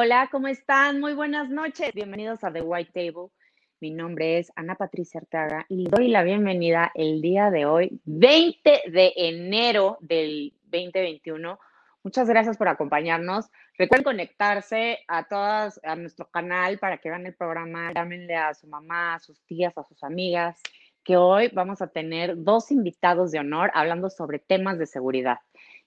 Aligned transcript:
Hola, 0.00 0.28
¿cómo 0.30 0.46
están? 0.46 1.00
Muy 1.00 1.12
buenas 1.12 1.50
noches. 1.50 1.92
Bienvenidos 1.92 2.44
a 2.44 2.52
The 2.52 2.62
White 2.62 2.92
Table. 2.94 3.32
Mi 3.80 3.90
nombre 3.90 4.38
es 4.38 4.52
Ana 4.54 4.76
Patricia 4.76 5.18
Arteaga 5.18 5.66
y 5.68 5.88
doy 5.88 6.06
la 6.06 6.22
bienvenida 6.22 6.92
el 6.94 7.20
día 7.20 7.50
de 7.50 7.66
hoy, 7.66 8.00
20 8.04 8.82
de 8.92 9.12
enero 9.16 9.98
del 10.00 10.54
2021. 10.66 11.58
Muchas 12.04 12.28
gracias 12.28 12.56
por 12.56 12.68
acompañarnos. 12.68 13.46
Recuerden 13.76 14.04
conectarse 14.04 15.00
a 15.08 15.24
todas, 15.24 15.80
a 15.82 15.96
nuestro 15.96 16.30
canal 16.30 16.78
para 16.78 16.98
que 16.98 17.08
vean 17.10 17.26
el 17.26 17.34
programa. 17.34 17.92
Llámenle 17.92 18.36
a 18.36 18.54
su 18.54 18.68
mamá, 18.68 19.16
a 19.16 19.18
sus 19.18 19.42
tías, 19.46 19.76
a 19.76 19.82
sus 19.82 20.04
amigas, 20.04 20.62
que 21.02 21.16
hoy 21.16 21.50
vamos 21.52 21.82
a 21.82 21.88
tener 21.88 22.34
dos 22.36 22.70
invitados 22.70 23.32
de 23.32 23.40
honor 23.40 23.72
hablando 23.74 24.10
sobre 24.10 24.38
temas 24.38 24.78
de 24.78 24.86
seguridad. 24.86 25.38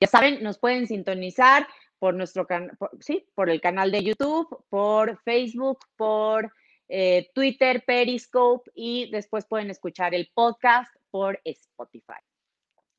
Ya 0.01 0.07
saben, 0.07 0.43
nos 0.43 0.57
pueden 0.57 0.85
sintonizar 0.85 1.65
por 2.01 2.15
nuestro 2.15 2.47
canal, 2.47 2.75
sí, 2.99 3.27
por 3.35 3.51
el 3.51 3.61
canal 3.61 3.91
de 3.91 4.03
YouTube, 4.03 4.65
por 4.69 5.21
Facebook, 5.21 5.85
por 5.95 6.51
eh, 6.89 7.29
Twitter, 7.35 7.83
Periscope 7.85 8.71
y 8.73 9.11
después 9.11 9.45
pueden 9.45 9.69
escuchar 9.69 10.15
el 10.15 10.31
podcast 10.33 10.91
por 11.11 11.39
Spotify. 11.45 12.19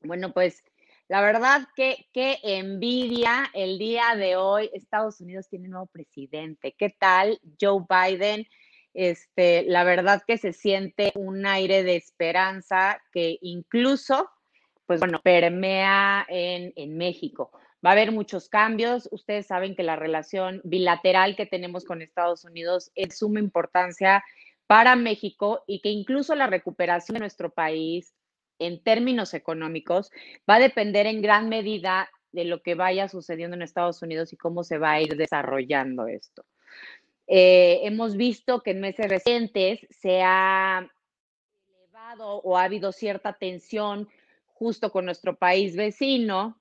Bueno, 0.03 0.31
pues 0.31 0.63
la 1.09 1.21
verdad 1.21 1.67
que 1.75 2.07
qué 2.13 2.39
envidia 2.43 3.51
el 3.53 3.77
día 3.77 4.15
de 4.15 4.37
hoy. 4.37 4.69
Estados 4.71 5.19
Unidos 5.19 5.49
tiene 5.49 5.67
nuevo 5.67 5.87
presidente. 5.87 6.71
¿Qué 6.71 6.89
tal 6.89 7.41
Joe 7.59 7.83
Biden? 7.89 8.47
Este, 8.93 9.63
la 9.63 9.83
verdad 9.83 10.23
que 10.25 10.37
se 10.37 10.53
siente 10.53 11.11
un 11.15 11.45
aire 11.45 11.83
de 11.83 11.97
esperanza 11.97 13.01
que 13.11 13.37
incluso, 13.41 14.29
pues 14.85 15.01
bueno, 15.01 15.19
permea 15.21 16.25
en, 16.29 16.71
en 16.77 16.95
México. 16.95 17.51
Va 17.85 17.89
a 17.89 17.93
haber 17.93 18.11
muchos 18.11 18.49
cambios. 18.49 19.09
Ustedes 19.11 19.47
saben 19.47 19.75
que 19.75 19.83
la 19.83 19.95
relación 19.95 20.61
bilateral 20.63 21.35
que 21.35 21.45
tenemos 21.45 21.83
con 21.83 22.01
Estados 22.01 22.45
Unidos 22.45 22.91
es 22.95 23.09
de 23.09 23.15
suma 23.15 23.39
importancia 23.39 24.23
para 24.67 24.95
México 24.95 25.63
y 25.67 25.81
que 25.81 25.89
incluso 25.89 26.35
la 26.35 26.47
recuperación 26.47 27.15
de 27.15 27.19
nuestro 27.19 27.51
país 27.51 28.13
en 28.59 28.81
términos 28.81 29.33
económicos 29.33 30.11
va 30.49 30.55
a 30.55 30.59
depender 30.59 31.05
en 31.05 31.21
gran 31.21 31.49
medida 31.49 32.09
de 32.31 32.45
lo 32.45 32.61
que 32.61 32.75
vaya 32.75 33.09
sucediendo 33.09 33.55
en 33.55 33.61
Estados 33.61 34.01
Unidos 34.01 34.33
y 34.33 34.37
cómo 34.37 34.63
se 34.63 34.77
va 34.77 34.93
a 34.93 35.01
ir 35.01 35.15
desarrollando 35.15 36.07
esto. 36.07 36.45
Eh, 37.27 37.81
hemos 37.83 38.17
visto 38.17 38.61
que 38.61 38.71
en 38.71 38.81
meses 38.81 39.07
recientes 39.07 39.85
se 39.89 40.21
ha 40.23 40.89
elevado 41.67 42.37
o 42.37 42.57
ha 42.57 42.63
habido 42.63 42.91
cierta 42.91 43.33
tensión 43.33 44.09
justo 44.47 44.91
con 44.91 45.05
nuestro 45.05 45.37
país 45.37 45.75
vecino, 45.75 46.59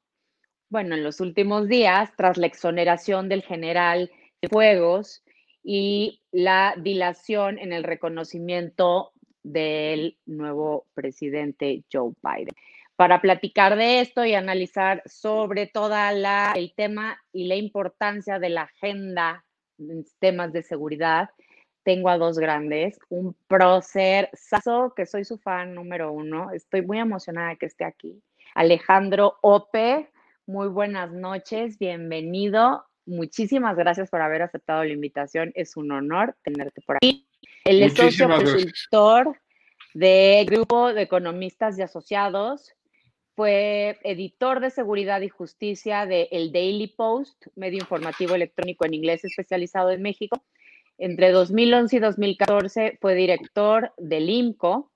bueno, 0.72 0.94
en 0.94 1.04
los 1.04 1.20
últimos 1.20 1.68
días, 1.68 2.10
tras 2.16 2.38
la 2.38 2.46
exoneración 2.46 3.28
del 3.28 3.42
general 3.42 4.10
de 4.40 4.48
Fuegos 4.48 5.22
y 5.62 6.22
la 6.32 6.74
dilación 6.78 7.58
en 7.58 7.74
el 7.74 7.84
reconocimiento 7.84 9.12
del 9.42 10.16
nuevo 10.24 10.86
presidente 10.94 11.84
Joe 11.92 12.14
Biden. 12.22 12.54
Para 12.96 13.20
platicar 13.20 13.76
de 13.76 14.00
esto 14.00 14.24
y 14.24 14.32
analizar 14.32 15.02
sobre 15.04 15.66
todo 15.66 15.94
el 16.54 16.72
tema 16.74 17.22
y 17.34 17.48
la 17.48 17.56
importancia 17.56 18.38
de 18.38 18.48
la 18.48 18.62
agenda 18.62 19.44
en 19.78 20.06
temas 20.20 20.54
de 20.54 20.62
seguridad, 20.62 21.28
tengo 21.82 22.08
a 22.08 22.16
dos 22.16 22.38
grandes, 22.38 22.98
un 23.10 23.36
prócer 23.46 24.30
Sasso, 24.32 24.94
que 24.96 25.04
soy 25.04 25.26
su 25.26 25.36
fan 25.36 25.74
número 25.74 26.12
uno, 26.12 26.50
estoy 26.50 26.80
muy 26.80 26.98
emocionada 26.98 27.56
que 27.56 27.66
esté 27.66 27.84
aquí, 27.84 28.22
Alejandro 28.54 29.36
Ope, 29.42 30.08
muy 30.46 30.68
buenas 30.68 31.12
noches, 31.12 31.78
bienvenido. 31.78 32.84
Muchísimas 33.06 33.76
gracias 33.76 34.10
por 34.10 34.20
haber 34.20 34.42
aceptado 34.42 34.82
la 34.84 34.92
invitación. 34.92 35.52
Es 35.54 35.76
un 35.76 35.92
honor 35.92 36.36
tenerte 36.42 36.80
por 36.82 36.96
aquí. 36.96 37.28
Él 37.64 37.82
es 37.82 37.94
socio 37.94 38.28
consultor 38.28 39.38
de 39.94 40.44
Grupo 40.48 40.92
de 40.92 41.02
Economistas 41.02 41.78
y 41.78 41.82
Asociados. 41.82 42.72
Fue 43.34 43.98
editor 44.02 44.60
de 44.60 44.70
Seguridad 44.70 45.20
y 45.20 45.28
Justicia 45.28 46.06
de 46.06 46.28
El 46.32 46.52
Daily 46.52 46.88
Post, 46.88 47.46
medio 47.54 47.78
informativo 47.78 48.34
electrónico 48.34 48.84
en 48.84 48.94
inglés 48.94 49.24
especializado 49.24 49.90
en 49.90 50.02
México. 50.02 50.42
Entre 50.98 51.30
2011 51.30 51.96
y 51.96 51.98
2014 52.00 52.98
fue 53.00 53.14
director 53.14 53.92
del 53.96 54.28
IMCO, 54.28 54.90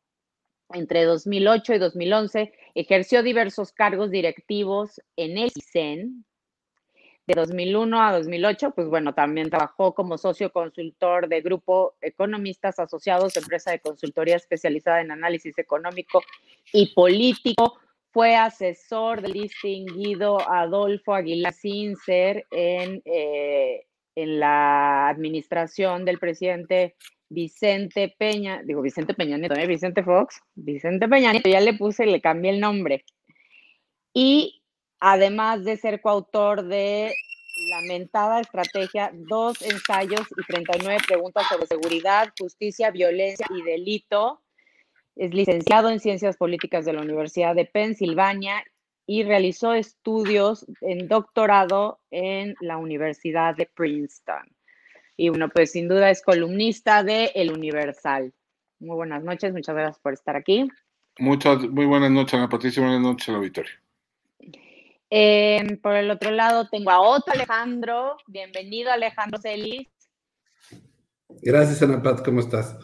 entre 0.72 1.04
2008 1.04 1.74
y 1.74 1.78
2011 1.78 2.52
ejerció 2.76 3.22
diversos 3.22 3.72
cargos 3.72 4.10
directivos 4.10 5.00
en 5.16 5.38
el 5.38 5.50
CISEN. 5.50 6.24
De 7.26 7.34
2001 7.34 8.00
a 8.00 8.12
2008, 8.12 8.70
pues 8.72 8.86
bueno, 8.86 9.12
también 9.14 9.50
trabajó 9.50 9.94
como 9.94 10.16
socio 10.16 10.52
consultor 10.52 11.26
de 11.26 11.40
Grupo 11.40 11.96
Economistas 12.00 12.78
Asociados, 12.78 13.36
empresa 13.36 13.72
de 13.72 13.80
consultoría 13.80 14.36
especializada 14.36 15.00
en 15.00 15.10
análisis 15.10 15.58
económico 15.58 16.22
y 16.72 16.94
político. 16.94 17.80
Fue 18.12 18.36
asesor 18.36 19.22
del 19.22 19.32
distinguido 19.32 20.38
Adolfo 20.48 21.14
Aguilar 21.14 21.52
Sincer 21.52 22.46
en, 22.50 23.02
eh, 23.06 23.86
en 24.16 24.40
la 24.40 25.08
administración 25.08 26.04
del 26.04 26.18
presidente 26.18 26.96
Vicente 27.28 28.14
Peña, 28.18 28.62
digo 28.64 28.82
Vicente 28.82 29.14
Peña 29.14 29.36
Nieto, 29.36 29.54
¿eh? 29.54 29.66
Vicente 29.66 30.02
Fox, 30.02 30.40
Vicente 30.54 31.06
Peña 31.08 31.32
ya 31.34 31.60
le 31.60 31.74
puse, 31.74 32.06
le 32.06 32.20
cambié 32.20 32.50
el 32.50 32.60
nombre. 32.60 33.04
Y 34.12 34.62
además 35.00 35.64
de 35.64 35.76
ser 35.76 36.00
coautor 36.00 36.64
de 36.64 37.12
Lamentada 37.70 38.40
Estrategia, 38.40 39.10
dos 39.14 39.60
ensayos 39.62 40.26
y 40.36 40.46
39 40.46 41.02
preguntas 41.06 41.46
sobre 41.48 41.66
seguridad, 41.66 42.32
justicia, 42.38 42.90
violencia 42.90 43.46
y 43.50 43.62
delito. 43.62 44.42
Es 45.16 45.32
licenciado 45.32 45.90
en 45.90 46.00
Ciencias 46.00 46.36
Políticas 46.36 46.84
de 46.84 46.92
la 46.92 47.02
Universidad 47.02 47.54
de 47.54 47.64
Pensilvania 47.64 48.62
y 49.06 49.22
realizó 49.22 49.72
estudios 49.72 50.66
en 50.80 51.06
doctorado 51.08 52.00
en 52.10 52.56
la 52.60 52.76
Universidad 52.76 53.54
de 53.54 53.66
Princeton. 53.66 54.42
Y 55.16 55.28
bueno, 55.28 55.48
pues 55.48 55.72
sin 55.72 55.88
duda 55.88 56.10
es 56.10 56.22
columnista 56.22 57.02
de 57.02 57.30
El 57.34 57.52
Universal. 57.52 58.34
Muy 58.80 58.96
buenas 58.96 59.22
noches, 59.22 59.52
muchas 59.52 59.74
gracias 59.74 59.98
por 60.00 60.12
estar 60.12 60.36
aquí. 60.36 60.68
Muchas, 61.18 61.60
muy 61.70 61.86
buenas 61.86 62.10
noches, 62.10 62.34
Ana 62.34 62.48
Patricia, 62.48 62.82
buenas 62.82 63.00
noches, 63.00 63.28
la 63.28 63.38
Victoria. 63.38 63.72
Em, 65.08 65.80
por 65.80 65.94
el 65.94 66.10
otro 66.10 66.32
lado 66.32 66.68
tengo 66.68 66.90
a 66.90 67.00
otro 67.00 67.32
Alejandro. 67.32 68.16
Bienvenido, 68.26 68.90
Alejandro 68.90 69.40
Celis. 69.40 69.88
Gracias, 71.40 71.82
Ana 71.82 72.02
Pat, 72.02 72.24
¿cómo 72.24 72.40
estás? 72.40 72.76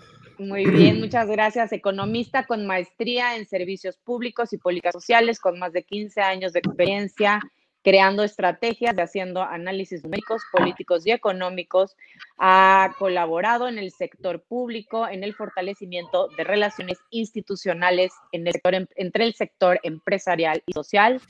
Muy 0.43 0.65
bien, 0.67 1.01
muchas 1.01 1.29
gracias. 1.29 1.73
Economista 1.73 2.47
con 2.47 2.67
maestría 2.67 3.37
en 3.37 3.47
servicios 3.47 3.97
públicos 3.99 4.53
y 4.53 4.59
políticas 4.59 4.93
sociales, 4.93 5.39
con 5.39 5.59
más 5.59 5.73
de 5.73 5.85
15 5.85 6.21
años 6.21 6.53
de 6.53 6.59
experiencia 6.59 7.41
creando 7.85 8.23
estrategias, 8.23 8.95
de 8.95 9.03
haciendo 9.03 9.43
análisis 9.43 10.05
numéricos, 10.05 10.43
políticos 10.53 11.07
y 11.07 11.11
económicos. 11.11 11.97
Ha 12.39 12.95
colaborado 12.99 13.69
en 13.69 13.79
el 13.79 13.91
sector 13.91 14.43
público, 14.43 15.09
en 15.09 15.25
el 15.25 15.35
fortalecimiento 15.35 16.29
de 16.37 16.45
relaciones 16.45 16.99
institucionales 17.11 18.13
en 18.31 18.47
el 18.47 18.53
sector, 18.53 18.89
entre 18.97 19.25
el 19.25 19.35
sector 19.35 19.81
empresarial 19.83 20.63
y 20.67 20.73
social. 20.73 21.21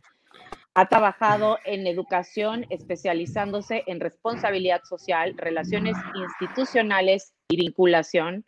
Ha 0.74 0.88
trabajado 0.88 1.58
en 1.64 1.86
educación, 1.86 2.66
especializándose 2.70 3.84
en 3.86 4.00
responsabilidad 4.00 4.82
social, 4.84 5.34
relaciones 5.36 5.96
institucionales 6.14 7.34
y 7.48 7.56
vinculación 7.56 8.44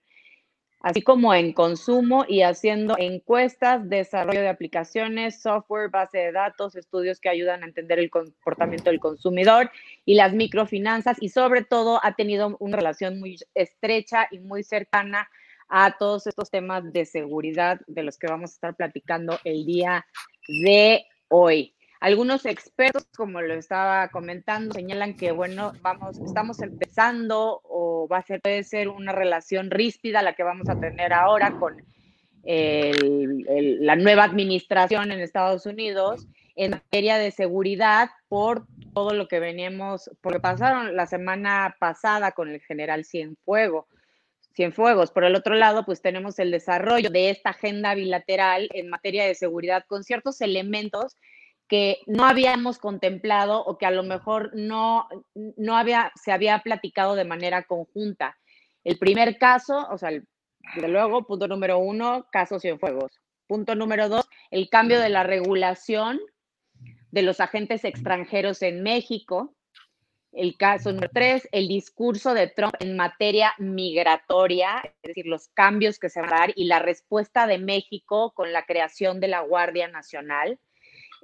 así 0.85 1.01
como 1.01 1.35
en 1.35 1.55
consumo 1.55 2.27
y 2.29 2.43
haciendo 2.43 2.95
encuestas, 2.99 3.89
desarrollo 3.89 4.43
de 4.43 4.51
aplicaciones, 4.51 5.41
software, 5.41 5.89
base 5.89 6.19
de 6.19 6.33
datos, 6.33 6.77
estudios 6.77 7.21
que 7.21 7.31
ayudan 7.31 7.63
a 7.63 7.67
entender 7.67 7.99
el 7.99 8.11
comportamiento 8.11 8.91
del 8.91 9.01
consumidor 9.01 9.71
y 10.05 10.15
las 10.15 10.35
microfinanzas 10.35 11.17
y 11.23 11.31
sobre 11.31 11.65
todo 11.65 12.01
ha 12.05 12.15
tenido 12.15 12.55
una 12.61 12.77
relación 12.77 13.19
muy 13.19 13.39
estrecha 13.55 14.29
y 14.31 14.41
muy 14.41 14.63
cercana 14.63 15.27
a 15.71 15.97
todos 15.97 16.27
estos 16.27 16.51
temas 16.51 16.93
de 16.93 17.07
seguridad 17.07 17.81
de 17.87 18.03
los 18.03 18.19
que 18.19 18.27
vamos 18.27 18.51
a 18.51 18.55
estar 18.55 18.77
platicando 18.77 19.39
el 19.45 19.65
día 19.65 20.05
de 20.63 21.07
hoy. 21.29 21.75
Algunos 22.05 22.45
expertos, 22.45 23.07
como 23.17 23.41
lo 23.41 23.55
estaba 23.55 24.09
comentando, 24.09 24.75
señalan 24.75 25.17
que, 25.17 25.33
bueno, 25.33 25.73
vamos, 25.81 26.19
estamos 26.19 26.61
empezando 26.61 27.63
o 27.65 28.07
va 28.07 28.19
a 28.19 28.23
ser, 28.23 28.43
puede 28.43 28.63
ser 28.63 28.91
una 28.91 29.13
relación 29.13 29.71
ríspida 29.71 30.21
la 30.21 30.35
que 30.35 30.43
vamos 30.43 30.69
a 30.69 30.79
tener 30.79 31.15
ahora 31.15 31.59
con 31.59 31.83
la 32.45 33.97
nueva 33.97 34.25
administración 34.25 35.13
en 35.13 35.21
Estados 35.21 35.65
Unidos 35.65 36.27
en 36.57 36.73
materia 36.73 37.17
de 37.17 37.31
seguridad 37.31 38.11
por 38.29 38.67
todo 38.93 39.15
lo 39.15 39.27
que 39.27 39.41
veníamos, 39.41 40.11
porque 40.21 40.41
pasaron 40.41 40.95
la 40.95 41.07
semana 41.07 41.75
pasada 41.81 42.33
con 42.33 42.51
el 42.51 42.61
general 42.61 43.07
Cienfuego. 43.07 43.89
Cienfuegos. 44.55 45.11
Por 45.11 45.25
el 45.25 45.35
otro 45.37 45.55
lado, 45.55 45.87
pues 45.87 46.03
tenemos 46.03 46.39
el 46.39 46.51
desarrollo 46.51 47.09
de 47.09 47.31
esta 47.31 47.51
agenda 47.51 47.95
bilateral 47.95 48.69
en 48.75 48.91
materia 48.91 49.25
de 49.25 49.35
seguridad 49.35 49.87
con 49.89 50.05
ciertos 50.05 50.43
elementos 50.43 51.17
que 51.75 51.99
no 52.07 52.25
habíamos 52.25 52.79
contemplado 52.79 53.65
o 53.65 53.79
que 53.79 53.85
a 53.85 53.91
lo 53.91 54.05
mejor 54.05 54.53
no, 54.55 55.09
no 55.35 55.77
había, 55.77 56.13
se 56.15 56.31
había 56.31 56.61
platicado 56.61 57.17
de 57.17 57.25
manera 57.25 57.65
conjunta. 57.65 58.39
El 58.85 58.97
primer 58.97 59.39
caso, 59.39 59.89
o 59.91 59.99
sea, 59.99 60.11
luego, 60.77 61.27
punto 61.27 61.49
número 61.49 61.79
uno, 61.79 62.29
casos 62.31 62.63
Cienfuegos. 62.63 63.21
Punto 63.49 63.75
número 63.75 64.09
dos, 64.09 64.25
el 64.53 64.69
cambio 64.69 65.01
de 65.01 65.09
la 65.09 65.25
regulación 65.25 66.21
de 67.11 67.23
los 67.23 67.41
agentes 67.41 67.85
extranjeros 67.85 68.63
en 68.63 68.85
México. 68.85 69.57
El 70.31 70.57
caso 70.57 70.93
número 70.93 71.11
tres, 71.13 71.49
el 71.51 71.67
discurso 71.67 72.35
de 72.35 72.47
Trump 72.47 72.75
en 72.79 72.95
materia 72.95 73.53
migratoria, 73.59 74.81
es 75.03 75.09
decir, 75.09 75.27
los 75.27 75.49
cambios 75.49 75.99
que 75.99 76.09
se 76.09 76.21
van 76.21 76.35
a 76.35 76.39
dar 76.39 76.53
y 76.55 76.67
la 76.67 76.79
respuesta 76.79 77.49
de 77.49 77.59
México 77.59 78.33
con 78.33 78.53
la 78.53 78.65
creación 78.65 79.19
de 79.19 79.27
la 79.27 79.41
Guardia 79.41 79.89
Nacional. 79.89 80.61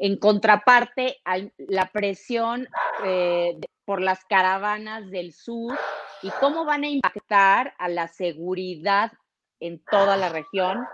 En 0.02 0.16
contraparte, 0.16 1.20
la 1.58 1.90
presión 1.92 2.66
eh, 3.04 3.58
por 3.84 4.00
las 4.00 4.24
caravanas 4.24 5.10
del 5.10 5.34
sur 5.34 5.78
y 6.22 6.30
cómo 6.40 6.64
van 6.64 6.84
a 6.84 6.88
impactar 6.88 7.74
a 7.76 7.86
la 7.90 8.08
seguridad 8.08 9.12
en 9.60 9.84
toda 9.84 10.16
la 10.16 10.30
región 10.30 10.86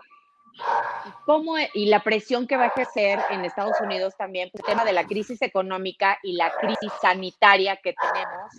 y, 0.55 1.11
cómo, 1.25 1.55
y 1.73 1.87
la 1.87 2.03
presión 2.03 2.49
que 2.49 2.57
va 2.57 2.65
a 2.65 2.69
ejercer 2.69 3.21
en 3.31 3.45
Estados 3.45 3.81
Unidos 3.81 4.17
también 4.17 4.51
por 4.51 4.63
el 4.63 4.67
tema 4.67 4.85
de 4.85 4.93
la 4.93 5.07
crisis 5.07 5.41
económica 5.41 6.19
y 6.25 6.33
la 6.33 6.51
crisis 6.51 6.93
sanitaria 7.01 7.77
que 7.77 7.95
tenemos. 7.95 8.53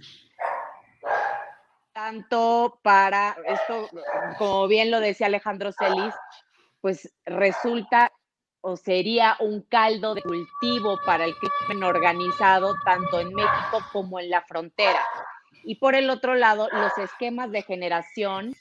Tanto 1.91 2.79
para 2.83 3.35
esto, 3.45 3.89
como 4.37 4.69
bien 4.69 4.91
lo 4.91 5.01
decía 5.01 5.27
Alejandro 5.27 5.73
Celis, 5.73 6.13
pues 6.79 7.13
resulta 7.25 8.13
o 8.61 8.75
sería 8.77 9.35
un 9.39 9.61
caldo 9.61 10.15
de 10.15 10.21
cultivo 10.21 10.99
para 11.05 11.25
el 11.25 11.33
crimen 11.35 11.83
organizado 11.83 12.75
tanto 12.83 13.19
en 13.19 13.33
México 13.33 13.79
como 13.91 14.19
en 14.19 14.29
la 14.29 14.41
frontera. 14.41 15.01
Y 15.63 15.75
por 15.75 15.95
el 15.95 16.09
otro 16.09 16.35
lado, 16.35 16.69
los 16.71 16.97
esquemas 16.97 17.51
de 17.51 17.61
generación 17.61 18.55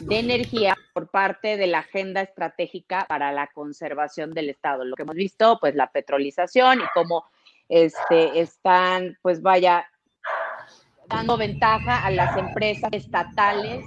de 0.00 0.18
energía 0.18 0.76
por 0.94 1.08
parte 1.08 1.56
de 1.56 1.66
la 1.66 1.80
agenda 1.80 2.22
estratégica 2.22 3.04
para 3.08 3.32
la 3.32 3.48
conservación 3.48 4.32
del 4.32 4.48
Estado. 4.50 4.84
Lo 4.84 4.96
que 4.96 5.02
hemos 5.02 5.16
visto, 5.16 5.58
pues 5.60 5.74
la 5.74 5.90
petrolización 5.90 6.80
y 6.80 6.84
cómo 6.94 7.24
este, 7.68 8.40
están, 8.40 9.18
pues 9.20 9.42
vaya, 9.42 9.86
dando 11.08 11.36
ventaja 11.36 12.04
a 12.04 12.10
las 12.10 12.36
empresas 12.36 12.90
estatales 12.92 13.84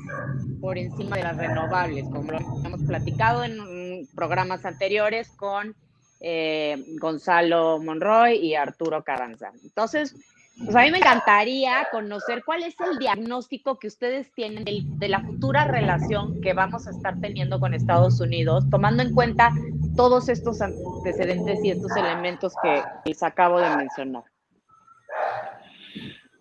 por 0.60 0.78
encima 0.78 1.18
de 1.18 1.24
las 1.24 1.38
renovables, 1.38 2.06
como 2.06 2.32
lo 2.32 2.38
hemos 2.38 2.82
platicado 2.84 3.44
en 3.44 3.81
programas 4.16 4.66
anteriores 4.66 5.30
con 5.30 5.76
eh, 6.20 6.84
Gonzalo 7.00 7.80
Monroy 7.80 8.38
y 8.38 8.56
Arturo 8.56 9.04
Carranza. 9.04 9.52
Entonces, 9.64 10.16
pues 10.64 10.76
a 10.76 10.82
mí 10.82 10.92
me 10.92 11.00
encantaría 11.00 11.88
conocer 11.92 12.44
cuál 12.46 12.64
es 12.64 12.76
el 12.80 13.00
diagnóstico 13.00 13.80
que 13.80 13.88
ustedes 13.88 14.32
tienen 14.34 14.64
de, 14.64 15.10
la 15.10 15.22
futura 15.22 15.66
relación 15.66 16.40
que 16.42 16.54
vamos 16.54 16.86
a 16.88 16.92
estar 16.92 17.20
teniendo 17.20 17.60
con 17.60 17.74
Estados 17.74 18.20
Unidos, 18.20 18.66
tomando 18.70 19.02
en 19.02 19.14
cuenta 19.14 19.52
todos 19.96 20.30
estos 20.30 20.62
antecedentes 20.62 21.60
y 21.64 21.72
estos 21.72 21.96
elementos 21.96 22.54
que 22.62 22.84
les 23.06 23.24
acabo 23.24 23.60
de 23.60 23.76
mencionar. 23.76 24.24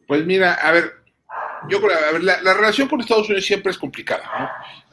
Pues 0.07 0.27
mira, 0.27 0.55
a 0.55 0.73
ver, 0.73 0.93
yo 1.69 1.81
creo, 1.81 1.97
a 1.97 2.13
ver, 2.13 2.23
la, 2.23 2.55
relación 2.55 2.89
con 2.89 3.01
Estados 3.01 3.27
Unidos 3.29 3.47
siempre 3.47 3.71
es 3.71 3.79
complicada, 3.79 4.25
¿no? 4.39 4.49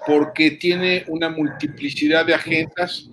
Porque 0.08 0.52
tiene 0.52 1.04
una 1.08 1.30
multiplicidad 1.30 2.26
de 2.26 2.34
agendas. 2.34 3.10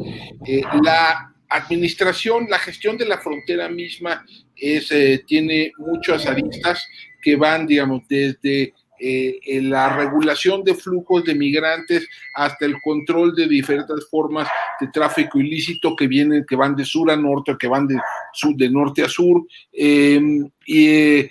Eh, 0.47 0.63
la 0.83 1.35
administración, 1.49 2.47
la 2.49 2.59
gestión 2.59 2.97
de 2.97 3.07
la 3.07 3.19
frontera 3.19 3.69
misma 3.69 4.25
es, 4.57 4.91
eh, 4.93 5.25
tiene 5.27 5.73
muchas 5.79 6.27
aristas 6.27 6.87
que 7.21 7.37
van, 7.37 7.67
digamos, 7.67 8.03
desde 8.09 8.73
eh, 9.07 9.61
la 9.63 9.95
regulación 9.95 10.65
de 10.65 10.75
flujos 10.75 11.25
de 11.25 11.35
migrantes 11.35 12.09
hasta 12.35 12.65
el 12.65 12.81
control 12.81 13.35
de 13.35 13.47
diferentes 13.47 14.09
formas 14.11 14.49
de 14.81 14.89
tráfico 14.89 15.39
ilícito 15.39 15.95
que 15.95 16.07
vienen, 16.07 16.47
que 16.49 16.57
van 16.57 16.75
de 16.75 16.85
sur 16.85 17.11
a 17.11 17.17
norte, 17.17 17.57
que 17.59 17.69
van 17.69 17.87
de, 17.87 17.99
sur, 18.33 18.57
de 18.57 18.71
norte 18.71 19.03
a 19.03 19.09
sur, 19.09 19.47
em, 19.73 20.49
y, 20.67 20.89
eh, 20.89 21.31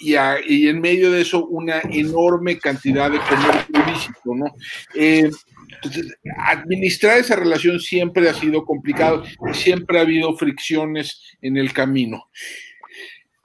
y, 0.00 0.68
en 0.68 0.80
medio 0.80 1.10
de 1.10 1.22
eso 1.22 1.46
una 1.46 1.80
enorme 1.90 2.58
cantidad 2.58 3.10
de 3.10 3.18
comercio 3.20 3.86
ilícito, 3.86 4.34
¿no? 4.34 4.54
Entonces, 4.94 6.18
administrar 6.44 7.18
esa 7.18 7.36
relación 7.36 7.80
siempre 7.80 8.28
ha 8.28 8.34
sido 8.34 8.64
complicado 8.64 9.22
y 9.50 9.54
siempre 9.54 9.98
ha 9.98 10.02
habido 10.02 10.36
fricciones 10.36 11.22
en 11.40 11.56
el 11.56 11.72
camino. 11.72 12.28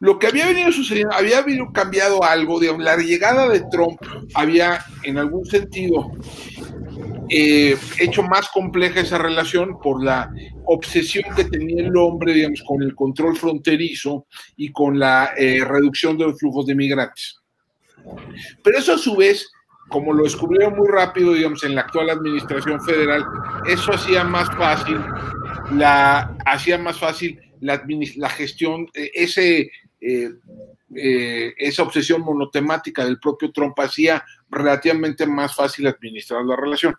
Lo 0.03 0.19
que 0.19 0.27
había 0.27 0.47
venido 0.47 0.69
sucediendo, 0.73 1.15
había 1.15 1.37
habido 1.37 1.71
cambiado 1.71 2.25
algo, 2.25 2.59
digamos, 2.59 2.83
la 2.83 2.97
llegada 2.97 3.47
de 3.47 3.63
Trump 3.71 4.01
había 4.33 4.83
en 5.03 5.17
algún 5.17 5.45
sentido 5.45 6.11
eh, 7.29 7.77
hecho 8.01 8.21
más 8.21 8.49
compleja 8.49 8.99
esa 8.99 9.17
relación 9.17 9.79
por 9.79 10.03
la 10.03 10.29
obsesión 10.65 11.23
que 11.33 11.45
tenía 11.45 11.85
el 11.85 11.95
hombre, 11.95 12.33
digamos, 12.33 12.61
con 12.67 12.83
el 12.83 12.93
control 12.95 13.37
fronterizo 13.37 14.27
y 14.57 14.73
con 14.73 14.99
la 14.99 15.31
eh, 15.37 15.63
reducción 15.63 16.17
de 16.17 16.25
los 16.25 16.37
flujos 16.37 16.65
de 16.65 16.75
migrantes. 16.75 17.39
Pero 18.61 18.77
eso 18.77 18.95
a 18.95 18.97
su 18.97 19.15
vez 19.15 19.49
como 19.87 20.11
lo 20.11 20.23
descubrieron 20.23 20.75
muy 20.75 20.89
rápido, 20.89 21.31
digamos, 21.31 21.63
en 21.63 21.75
la 21.75 21.81
actual 21.81 22.09
administración 22.09 22.81
federal, 22.81 23.23
eso 23.69 23.93
hacía 23.93 24.25
más 24.25 24.49
fácil 24.57 24.97
la, 25.71 26.35
hacía 26.45 26.77
más 26.77 26.99
fácil 26.99 27.39
la, 27.61 27.81
la 28.17 28.29
gestión, 28.29 28.87
eh, 28.93 29.11
ese, 29.13 29.69
eh, 30.05 30.29
eh, 30.95 31.53
esa 31.57 31.83
obsesión 31.83 32.21
monotemática 32.21 33.05
del 33.05 33.19
propio 33.19 33.51
Trump 33.51 33.79
hacía 33.79 34.23
relativamente 34.49 35.25
más 35.25 35.55
fácil 35.55 35.87
administrar 35.87 36.43
la 36.45 36.55
relación. 36.55 36.95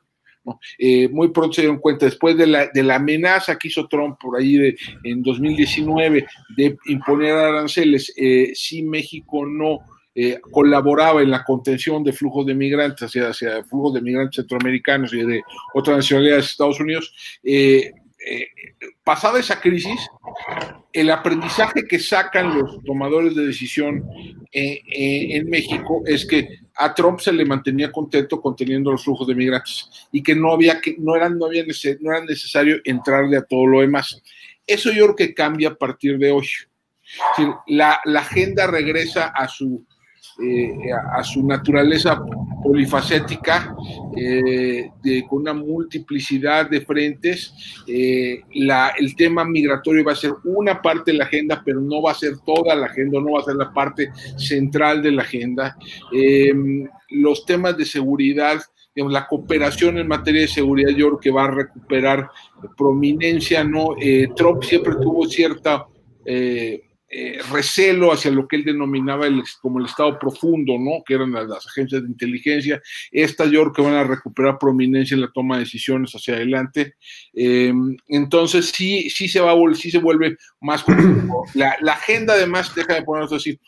muy 1.11 1.29
pronto 1.29 1.55
se 1.55 1.63
dieron 1.63 1.79
cuenta, 1.79 2.07
después 2.07 2.37
de 2.37 2.47
la, 2.47 2.67
de 2.67 2.83
la 2.83 2.97
amenaza 2.97 3.57
que 3.57 3.69
hizo 3.69 3.89
Trump 3.89 4.19
por 4.21 4.39
ahí 4.39 4.57
de, 4.57 4.77
en 5.05 5.23
2019 5.23 6.27
de 6.57 6.77
imponer 6.87 7.33
aranceles, 7.33 8.13
si 8.55 8.83
México 8.83 9.47
no 9.47 9.81
eh, 10.17 10.41
colaboraba 10.53 11.23
en 11.23 11.31
la 11.31 11.43
contención 11.43 12.05
de 12.05 12.13
flujos 12.13 12.47
de 12.47 12.55
migrantes 12.55 13.03
hacia, 13.03 13.31
hacia, 13.31 13.65
flujos 13.65 13.95
de 13.95 14.01
migrantes 14.01 14.37
centroamericanos 14.37 15.13
y 15.13 15.25
de 15.25 15.43
otras 15.75 15.97
nacionalidades 15.97 16.45
de 16.45 16.51
Estados 16.51 16.79
Unidos. 16.79 17.41
Eh, 17.43 17.91
eh, 18.27 18.49
pasada 19.03 19.39
esa 19.39 19.61
crisis, 19.61 20.01
el 20.93 21.11
aprendizaje 21.11 21.85
que 21.89 21.99
sacan 21.99 22.59
los 22.59 22.83
tomadores 22.85 23.35
de 23.35 23.47
decisión 23.47 24.05
en 24.53 25.51
México 25.51 26.03
es 26.07 26.25
que 26.25 26.49
a 26.77 26.95
Trump 26.95 27.21
se 27.21 27.33
le 27.33 27.45
mantenía 27.45 27.93
contento 27.93 28.41
conteniendo 28.41 28.93
los 28.93 29.05
flujos 29.05 29.27
de 29.27 29.35
migrantes 29.35 29.91
y 30.13 30.23
que 30.23 30.35
no 30.35 30.53
había 30.53 30.81
que 30.81 30.97
no 30.99 31.17
eran 31.17 31.39
no 31.39 31.47
había 31.47 31.65
no 32.01 32.11
era 32.13 32.25
necesario 32.25 32.81
entrarle 32.85 33.37
a 33.37 33.43
todo 33.43 33.67
lo 33.67 33.81
demás. 33.81 34.23
Eso 34.67 34.91
yo 34.91 35.05
creo 35.05 35.17
que 35.17 35.35
cambia 35.35 35.71
a 35.71 35.75
partir 35.75 36.19
de 36.19 36.31
hoy. 36.31 36.49
La 37.67 38.01
agenda 38.15 38.67
regresa 38.67 39.27
a 39.27 39.47
su 39.49 39.85
eh, 40.43 40.91
a, 40.93 41.23
su 41.23 41.47
naturaleza 41.47 42.21
polifacética, 42.61 43.77
eh, 44.17 44.91
con 45.29 45.43
una 45.43 45.55
multiplicidad 45.55 46.69
de 46.69 46.81
frentes. 46.81 47.55
Eh, 47.87 48.43
el 48.99 49.15
tema 49.15 49.45
migratorio 49.45 50.05
va 50.05 50.11
a 50.11 50.17
ser 50.17 50.33
una 50.43 50.83
parte 50.83 51.13
de 51.13 51.19
la 51.19 51.25
agenda, 51.25 51.63
pero 51.65 51.81
no 51.81 52.03
va 52.03 52.11
a 52.11 52.15
ser 52.15 52.33
toda 52.45 52.75
la 52.75 52.87
agenda, 52.87 53.21
no 53.21 53.33
va 53.33 53.41
a 53.41 53.45
ser 53.45 53.55
la 53.55 53.73
parte 53.73 54.11
central 54.37 55.03
de 55.03 55.13
la 55.13 55.23
agenda. 55.23 55.77
Em, 56.13 56.89
los 57.11 57.47
temas 57.47 57.77
de 57.77 57.85
seguridad, 57.85 58.61
digamos, 58.93 59.13
la 59.13 59.29
cooperación 59.29 59.99
en 59.99 60.09
materia 60.09 60.41
de 60.41 60.49
seguridad, 60.49 60.91
yo 60.91 61.07
creo 61.11 61.21
que 61.21 61.31
va 61.31 61.45
a 61.45 61.51
recuperar 61.53 62.29
prominencia, 62.77 63.63
¿no? 63.63 63.91
Trump 64.35 64.65
siempre 64.65 64.95
tuvo 65.01 65.29
cierta 65.29 65.87
recelo 67.51 68.13
hacia 68.13 68.31
lo 68.31 68.49
que 68.49 68.57
él 68.57 68.65
denominaba 68.65 69.27
el, 69.27 69.43
como 69.61 69.79
el 69.79 69.87
Estado 69.87 70.19
profundo, 70.19 70.75
¿no? 70.79 71.03
Que 71.05 71.15
eran 71.15 71.33
las, 71.33 71.67
agencias 71.67 72.03
de 72.03 72.09
inteligencia. 72.09 72.83
Estas 73.13 73.51
yo 73.51 73.61
creo 73.63 73.73
que 73.73 73.83
van 73.83 73.95
a 73.95 74.05
recuperar 74.05 74.59
prominencia 74.59 75.15
en 75.15 75.21
la 75.21 75.31
toma 75.33 75.57
de 75.57 75.65
decisiones 75.65 76.13
hacia 76.13 76.35
adelante. 76.35 76.95
Em, 77.33 77.97
entonces 78.09 78.73
sí, 78.75 79.09
sí 79.11 79.29
se 79.29 79.41
va 79.41 79.53
a 79.53 79.75
sí 79.75 79.91
se 79.91 79.99
vuelve 79.99 80.37
más 80.61 80.85
la, 81.55 81.77
la, 81.81 81.93
agenda, 81.93 82.35
además, 82.35 82.75
deja 82.75 82.95
de 82.95 83.03
ponernos 83.03 83.33
así, 83.33 83.59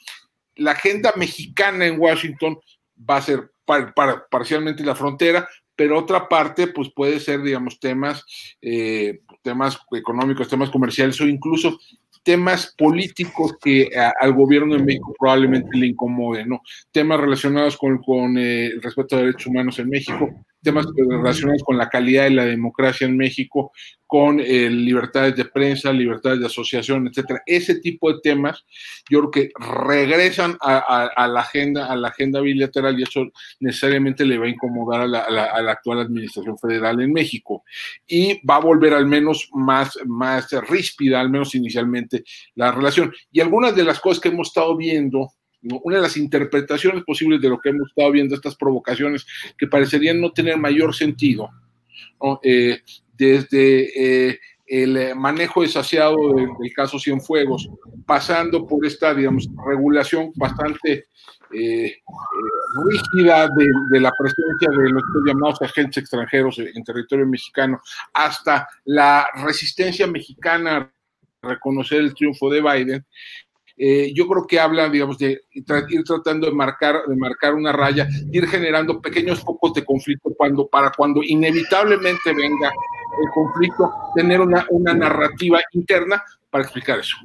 la 0.57 0.73
agenda 0.73 1.13
mexicana 1.17 1.87
en 1.87 2.01
Washington 2.01 2.59
va 2.99 3.19
a 3.19 3.23
ser 3.23 3.53
para, 3.65 4.27
parcialmente 4.31 4.85
la 4.85 4.95
frontera, 4.95 5.49
pero 5.75 5.99
otra 5.99 6.29
parte, 6.29 6.69
pues 6.69 6.89
puede 6.95 7.21
ser, 7.21 7.43
digamos, 7.43 7.79
temas, 7.79 8.25
eh, 8.63 9.21
temas 9.43 9.79
económicos, 9.93 10.49
temas 10.49 10.71
comerciales 10.71 11.21
o 11.21 11.27
incluso 11.27 11.79
temas 12.27 12.75
políticos 12.77 13.55
que 13.63 13.89
al 14.21 14.33
gobierno 14.33 14.75
de 14.75 14.83
México 14.83 15.15
probablemente 15.17 15.79
le 15.79 15.87
incomoden, 15.87 16.49
¿no? 16.49 16.61
Temas 16.91 17.21
relacionados 17.21 17.77
con, 17.77 17.99
con 17.99 18.37
eh, 18.37 18.67
el 18.67 18.83
respeto 18.83 19.15
a 19.15 19.21
derechos 19.21 19.47
humanos 19.47 19.79
en 19.79 19.89
México, 19.89 20.29
temas 20.67 20.87
relacionados 20.97 21.63
con 21.63 21.79
la 21.79 21.89
calidad 21.89 22.25
de 22.25 22.31
la 22.31 22.45
democracia 22.45 23.07
en 23.07 23.17
México, 23.17 23.71
con 24.05 24.41
eh, 24.41 24.69
libertades 24.69 25.37
de 25.37 25.45
prensa, 25.45 25.93
libertades 25.93 26.41
de 26.41 26.47
asociación, 26.47 27.07
etcétera. 27.07 27.41
Ese 27.47 27.77
tipo 27.77 28.13
de 28.13 28.19
temas, 28.21 28.65
yo 29.09 29.21
creo 29.21 29.31
que 29.31 29.51
regresan 29.87 30.57
a, 30.61 31.29
la 31.29 31.41
agenda, 31.41 31.87
a 31.87 31.95
la 31.95 32.09
agenda 32.09 32.41
bilateral 32.41 32.99
y 32.99 33.05
eso 33.05 33.29
necesariamente 33.61 34.25
le 34.25 34.39
va 34.39 34.47
a 34.47 34.51
incomodar 34.51 35.03
a 35.03 35.07
la, 35.07 35.71
actual 35.71 36.01
administración 36.01 36.59
federal 36.59 37.01
en 37.01 37.13
México 37.13 37.63
y 38.09 38.45
va 38.45 38.57
a 38.57 38.61
volver 38.61 38.93
al 38.93 39.07
menos 39.07 39.49
más, 39.53 39.97
más 40.05 40.51
ríspida, 40.69 41.21
al 41.21 41.31
menos 41.31 41.55
inicialmente, 41.55 42.25
la 42.57 42.73
relación. 42.73 43.13
Y 43.31 43.41
algunas 43.41 43.77
de 43.77 43.85
las 43.85 44.01
cosas 44.01 44.21
que 44.21 44.31
hemos 44.31 44.49
estado 44.49 44.77
viendo 44.77 45.31
una 45.83 45.97
de 45.97 46.03
las 46.03 46.17
interpretaciones 46.17 47.05
posibles 47.05 47.41
de 47.41 47.49
lo 47.49 47.59
que 47.59 47.71
hemos 47.71 47.89
estado 47.89 48.11
viendo, 48.13 48.35
estas 48.35 48.57
provocaciones 48.57 49.27
que 49.59 49.67
parecerían 49.67 50.21
no 50.21 50.33
tener 50.33 50.57
mayor 50.59 50.95
sentido, 50.95 51.51
eh, 52.43 52.81
desde 53.17 54.31
eh, 54.31 54.39
el 54.67 55.15
manejo 55.15 55.63
desasiado 55.63 56.17
del, 56.35 56.73
caso 56.75 56.99
Cienfuegos, 56.99 57.69
pasando 58.05 58.67
por 58.67 58.85
esta, 58.85 59.15
digamos, 59.15 59.49
regulación 59.67 60.33
bastante 60.35 61.07
eh, 61.53 61.97
rígida 62.85 63.49
de, 63.91 64.01
la 64.01 64.11
presencia 64.19 64.69
de 64.71 64.91
los 64.91 65.03
llamados 65.25 65.63
agentes 65.63 65.99
extranjeros 65.99 66.59
en 66.59 66.85
territorio 66.85 67.27
mexicano, 67.27 67.81
hasta 68.13 68.69
la 68.85 69.29
resistencia 69.35 70.07
mexicana 70.07 70.93
a 71.43 71.49
reconocer 71.49 72.01
el 72.01 72.15
triunfo 72.15 72.51
de 72.51 72.61
Biden, 72.61 73.07
eh, 73.77 74.13
yo 74.15 74.27
creo 74.27 74.47
que 74.47 74.59
habla, 74.59 74.89
digamos, 74.89 75.19
de 75.19 75.43
ir 75.53 76.05
tratando 76.05 76.47
de 76.47 76.53
marcar, 76.53 77.03
de 77.07 77.17
marcar 77.17 77.55
una 77.55 77.73
raya, 77.73 78.09
ir 78.33 78.47
generando 78.47 79.01
pequeños 79.01 79.41
focos 79.41 79.75
de 79.75 79.85
conflicto 79.85 80.31
cuando, 80.37 80.67
para 80.67 80.91
cuando 80.97 81.23
inevitablemente 81.23 82.33
venga 82.35 82.69
el 82.69 83.31
conflicto, 83.35 83.93
tener 84.15 84.41
una, 84.41 84.67
una 84.71 84.95
narrativa 84.95 85.61
interna 85.73 86.23
para 86.51 86.65
explicar 86.65 87.01
eso. 87.01 87.17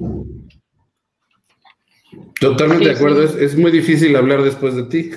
Totalmente 2.38 2.86
de 2.86 2.94
acuerdo, 2.94 3.22
es, 3.22 3.34
es, 3.36 3.56
muy 3.56 3.70
difícil 3.70 4.14
hablar 4.16 4.42
después 4.42 4.74
de 4.74 4.82
ti, 4.84 5.10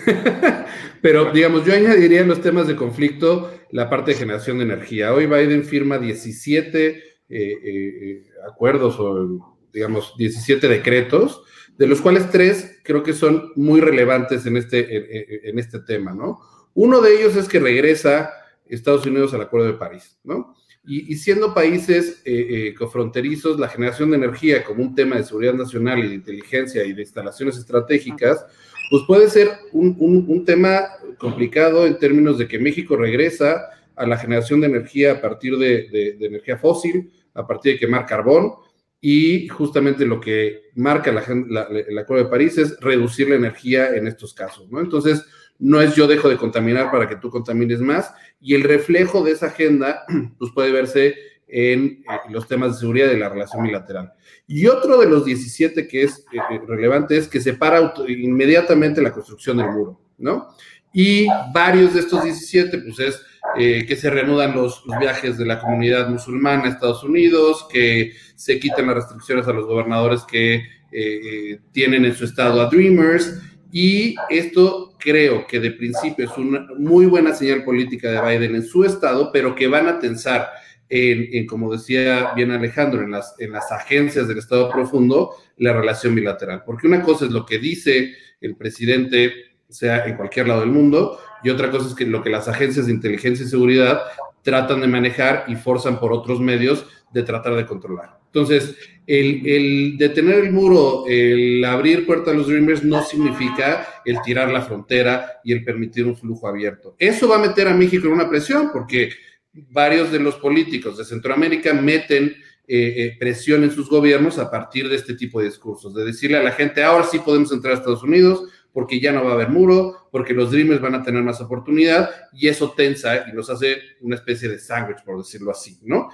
pero 1.01 1.32
digamos, 1.32 1.65
yo 1.65 1.74
añadiría 1.74 2.22
en 2.22 2.30
los 2.30 2.39
temas 2.39 2.68
de 2.68 2.75
conflicto 2.75 3.51
la 3.72 3.89
parte 3.89 4.12
de 4.12 4.18
generación 4.18 4.60
de 4.60 4.63
energía. 4.63 5.13
Hoy 5.13 5.25
Biden 5.25 5.65
firma 5.65 5.98
17 5.98 6.88
eh, 6.88 7.04
eh, 7.30 8.24
acuerdos 8.48 9.00
o 9.00 9.55
digamos, 9.75 10.13
17 10.17 10.70
decretos, 10.70 11.44
de 11.77 11.86
los 11.86 12.00
cuales 12.00 12.32
tres 12.32 12.79
creo 12.84 13.03
que 13.03 13.12
son 13.12 13.51
muy 13.58 13.82
relevantes 13.82 14.46
en 14.46 14.55
este, 14.55 15.50
en, 15.50 15.60
este 15.60 15.79
tema, 15.82 16.13
¿no? 16.13 16.39
Uno 16.74 17.01
de 17.01 17.20
ellos 17.20 17.36
es 17.36 17.50
que 17.50 17.60
regresa 17.60 18.32
Estados 18.65 19.05
Unidos 19.05 19.34
al 19.34 19.41
Acuerdo 19.41 19.67
de 19.67 19.74
París, 19.74 20.17
¿no? 20.24 20.55
Y, 20.88 21.15
siendo 21.15 21.53
países 21.53 22.22
eh, 22.25 22.67
eh, 22.67 22.75
cofronterizos, 22.75 23.60
la 23.60 23.67
generación 23.67 24.12
de 24.12 24.17
energía 24.17 24.63
como 24.63 24.84
un 24.84 24.94
tema 24.94 25.15
de 25.15 25.24
seguridad 25.24 25.55
nacional 25.55 26.00
y 26.00 26.10
de 26.10 26.15
inteligencia 26.15 26.86
y 26.86 26.94
de 26.94 27.01
instalaciones 27.01 27.58
estratégicas, 27.58 28.46
pues 28.91 29.03
puede 29.08 29.27
ser 29.29 29.50
un, 29.74 29.96
un, 30.00 30.46
tema 30.46 30.84
complicado 31.17 31.88
en 31.88 31.98
términos 31.98 32.38
de 32.38 32.48
que 32.48 32.60
México 32.60 32.96
regresa 32.96 33.65
a 33.96 34.05
la 34.05 34.15
generación 34.15 34.62
de 34.62 34.67
energía 34.67 35.13
a 35.13 35.22
partir 35.22 35.58
de, 35.58 35.89
de, 35.89 36.17
de 36.20 36.25
energía 36.27 36.60
fósil, 36.60 37.12
a 37.34 37.48
partir 37.48 37.74
de 37.74 37.79
quemar 37.79 38.05
carbón, 38.05 38.53
y 39.02 39.48
justamente 39.48 40.06
lo 40.06 40.20
que 40.20 40.70
marca 40.75 41.12
la, 41.12 41.22
el 41.22 41.98
Acuerdo 41.98 42.25
de 42.25 42.30
París 42.30 42.58
es 42.58 42.80
reducir 42.80 43.30
la 43.30 43.36
energía 43.36 43.96
en 43.96 44.08
estos 44.08 44.34
casos, 44.34 44.70
¿no? 44.72 44.80
Entonces, 44.80 45.25
no 45.60 45.82
es 45.82 45.96
yo 45.96 46.08
dejo 46.08 46.30
de 46.30 46.38
contaminar 46.38 46.92
para 46.92 47.08
que 47.08 47.16
tú 47.16 47.30
contamines 47.30 47.80
más, 47.80 48.14
y 48.42 48.56
el 48.56 48.64
reflejo 48.64 49.24
de 49.24 49.32
esa 49.32 49.48
agenda, 49.48 50.06
pues 50.38 50.52
puede 50.54 50.72
verse 50.72 51.16
en, 51.48 52.04
los 52.30 52.48
temas 52.48 52.74
de 52.74 52.80
seguridad 52.80 53.08
de 53.08 53.18
la 53.18 53.30
relación 53.30 53.64
bilateral. 53.64 54.14
Y 54.48 54.68
otro 54.68 54.98
de 55.00 55.08
los 55.08 55.25
17 55.25 55.88
que 55.88 56.04
es 56.04 56.25
eh, 56.32 56.40
eh, 56.52 56.62
relevante 56.68 57.18
es 57.18 57.28
que 57.28 57.40
separa 57.40 57.94
inmediatamente 58.08 59.02
la 59.02 59.12
construcción 59.12 59.58
del 59.58 59.70
muro, 59.70 60.02
¿no? 60.18 60.50
Y 60.94 61.28
varios 61.54 61.94
de 61.94 62.00
estos 62.00 62.24
17, 62.24 62.78
pues 62.78 63.00
es 63.00 63.22
eh, 63.58 63.86
que 63.88 63.96
se 63.96 64.10
reanudan 64.10 64.54
los, 64.56 64.84
viajes 65.00 65.38
de 65.38 65.46
la 65.46 65.60
comunidad 65.60 66.10
musulmana 66.10 66.66
a 66.66 66.70
Estados 66.70 67.04
Unidos, 67.04 67.68
que 67.72 68.14
se 68.36 68.60
quiten 68.60 68.88
las 68.88 68.96
restricciones 68.96 69.48
a 69.48 69.54
los 69.54 69.66
gobernadores 69.66 70.24
que 70.24 70.56
eh, 70.56 70.62
eh, 70.92 71.60
tienen 71.72 72.06
en 72.06 72.14
su 72.14 72.26
estado 72.26 72.62
a 72.62 72.70
Dreamers. 72.70 73.42
Y 73.72 74.16
esto 74.30 74.94
creo 75.00 75.46
que 75.48 75.60
de 75.60 75.72
principio 75.72 76.26
es 76.26 76.38
una 76.38 76.68
muy 76.78 77.06
buena 77.06 77.34
señal 77.34 77.64
política 77.64 78.10
de 78.10 78.22
Biden 78.22 78.56
en 78.56 78.64
su 78.64 78.84
estado, 78.84 79.32
pero 79.32 79.54
que 79.56 79.68
van 79.68 79.88
a 79.88 80.00
tensar 80.00 80.50
en, 80.88 81.48
como 81.48 81.72
decía 81.72 82.32
bien 82.36 82.52
Alejandro, 82.52 83.02
en 83.02 83.12
las, 83.12 83.36
en 83.40 83.52
las 83.52 83.72
agencias 83.72 84.28
del 84.28 84.38
Estado 84.38 84.70
profundo, 84.70 85.36
la 85.58 85.74
relación 85.74 86.16
bilateral. 86.16 86.64
Porque 86.66 86.88
una 86.88 87.02
cosa 87.02 87.26
es 87.26 87.32
lo 87.32 87.46
que 87.46 87.58
dice 87.58 88.14
el 88.40 88.56
presidente, 88.56 89.34
sea 89.68 90.06
en 90.06 90.16
cualquier 90.16 90.48
lado 90.48 90.62
del 90.62 90.72
mundo, 90.72 91.20
y 91.46 91.50
otra 91.52 91.70
cosa 91.70 91.88
es 91.88 91.94
que 91.94 92.06
lo 92.06 92.24
que 92.24 92.32
las 92.32 92.48
agencias 92.48 92.88
de 92.88 92.92
inteligencia 92.92 93.46
y 93.46 93.50
seguridad 93.50 94.02
tratan 94.42 94.82
de 94.82 94.88
manejar 94.88 95.46
y 95.48 95.56
forzan 95.56 96.00
por 96.00 96.12
otros 96.12 96.42
medios 96.42 96.86
de 97.14 97.22
tratar 97.22 97.56
de 97.56 97.68
controlar. 97.68 98.18
Entonces, 98.25 98.75
el, 99.06 99.96
detener 99.98 100.40
el 100.40 100.52
muro, 100.52 101.06
el 101.08 101.64
abrir 101.64 102.06
puertas 102.06 102.34
a 102.34 102.38
los 102.38 102.48
Dreamers 102.48 102.84
no 102.84 103.04
significa 103.04 103.88
el 104.04 104.22
tirar 104.24 104.52
la 104.52 104.64
frontera 104.64 105.40
y 105.44 105.54
el 105.54 105.64
permitir 105.64 106.06
un 106.06 106.18
flujo 106.18 106.48
abierto. 106.48 106.96
Eso 106.98 107.28
va 107.28 107.36
a 107.36 107.48
meter 107.48 107.68
a 107.68 107.75
México 107.75 108.08
en 108.08 108.14
una 108.14 108.30
presión 108.30 108.72
porque 108.74 109.12
varios 109.54 110.12
de 110.12 110.20
los 110.20 110.36
políticos 110.36 110.98
de 110.98 111.06
Centroamérica 111.06 111.74
meten 111.74 112.36
eh, 112.68 112.94
eh, 112.98 113.16
presión 113.20 113.64
en 113.64 113.70
sus 113.70 113.88
gobiernos 113.88 114.40
a 114.40 114.50
partir 114.50 114.90
de 114.90 114.96
este 114.96 115.14
tipo 115.14 115.40
de 115.40 115.46
discursos, 115.46 115.94
de 115.94 116.04
decirle 116.04 116.38
a 116.38 116.44
la 116.44 116.52
gente, 116.52 116.84
ahora 116.84 117.06
sí 117.06 117.20
podemos 117.20 117.52
entrar 117.52 117.75
a 117.75 117.78
Estados 117.78 118.02
Unidos, 118.02 118.46
porque 118.75 119.00
ya 119.00 119.13
no 119.13 119.24
va 119.24 119.32
a 119.32 119.34
haber 119.36 119.48
muro, 119.48 120.10
porque 120.12 120.34
los 120.34 120.51
Dreamers 120.51 120.82
van 120.82 120.96
a 120.96 121.01
tener 121.01 121.24
más 121.24 121.39
oportunidad 121.39 122.10
y 122.34 122.50
eso 122.50 122.74
tensa 122.75 123.25
y 123.25 123.32
los 123.32 123.50
hace 123.50 123.77
una 124.01 124.17
especie 124.17 124.50
de 124.50 124.60
sándwich, 124.60 125.01
por 125.05 125.17
decirlo 125.17 125.51
así, 125.51 125.79
¿no? 125.84 126.10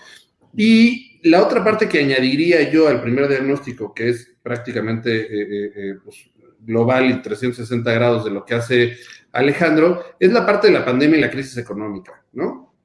Y 0.56 1.20
la 1.28 1.42
otra 1.42 1.64
parte 1.64 1.90
que 1.90 1.98
añadiría 1.98 2.70
yo 2.70 2.88
al 2.88 3.02
primer 3.02 3.28
diagnóstico, 3.28 3.96
que 3.96 4.10
es 4.10 4.36
prácticamente 4.44 5.22
eh, 5.22 5.42
eh, 5.42 5.72
eh, 5.76 5.94
pues, 6.04 6.30
global 6.60 7.10
y 7.10 7.20
360 7.24 7.92
grados 7.94 8.26
de 8.26 8.30
lo 8.30 8.46
que 8.46 8.54
hace 8.54 8.96
Alejandro, 9.32 10.04
es 10.20 10.32
la 10.32 10.46
parte 10.46 10.68
de 10.68 10.74
la 10.74 10.86
pandemia 10.86 11.18
y 11.18 11.22
la 11.22 11.32
crisis 11.32 11.58
económica, 11.58 12.24
¿no? 12.34 12.76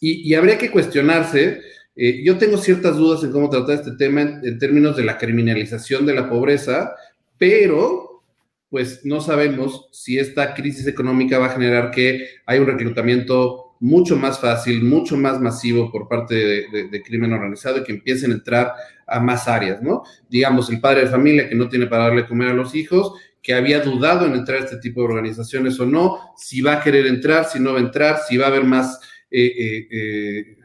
Y, 0.00 0.32
habría 0.32 0.56
que 0.56 0.70
cuestionarse, 0.70 1.60
yo 1.94 2.38
tengo 2.38 2.56
ciertas 2.56 2.96
dudas 2.96 3.22
en 3.22 3.30
cómo 3.30 3.50
tratar 3.50 3.74
este 3.74 3.92
tema 3.92 4.22
en 4.22 4.58
términos 4.58 4.96
de 4.96 5.04
la 5.04 5.18
criminalización 5.18 6.06
de 6.06 6.14
la 6.14 6.30
pobreza, 6.30 6.94
pero 7.36 8.11
pues 8.72 9.04
no 9.04 9.20
sabemos 9.20 9.86
si 9.92 10.18
esta 10.18 10.54
crisis 10.54 10.86
económica 10.86 11.38
va 11.38 11.48
a 11.48 11.50
generar 11.50 11.90
que 11.90 12.26
haya 12.46 12.62
un 12.62 12.66
reclutamiento 12.66 13.74
mucho 13.80 14.16
más 14.16 14.40
fácil, 14.40 14.82
mucho 14.82 15.14
más 15.14 15.38
masivo 15.42 15.92
por 15.92 16.08
parte 16.08 16.34
de, 16.34 17.02
crimen 17.02 17.34
organizado 17.34 17.76
y 17.76 17.84
que 17.84 17.92
empiecen 17.92 18.30
a 18.30 18.34
entrar 18.34 18.72
a 19.06 19.20
más 19.20 19.46
áreas, 19.46 19.82
¿no? 19.82 20.04
Digamos, 20.30 20.70
el 20.70 20.80
padre 20.80 21.02
de 21.02 21.10
familia 21.10 21.50
que 21.50 21.54
no 21.54 21.68
tiene 21.68 21.86
para 21.86 22.04
darle 22.04 22.26
comer 22.26 22.48
a 22.48 22.54
los 22.54 22.74
hijos, 22.74 23.12
que 23.42 23.52
había 23.52 23.80
dudado 23.80 24.24
en 24.24 24.32
entrar 24.32 24.62
a 24.62 24.64
este 24.64 24.78
tipo 24.78 25.02
de 25.02 25.08
organizaciones 25.08 25.78
o 25.78 25.84
no, 25.84 26.32
si 26.38 26.62
va 26.62 26.78
a 26.78 26.82
querer 26.82 27.06
entrar, 27.06 27.44
si 27.44 27.60
no 27.60 27.74
va 27.74 27.78
a 27.78 27.82
entrar, 27.82 28.20
si 28.26 28.38
va 28.38 28.46
a 28.46 28.48
haber 28.48 28.64
más 28.64 28.98
eh, 29.30 29.52
eh, 29.54 29.88
eh, 29.90 30.56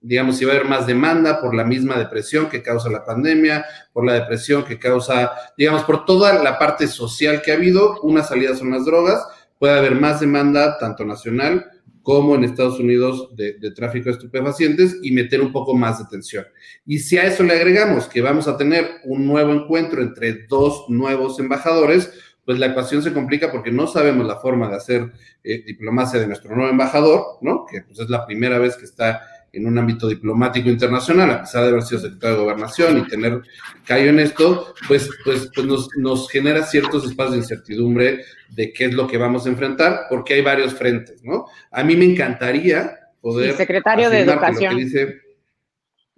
digamos, 0.00 0.36
si 0.36 0.44
va 0.44 0.52
a 0.52 0.56
haber 0.56 0.68
más 0.68 0.86
demanda 0.86 1.40
por 1.40 1.54
la 1.54 1.64
misma 1.64 1.98
depresión 1.98 2.48
que 2.48 2.62
causa 2.62 2.88
la 2.88 3.04
pandemia, 3.04 3.64
por 3.92 4.06
la 4.06 4.14
depresión 4.14 4.64
que 4.64 4.78
causa, 4.78 5.32
digamos, 5.56 5.84
por 5.84 6.04
toda 6.04 6.42
la 6.42 6.58
parte 6.58 6.86
social 6.86 7.42
que 7.42 7.52
ha 7.52 7.54
habido, 7.54 8.00
una 8.02 8.22
salida 8.22 8.54
son 8.54 8.70
las 8.70 8.84
drogas, 8.84 9.24
puede 9.58 9.76
haber 9.76 9.94
más 9.94 10.20
demanda 10.20 10.78
tanto 10.78 11.04
nacional 11.04 11.66
como 12.08 12.34
en 12.34 12.44
Estados 12.44 12.80
Unidos 12.80 13.28
de, 13.36 13.52
tráfico 13.72 14.06
de 14.06 14.12
estupefacientes 14.12 14.96
y 15.02 15.12
meter 15.12 15.42
un 15.42 15.52
poco 15.52 15.74
más 15.76 15.98
de 15.98 16.06
tensión. 16.06 16.46
Y 16.86 17.00
si 17.00 17.18
a 17.18 17.24
eso 17.24 17.42
le 17.42 17.52
agregamos 17.52 18.06
que 18.06 18.22
vamos 18.22 18.48
a 18.48 18.56
tener 18.56 18.88
un 19.04 19.26
nuevo 19.26 19.52
encuentro 19.52 20.00
entre 20.00 20.46
dos 20.46 20.86
nuevos 20.88 21.38
embajadores, 21.38 22.10
pues 22.46 22.58
la 22.58 22.68
ecuación 22.68 23.02
se 23.02 23.12
complica 23.12 23.52
porque 23.52 23.70
no 23.70 23.86
sabemos 23.86 24.26
la 24.26 24.36
forma 24.36 24.70
de 24.70 24.76
hacer 24.76 25.12
eh, 25.44 25.62
diplomacia 25.66 26.18
de 26.18 26.28
nuestro 26.28 26.56
nuevo 26.56 26.70
embajador, 26.70 27.38
¿no? 27.42 27.66
Que 27.70 27.82
pues 27.82 27.98
es 27.98 28.08
la 28.08 28.24
primera 28.24 28.58
vez 28.58 28.76
que 28.76 28.86
está 28.86 29.20
en 29.52 29.66
un 29.66 29.78
ámbito 29.78 30.08
diplomático 30.08 30.68
internacional, 30.68 31.30
a 31.30 31.40
pesar 31.40 31.62
de 31.62 31.68
haber 31.68 31.82
sido 31.82 32.00
secretario 32.00 32.36
de 32.36 32.42
gobernación 32.42 32.98
y 32.98 33.08
tener 33.08 33.42
callo 33.86 34.10
en 34.10 34.20
esto, 34.20 34.74
pues, 34.86 35.08
pues, 35.24 35.50
pues 35.54 35.66
nos, 35.66 35.88
nos, 35.96 36.30
genera 36.30 36.62
ciertos 36.62 37.04
espacios 37.04 37.32
de 37.32 37.38
incertidumbre 37.38 38.24
de 38.50 38.72
qué 38.72 38.86
es 38.86 38.94
lo 38.94 39.06
que 39.06 39.18
vamos 39.18 39.46
a 39.46 39.48
enfrentar, 39.48 40.02
porque 40.08 40.34
hay 40.34 40.42
varios 40.42 40.74
frentes, 40.74 41.22
¿no? 41.22 41.46
A 41.70 41.82
mí 41.82 41.96
me 41.96 42.04
encantaría 42.04 42.98
poder... 43.20 43.50
El 43.50 43.56
secretario 43.56 44.10
de 44.10 44.20
Educación. 44.20 44.78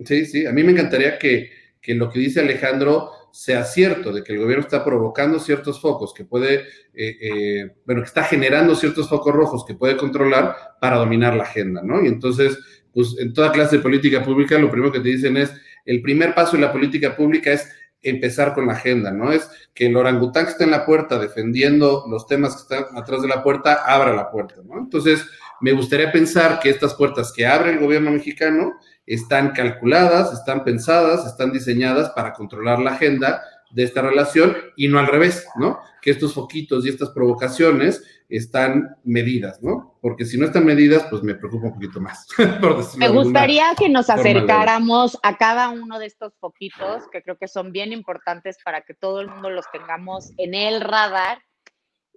sí, 0.05 0.27
sí, 0.27 0.47
a 0.47 0.53
mí 0.53 0.63
me 0.65 0.73
encantaría 0.73 1.19
que, 1.19 1.51
que 1.81 1.95
lo 1.95 2.11
que 2.11 2.19
dice 2.19 2.41
Alejandro 2.41 3.13
sea 3.33 3.65
cierto, 3.65 4.13
de 4.13 4.23
que 4.23 4.33
el 4.33 4.41
gobierno 4.41 4.65
está 4.65 4.85
provocando 4.85 5.39
ciertos 5.39 5.81
focos 5.81 6.13
que 6.13 6.25
puede, 6.25 6.65
eh, 6.95 7.17
eh, 7.21 7.71
bueno, 7.85 8.03
que 8.03 8.09
está 8.09 8.25
generando 8.25 8.75
ciertos 8.75 9.09
focos 9.09 9.35
rojos 9.35 9.65
que 9.65 9.75
puede 9.75 9.97
controlar 9.97 10.57
para 10.81 10.97
dominar 10.97 11.35
la 11.35 11.45
agenda, 11.45 11.83
¿no? 11.83 12.03
Y 12.03 12.09
entonces, 12.09 12.59
pues 12.93 13.17
en 13.19 13.33
toda 13.33 13.53
clase 13.53 13.77
de 13.77 13.83
política 13.83 14.23
pública, 14.23 14.59
lo 14.59 14.71
primero 14.71 14.93
que 14.93 15.01
te 15.01 15.09
dicen 15.09 15.37
es, 15.37 15.53
el 15.85 16.03
primer 16.03 16.35
paso 16.35 16.57
en 16.57 16.63
la 16.63 16.73
política 16.73 17.17
pública 17.17 17.53
es 17.53 17.69
empezar 18.03 18.55
con 18.55 18.67
la 18.67 18.73
agenda, 18.73 19.11
¿no? 19.11 19.33
Es 19.33 19.51
que 19.75 19.87
el 19.87 19.97
orangután 19.97 20.45
que 20.45 20.53
está 20.53 20.65
en 20.65 20.71
la 20.71 20.87
puerta 20.87 21.19
defendiendo 21.19 22.05
los 22.09 22.27
temas 22.27 22.55
que 22.55 22.63
están 22.63 22.97
atrás 22.97 23.23
de 23.23 23.29
la 23.29 23.43
puerta, 23.43 23.83
abra 23.87 24.15
la 24.15 24.31
puerta, 24.31 24.57
¿no? 24.65 24.79
Entonces, 24.79 25.27
me 25.61 25.73
gustaría 25.73 26.11
pensar 26.11 26.61
que 26.61 26.71
estas 26.71 26.95
puertas 26.95 27.33
que 27.33 27.47
abre 27.47 27.73
el 27.73 27.79
gobierno 27.79 28.11
mexicano 28.11 28.73
están 29.07 29.51
calculadas, 29.51 30.33
están 30.33 30.65
pensadas, 30.65 31.27
están 31.27 31.53
diseñadas 31.53 32.11
para 32.11 32.33
controlar 32.33 32.79
la 32.79 32.93
agenda 32.93 33.43
de 33.71 33.85
esta 33.85 34.03
relación 34.03 34.57
y 34.77 34.89
no 34.89 34.99
al 34.99 35.07
revés, 35.07 35.47
¿no? 35.57 35.81
Que 36.03 36.11
estos 36.11 36.35
foquitos 36.35 36.85
y 36.85 36.89
estas 36.89 37.11
provocaciones 37.11 38.03
están 38.29 38.97
medidas, 39.05 39.63
¿no? 39.63 39.99
Porque 40.01 40.25
si 40.25 40.39
no 40.39 40.47
están 40.47 40.65
medidas, 40.65 41.07
pues 41.11 41.23
me 41.23 41.35
preocupa 41.35 41.67
un 41.67 41.75
poquito 41.75 42.01
más. 42.01 42.27
me 42.97 43.09
gustaría 43.09 43.75
que 43.77 43.89
nos 43.89 44.09
acercáramos 44.09 45.19
a 45.23 45.37
cada 45.37 45.69
uno 45.71 45.99
de 45.99 46.07
estos 46.07 46.33
foquitos, 46.39 47.05
que 47.13 47.23
creo 47.23 47.37
que 47.37 47.49
son 47.49 47.73
bien 47.73 47.93
importantes 47.93 48.59
para 48.65 48.83
que 48.83 48.95
todo 48.95 49.21
el 49.21 49.29
mundo 49.29 49.51
los 49.51 49.67
tengamos 49.73 50.33
en 50.39 50.55
el 50.55 50.81
radar 50.81 51.39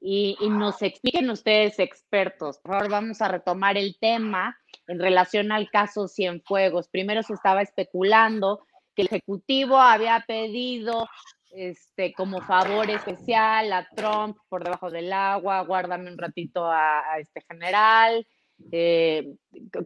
y, 0.05 0.37
nos 0.41 0.81
expliquen 0.81 1.29
ustedes, 1.29 1.79
expertos. 1.79 2.59
Por 2.59 2.73
favor, 2.73 2.89
vamos 2.89 3.21
a 3.21 3.29
retomar 3.29 3.77
el 3.77 3.97
tema 3.99 4.57
en 4.87 4.99
relación 4.99 5.51
al 5.53 5.69
caso 5.69 6.09
Cienfuegos. 6.09 6.89
Primero 6.89 7.23
se 7.23 7.33
estaba 7.33 7.61
especulando 7.61 8.65
que 8.95 9.03
el 9.03 9.07
Ejecutivo 9.07 9.77
había 9.77 10.23
pedido 10.27 11.07
este, 11.55 12.13
como 12.13 12.41
favor 12.41 12.89
especial 12.89 13.71
a 13.73 13.87
Trump 13.95 14.37
por 14.49 14.63
debajo 14.63 14.89
del 14.89 15.11
agua, 15.13 15.61
guárdame 15.61 16.11
un 16.11 16.17
ratito 16.17 16.65
a, 16.65 17.01
este 17.19 17.41
general, 17.49 18.27
eh, 18.71 19.35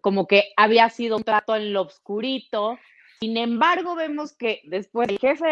como 0.02 0.28
que 0.28 0.52
había 0.56 0.90
sido 0.90 1.18
un 1.18 1.24
trato 1.24 1.56
en 1.56 1.74
lo 1.74 1.84
oscurito. 1.84 2.78
Sin 3.20 3.38
embargo, 3.38 3.96
vemos 3.96 4.36
que 4.36 4.62
después 4.66 5.10
el 5.10 5.18
jefe 5.20 5.48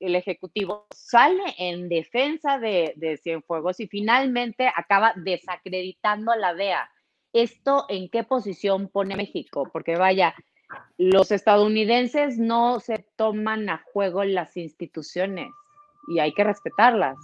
del 0.00 0.16
Ejecutivo 0.16 0.86
sale 0.92 1.42
en 1.58 1.88
defensa 1.88 2.58
de, 2.58 2.92
de 2.96 3.16
Cienfuegos 3.18 3.78
y 3.78 3.86
finalmente 3.86 4.70
acaba 4.74 5.12
desacreditando 5.16 6.32
a 6.32 6.36
la 6.36 6.54
DEA. 6.54 6.90
¿Esto 7.32 7.86
en 7.88 8.08
qué 8.08 8.24
posición 8.24 8.88
pone 8.88 9.16
México? 9.16 9.68
Porque 9.72 9.96
vaya, 9.96 10.34
los 10.98 11.30
estadounidenses 11.30 12.38
no 12.38 12.80
se 12.80 13.04
toman 13.16 13.68
a 13.68 13.82
juego 13.92 14.24
las 14.24 14.56
instituciones 14.56 15.48
y 16.08 16.18
hay 16.18 16.32
que 16.32 16.44
respetarlas. 16.44 17.16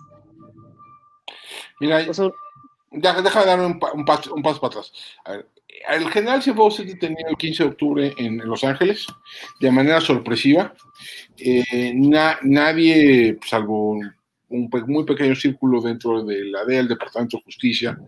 Mira, 1.80 1.99
deja, 2.02 3.40
de 3.40 3.47
dar 3.47 3.61
un, 3.61 3.78
paso, 3.78 4.35
para 4.42 4.57
atrás. 4.57 4.92
el 5.88 6.11
general 6.11 6.42
se 6.42 6.52
detenido 6.85 7.28
el 7.28 7.37
15 7.37 7.62
de 7.62 7.69
octubre 7.69 8.14
en 8.19 8.38
Los 8.38 8.64
Ángeles 8.64 9.07
de 9.61 9.71
manera 9.71 10.00
sorpresiva. 10.00 10.75
Eh, 11.38 11.92
nadie, 11.95 13.38
salvo 13.47 13.99
un 14.50 14.69
muy 14.87 15.04
pequeño 15.04 15.35
círculo 15.35 15.80
dentro 15.80 16.25
de 16.25 16.45
la 16.45 16.64
DEA, 16.64 16.80
el 16.80 16.88
Departamento 16.88 17.37
de 17.37 17.45
Justicia 17.45 17.99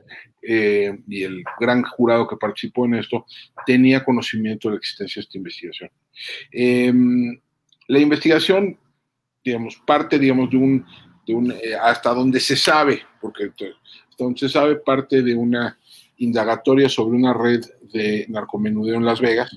eh, 0.43 0.99
y 1.09 1.23
el 1.23 1.43
gran 1.59 1.83
jurado 1.83 2.27
que 2.27 2.37
participó 2.37 2.85
en 2.85 2.95
esto, 2.95 3.27
tenía 3.65 4.05
conocimiento 4.05 4.69
de 4.69 4.75
la 4.75 4.79
existencia 4.79 5.21
de 5.21 5.25
esta 5.25 5.39
investigación. 5.39 5.91
Em, 6.51 7.41
la 7.87 7.99
investigación, 7.99 8.77
digamos, 9.45 9.81
parte, 9.87 10.19
digamos, 10.19 10.51
de 10.51 10.57
un, 10.57 10.87
de 11.27 11.35
un 11.35 11.53
eh, 11.53 11.75
hasta 11.81 12.13
donde 12.13 12.41
se 12.41 12.57
sabe, 12.57 13.03
porque 13.21 13.45
hasta 13.45 14.25
donde 14.25 14.41
se 14.41 14.49
sabe, 14.49 14.77
parte 14.77 15.23
de 15.23 15.35
una 15.35 15.79
indagatoria 16.17 16.89
sobre 16.89 17.17
una 17.17 17.33
red 17.33 17.65
de 17.93 18.27
narcomenudeo 18.29 18.97
en 18.97 19.05
Las 19.05 19.21
Vegas, 19.21 19.51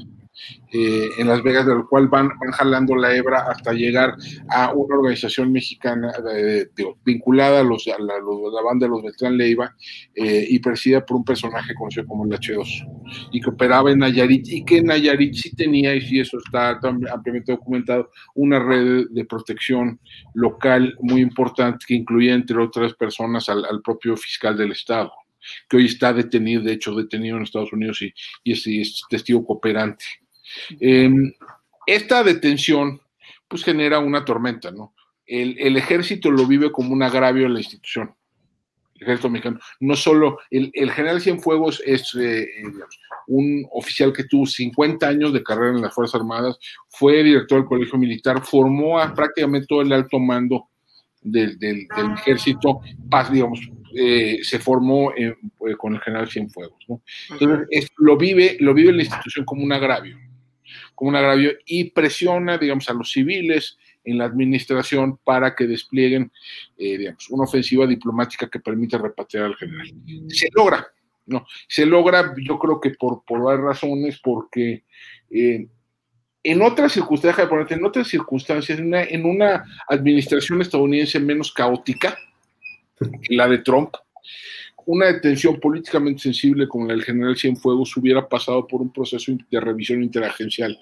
eh, 0.72 1.10
en 1.18 1.28
Las 1.28 1.42
Vegas, 1.44 1.66
del 1.66 1.86
cual 1.90 2.08
van, 2.08 2.30
van 2.40 2.52
jalando 2.52 2.96
la 2.96 3.16
hebra 3.16 3.46
hasta 3.50 3.74
llegar 3.74 4.16
a 4.50 4.74
una 4.74 4.96
organización 4.96 5.52
mexicana 5.52 6.12
eh, 6.36 6.68
vinculada 7.04 7.62
a, 7.62 7.64
los, 7.64 7.88
a, 7.88 8.02
la, 8.02 8.16
banda 8.62 8.86
de 8.86 8.90
los 8.90 9.04
Beltrán 9.04 9.38
Leiva 9.38 9.76
eh, 10.14 10.46
y 10.50 10.60
presidida 10.60 11.06
por 11.06 11.18
un 11.18 11.26
personaje 11.26 11.74
conocido 11.74 12.06
como 12.06 12.26
el 12.26 12.32
H2 12.32 13.30
y 13.32 13.42
que 13.42 13.50
operaba 13.50 13.92
en 13.92 14.00
Nayarit 14.00 14.48
y 14.48 14.66
que 14.66 14.82
Nayarit 14.82 15.34
sí 15.34 15.56
tenía, 15.56 15.96
y 15.96 16.02
sí 16.02 16.20
eso 16.20 16.38
está 16.38 16.80
ampliamente 16.82 17.52
documentado, 17.52 18.12
una 18.34 18.60
red 18.60 19.06
de 19.10 19.26
protección 19.26 20.00
local 20.34 20.96
muy 21.00 21.22
importante 21.22 21.86
que 21.88 21.96
incluía 21.96 22.34
entre 22.34 22.58
otras 22.62 22.94
personas 22.94 23.48
al, 23.50 23.66
al 23.66 23.82
propio 23.82 24.18
fiscal 24.18 24.58
del 24.58 24.72
Estado 24.72 25.12
que 25.70 25.78
hoy 25.78 25.86
está 25.86 26.14
detenido, 26.14 26.62
de 26.64 26.74
hecho 26.74 26.96
detenido 26.96 27.38
en 27.38 27.44
Estados 27.44 27.74
Unidos 27.74 28.02
y, 28.02 28.14
y 28.44 28.82
es, 28.82 29.02
testigo 29.10 29.46
cooperante. 29.46 30.06
Em, 30.80 31.32
esta 31.86 32.24
detención 32.24 33.00
pues 33.48 33.64
genera 33.64 34.00
una 34.00 34.26
tormenta, 34.26 34.72
¿no? 34.72 34.94
El, 35.26 35.76
ejército 35.76 36.30
lo 36.30 36.46
vive 36.46 36.72
como 36.72 36.94
un 36.94 37.02
agravio 37.02 37.48
a 37.48 37.50
la 37.50 37.60
institución. 37.60 38.14
El 38.96 39.04
ejército 39.04 39.30
mexicano. 39.30 39.60
No 39.80 39.96
solo, 39.96 40.40
el, 40.52 40.92
general 40.92 41.20
Cienfuegos 41.20 41.82
es 41.86 42.14
eh, 42.16 42.44
eh, 42.44 42.48
un 43.28 43.66
oficial 43.72 44.14
que 44.14 44.26
tuvo 44.26 44.46
50 44.46 45.08
años 45.08 45.34
de 45.34 45.44
carrera 45.44 45.76
en 45.76 45.82
las 45.82 45.94
Fuerzas 45.94 46.22
Armadas, 46.22 46.58
fue 46.90 47.24
director 47.24 47.60
del 47.60 47.68
Colegio 47.68 47.98
Militar, 47.98 48.44
formó 48.46 49.00
a 49.00 49.14
prácticamente 49.14 49.68
todo 49.68 49.82
el 49.82 49.92
alto 49.94 50.20
mando 50.20 50.68
del, 51.22 51.58
ejército, 52.20 52.82
digamos, 53.32 53.60
eh, 53.96 54.40
se 54.44 54.60
formó 54.60 55.12
con 55.78 55.96
el 55.96 56.02
general 56.02 56.30
Cienfuegos. 56.30 56.86
¿no? 56.88 57.02
Entonces, 57.32 57.90
lo, 57.98 58.16
vive, 58.16 58.58
lo 58.60 58.76
vive 58.76 58.94
la 58.94 59.02
institución 59.02 59.44
como 59.44 59.64
un 59.64 59.74
agravio 59.74 60.20
como 60.96 61.10
un 61.10 61.16
agravio 61.16 61.52
y 61.66 61.92
presiona, 61.92 62.58
digamos, 62.58 62.90
a 62.90 62.94
los 62.94 63.12
civiles 63.12 63.78
en 64.04 64.18
la 64.18 64.26
administración 64.26 65.18
para 65.24 65.56
que 65.56 65.68
desplieguen, 65.68 66.32
eh, 66.78 66.98
digamos, 66.98 67.30
una 67.30 67.44
ofensiva 67.44 67.86
diplomática 67.86 68.50
que 68.50 68.60
permita 68.60 68.98
repatriar 68.98 69.46
al 69.46 69.56
general. 69.56 69.94
Se 70.30 70.50
logra, 70.54 70.88
no, 71.26 71.46
se 71.68 71.86
logra, 71.86 72.34
yo 72.38 72.58
creo 72.58 72.80
que 72.80 72.92
por, 72.92 73.24
por 73.26 73.42
varias 73.42 73.66
razones, 73.66 74.20
porque 74.24 74.84
eh, 75.30 75.68
en 76.44 76.62
otras 76.62 76.92
circunstancias, 76.92 77.50
en 77.72 77.86
otras 77.86 78.08
circunstancias, 78.08 78.78
en 78.78 78.86
una, 78.86 79.04
en 79.04 79.26
una 79.26 79.66
administración 79.88 80.62
estadounidense 80.62 81.20
menos 81.20 81.52
caótica, 81.52 82.18
la 83.30 83.48
de 83.48 83.58
Trump, 83.58 83.96
una 84.86 85.08
detención 85.08 85.60
políticamente 85.60 86.22
sensible 86.22 86.68
como 86.68 86.86
la 86.86 86.94
del 86.94 87.04
general 87.04 87.38
Cienfuegos 87.38 87.96
hubiera 87.98 88.28
pasado 88.28 88.68
por 88.68 88.82
un 88.82 88.92
proceso 88.92 89.32
de 89.50 89.60
revisión 89.60 90.04
interagencial 90.04 90.78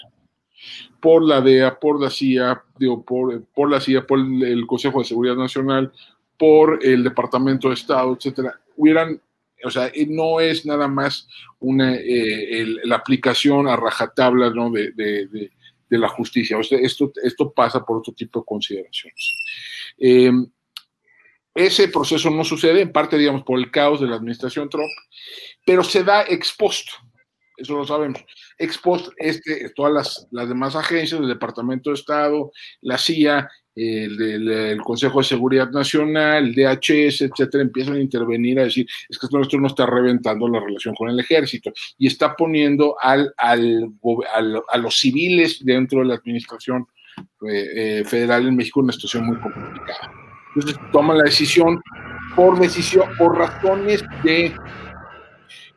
por 0.99 1.23
la 1.23 1.41
DEA, 1.41 1.79
por 1.79 2.01
la 2.01 2.09
CIA, 2.09 2.63
por, 3.05 3.81
CIA, 3.81 4.07
por 4.07 4.19
el, 4.19 4.65
Consejo 4.65 4.99
de 4.99 5.05
Seguridad 5.05 5.35
Nacional, 5.35 5.91
por 6.37 6.79
el 6.83 7.03
Departamento 7.03 7.67
de 7.67 7.75
Estado, 7.75 8.13
etcétera, 8.13 8.59
hubieran, 8.77 9.21
o 9.63 9.69
sea, 9.69 9.91
no 10.07 10.39
es 10.39 10.65
nada 10.65 10.87
más 10.87 11.27
una, 11.59 11.95
eh, 11.95 12.65
la 12.85 12.95
aplicación 12.95 13.67
a 13.67 13.75
rajatabla 13.75 14.49
¿no? 14.49 14.71
de, 14.71 14.91
de, 14.91 15.49
la 15.89 16.07
justicia. 16.07 16.57
O 16.57 16.63
sea, 16.63 16.79
esto, 16.79 17.11
esto 17.21 17.51
pasa 17.51 17.85
por 17.85 17.97
otro 17.97 18.13
tipo 18.13 18.39
de 18.39 18.45
consideraciones. 18.45 19.35
Eh, 19.99 20.31
ese 21.55 21.87
proceso 21.87 22.29
no 22.29 22.43
sucede, 22.43 22.81
en 22.81 22.91
parte, 22.91 23.17
digamos, 23.17 23.43
por 23.43 23.59
el 23.59 23.71
caos 23.71 24.01
de 24.01 24.07
la 24.07 24.15
administración 24.15 24.69
Trump, 24.69 24.89
pero 25.65 25.83
se 25.83 26.03
da 26.03 26.23
expuesto, 26.23 26.93
eso 27.57 27.75
lo 27.77 27.85
sabemos. 27.85 28.23
Expuesto, 28.57 29.11
este, 29.17 29.69
todas 29.75 29.93
las, 29.93 30.27
las 30.31 30.49
demás 30.49 30.75
agencias, 30.75 31.21
el 31.21 31.27
Departamento 31.27 31.91
de 31.91 31.95
Estado, 31.95 32.51
la 32.81 32.97
CIA, 32.97 33.47
el, 33.75 34.49
el, 34.49 34.81
Consejo 34.81 35.19
de 35.19 35.25
Seguridad 35.25 35.69
Nacional, 35.71 36.45
el 36.45 36.55
DHS, 36.55 37.21
etcétera, 37.21 37.63
empiezan 37.63 37.95
a 37.95 38.01
intervenir 38.01 38.59
a 38.59 38.65
decir, 38.65 38.87
es 39.09 39.17
que 39.17 39.25
esto 39.25 39.57
no 39.57 39.67
está 39.67 39.85
reventando 39.85 40.47
la 40.47 40.59
relación 40.59 40.93
con 40.95 41.09
el 41.09 41.19
ejército 41.19 41.71
y 41.97 42.07
está 42.07 42.35
poniendo 42.35 42.95
al, 42.99 43.33
al, 43.37 43.89
a 44.67 44.77
los 44.77 44.99
civiles 44.99 45.63
dentro 45.63 45.99
de 45.99 46.05
la 46.05 46.15
administración 46.15 46.87
eh, 47.47 47.99
eh, 47.99 48.03
federal 48.05 48.47
en 48.47 48.55
México 48.55 48.79
en 48.79 48.85
una 48.85 48.93
situación 48.93 49.25
muy 49.25 49.39
complicada. 49.39 50.22
Entonces 50.55 50.79
toma 50.91 51.15
la 51.15 51.23
decisión 51.23 51.81
por 52.35 52.59
decisión, 52.59 53.09
por 53.17 53.37
razones 53.37 54.03
de 54.23 54.53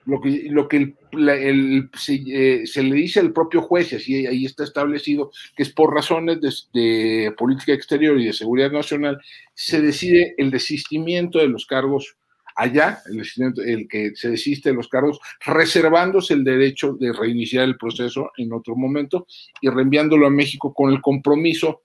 lo 0.07 0.21
que, 0.21 0.47
lo 0.51 0.69
que 0.69 0.95
eh, 1.19 2.63
se, 2.67 2.83
le 2.83 2.95
dice 2.95 3.21
al 3.21 3.33
propio 3.33 3.61
juez, 3.61 3.93
y 3.93 3.97
así 3.97 4.27
ahí 4.27 4.45
está 4.45 4.65
establecido, 4.65 5.31
que 5.57 5.65
es 5.65 5.73
por 5.73 5.93
razones 5.93 6.69
de, 6.73 7.35
política 7.37 7.73
exterior 7.73 8.19
y 8.19 8.27
de 8.27 8.33
seguridad 8.33 8.71
nacional, 8.71 9.21
se 9.55 9.81
decide 9.81 10.35
el 10.39 10.51
desistimiento 10.51 11.39
de 11.41 11.49
los 11.49 11.67
cargos 11.67 12.17
allá, 12.55 13.01
el, 13.07 13.23
el 13.67 13.89
que 13.89 14.13
se 14.15 14.31
desiste 14.31 14.71
de 14.71 14.77
los 14.77 14.89
cargos, 14.89 15.19
reservándose 15.45 16.35
el 16.35 16.45
derecho 16.45 16.93
de 16.95 17.13
reiniciar 17.13 17.65
el 17.65 17.77
proceso 17.77 18.31
en 18.39 18.53
otro 18.53 18.77
momento 18.77 19.27
y 19.61 19.69
reenviándolo 19.69 20.27
a 20.27 20.31
México 20.31 20.73
con 20.73 20.93
el 20.93 21.03
compromiso 21.03 21.83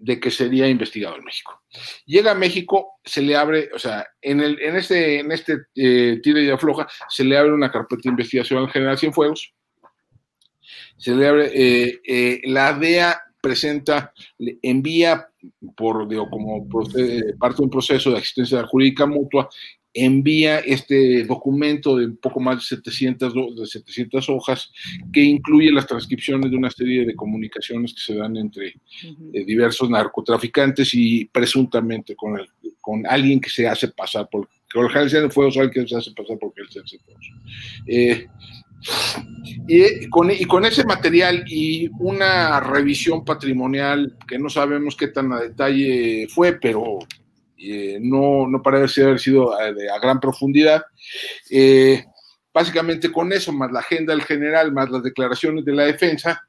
de 0.00 0.18
que 0.18 0.30
sería 0.30 0.66
investigado 0.68 1.16
en 1.16 1.24
México. 1.24 1.62
Llega 2.06 2.32
a 2.32 2.34
México, 2.34 2.94
se 3.04 3.22
le 3.22 3.36
abre, 3.36 3.68
o 3.74 3.78
sea, 3.78 4.06
en, 4.22 4.40
el, 4.40 4.60
en 4.60 4.76
este, 4.76 5.20
en 5.20 5.30
este 5.30 5.58
eh, 5.74 6.20
tira 6.22 6.40
y 6.40 6.50
afloja, 6.50 6.88
se 7.08 7.22
le 7.22 7.36
abre 7.36 7.52
una 7.52 7.70
carpeta 7.70 8.02
de 8.04 8.10
investigación 8.10 8.60
al 8.60 8.70
general 8.70 8.98
Cienfuegos. 8.98 9.54
Se 10.96 11.14
le 11.14 11.26
abre, 11.26 11.50
eh, 11.54 12.00
eh, 12.06 12.40
la 12.44 12.72
DEA 12.72 13.20
presenta, 13.42 14.12
envía 14.62 15.28
por, 15.76 16.08
digo, 16.08 16.28
como 16.28 16.66
parte 16.68 17.02
de 17.02 17.62
un 17.62 17.70
proceso 17.70 18.10
de 18.10 18.18
asistencia 18.18 18.66
jurídica 18.66 19.06
mutua, 19.06 19.48
envía 19.92 20.60
este 20.60 21.24
documento 21.24 21.96
de 21.96 22.06
un 22.06 22.16
poco 22.16 22.40
más 22.40 22.56
de 22.56 22.62
700, 22.62 23.34
de 23.56 23.66
700 23.66 24.28
hojas 24.28 24.70
que 25.12 25.22
incluye 25.22 25.72
las 25.72 25.86
transcripciones 25.86 26.50
de 26.50 26.56
una 26.56 26.70
serie 26.70 27.04
de 27.04 27.16
comunicaciones 27.16 27.94
que 27.94 28.00
se 28.00 28.14
dan 28.14 28.36
entre 28.36 28.68
eh, 29.32 29.44
diversos 29.44 29.90
narcotraficantes 29.90 30.94
y 30.94 31.24
presuntamente 31.24 32.14
con, 32.14 32.38
el, 32.38 32.48
con 32.80 33.06
alguien 33.06 33.40
que 33.40 33.50
se 33.50 33.66
hace 33.66 33.88
pasar 33.88 34.28
por, 34.30 34.48
de 34.72 35.30
Fuego, 35.30 35.50
alguien 35.60 35.84
que 35.84 35.88
se 35.88 35.96
hace 35.96 36.12
pasar 36.12 36.38
por 36.38 36.52
el 36.56 36.68
eh, 37.86 38.26
y, 39.66 40.08
con, 40.08 40.30
y 40.30 40.44
con 40.44 40.64
ese 40.64 40.84
material 40.84 41.44
y 41.48 41.90
una 41.98 42.60
revisión 42.60 43.24
patrimonial 43.24 44.16
que 44.26 44.38
no 44.38 44.48
sabemos 44.48 44.96
qué 44.96 45.08
tan 45.08 45.32
a 45.32 45.40
detalle 45.40 46.28
fue, 46.28 46.52
pero 46.52 47.00
eh, 47.60 47.98
no, 48.00 48.46
no 48.48 48.62
parece 48.62 49.02
haber 49.02 49.20
sido 49.20 49.52
a, 49.52 49.64
a 49.64 49.98
gran 50.00 50.18
profundidad. 50.20 50.82
Eh, 51.50 52.04
básicamente 52.52 53.12
con 53.12 53.32
eso, 53.32 53.52
más 53.52 53.70
la 53.70 53.80
agenda 53.80 54.12
del 54.14 54.22
general, 54.22 54.72
más 54.72 54.90
las 54.90 55.02
declaraciones 55.02 55.64
de 55.64 55.72
la 55.72 55.84
defensa, 55.84 56.42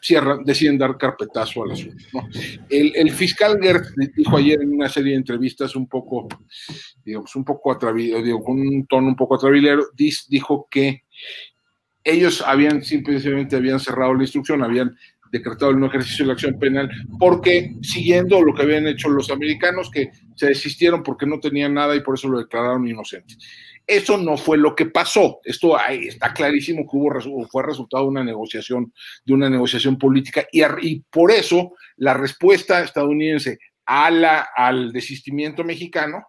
cierran, 0.00 0.44
deciden 0.44 0.78
dar 0.78 0.96
carpetazo 0.96 1.64
al 1.64 1.72
asunto. 1.72 2.04
El, 2.68 3.10
fiscal 3.10 3.58
Gertz 3.60 3.92
dijo 4.16 4.36
ayer 4.36 4.60
en 4.62 4.74
una 4.74 4.88
serie 4.88 5.12
de 5.12 5.18
entrevistas 5.18 5.74
un 5.76 5.88
poco, 5.88 6.28
digamos, 7.04 7.34
un 7.36 7.44
poco 7.44 7.72
atravido, 7.72 8.22
digo, 8.22 8.42
con 8.42 8.60
un 8.60 8.86
tono 8.86 9.08
un 9.08 9.16
poco 9.16 9.36
atravilero, 9.36 9.86
dijo 9.94 10.68
que 10.70 11.04
ellos 12.04 12.40
habían 12.46 12.82
simplemente 12.82 13.56
habían 13.56 13.80
cerrado 13.80 14.14
la 14.14 14.22
instrucción, 14.22 14.62
habían 14.62 14.96
decretado 15.32 15.70
el 15.70 15.80
no 15.80 15.86
ejercicio 15.86 16.24
de 16.24 16.28
la 16.28 16.32
acción 16.34 16.58
penal, 16.58 16.90
porque 17.18 17.72
siguiendo 17.82 18.42
lo 18.42 18.54
que 18.54 18.62
habían 18.62 18.86
hecho 18.86 19.08
los 19.08 19.30
americanos, 19.30 19.90
que 19.90 20.10
se 20.34 20.46
desistieron 20.46 21.02
porque 21.02 21.26
no 21.26 21.40
tenían 21.40 21.74
nada 21.74 21.94
y 21.94 22.00
por 22.00 22.14
eso 22.14 22.28
lo 22.28 22.38
declararon 22.38 22.86
inocente. 22.86 23.34
Eso 23.86 24.18
no 24.18 24.36
fue 24.36 24.58
lo 24.58 24.74
que 24.74 24.86
pasó. 24.86 25.38
Esto 25.44 25.78
está 25.88 26.32
clarísimo 26.32 26.82
que 26.82 26.96
hubo, 26.96 27.46
fue 27.48 27.62
resultado 27.62 28.04
de 28.04 28.10
una 28.10 28.24
negociación, 28.24 28.92
de 29.24 29.34
una 29.34 29.48
negociación 29.48 29.98
política, 29.98 30.46
y, 30.50 30.62
y 30.82 31.04
por 31.10 31.30
eso 31.30 31.72
la 31.96 32.14
respuesta 32.14 32.82
estadounidense 32.82 33.58
a 33.86 34.10
la, 34.10 34.48
al 34.56 34.92
desistimiento 34.92 35.62
mexicano 35.62 36.24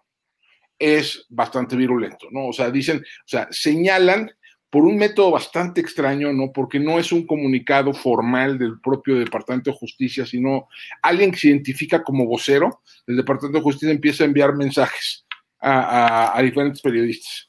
es 0.78 1.26
bastante 1.28 1.74
virulento, 1.74 2.28
¿no? 2.30 2.46
O 2.46 2.52
sea, 2.52 2.70
dicen, 2.70 2.98
o 2.98 3.28
sea, 3.28 3.48
señalan 3.50 4.30
por 4.70 4.84
un 4.84 4.96
método 4.96 5.30
bastante 5.30 5.80
extraño, 5.80 6.32
¿no? 6.32 6.52
Porque 6.52 6.78
no 6.78 6.98
es 6.98 7.10
un 7.12 7.26
comunicado 7.26 7.94
formal 7.94 8.58
del 8.58 8.80
propio 8.80 9.18
Departamento 9.18 9.70
de 9.70 9.78
Justicia, 9.78 10.26
sino 10.26 10.68
alguien 11.02 11.30
que 11.30 11.38
se 11.38 11.48
identifica 11.48 12.02
como 12.02 12.26
vocero 12.26 12.82
del 13.06 13.16
Departamento 13.16 13.58
de 13.58 13.64
Justicia 13.64 13.90
empieza 13.90 14.24
a 14.24 14.26
enviar 14.26 14.54
mensajes 14.54 15.24
a, 15.60 16.38
diferentes 16.42 16.82
periodistas. 16.82 17.48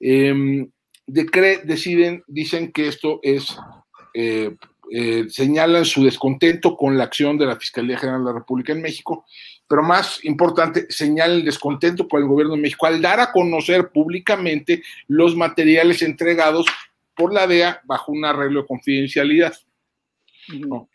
Eh, 0.00 0.66
deciden, 1.06 2.22
dicen 2.26 2.72
que 2.72 2.88
esto 2.88 3.20
es, 3.22 3.56
eh, 4.14 4.56
eh, 4.90 5.26
señalan 5.28 5.84
su 5.84 6.04
descontento 6.04 6.76
con 6.76 6.98
la 6.98 7.04
acción 7.04 7.38
de 7.38 7.46
la 7.46 7.56
Fiscalía 7.56 7.98
General 7.98 8.20
de 8.20 8.32
la 8.32 8.38
República 8.38 8.72
en 8.72 8.82
México 8.82 9.24
pero 9.68 9.82
más 9.82 10.24
importante, 10.24 10.86
señala 10.88 11.34
el 11.34 11.44
descontento 11.44 12.08
con 12.08 12.22
el 12.22 12.28
gobierno 12.28 12.54
de 12.54 12.62
México 12.62 12.86
al 12.86 13.02
dar 13.02 13.20
a 13.20 13.30
conocer 13.30 13.90
públicamente 13.90 14.82
los 15.06 15.36
materiales 15.36 16.00
entregados 16.02 16.66
por 17.14 17.34
la 17.34 17.46
DEA 17.46 17.82
bajo 17.84 18.12
un 18.12 18.24
arreglo 18.24 18.62
de 18.62 18.66
confidencialidad. 18.66 19.54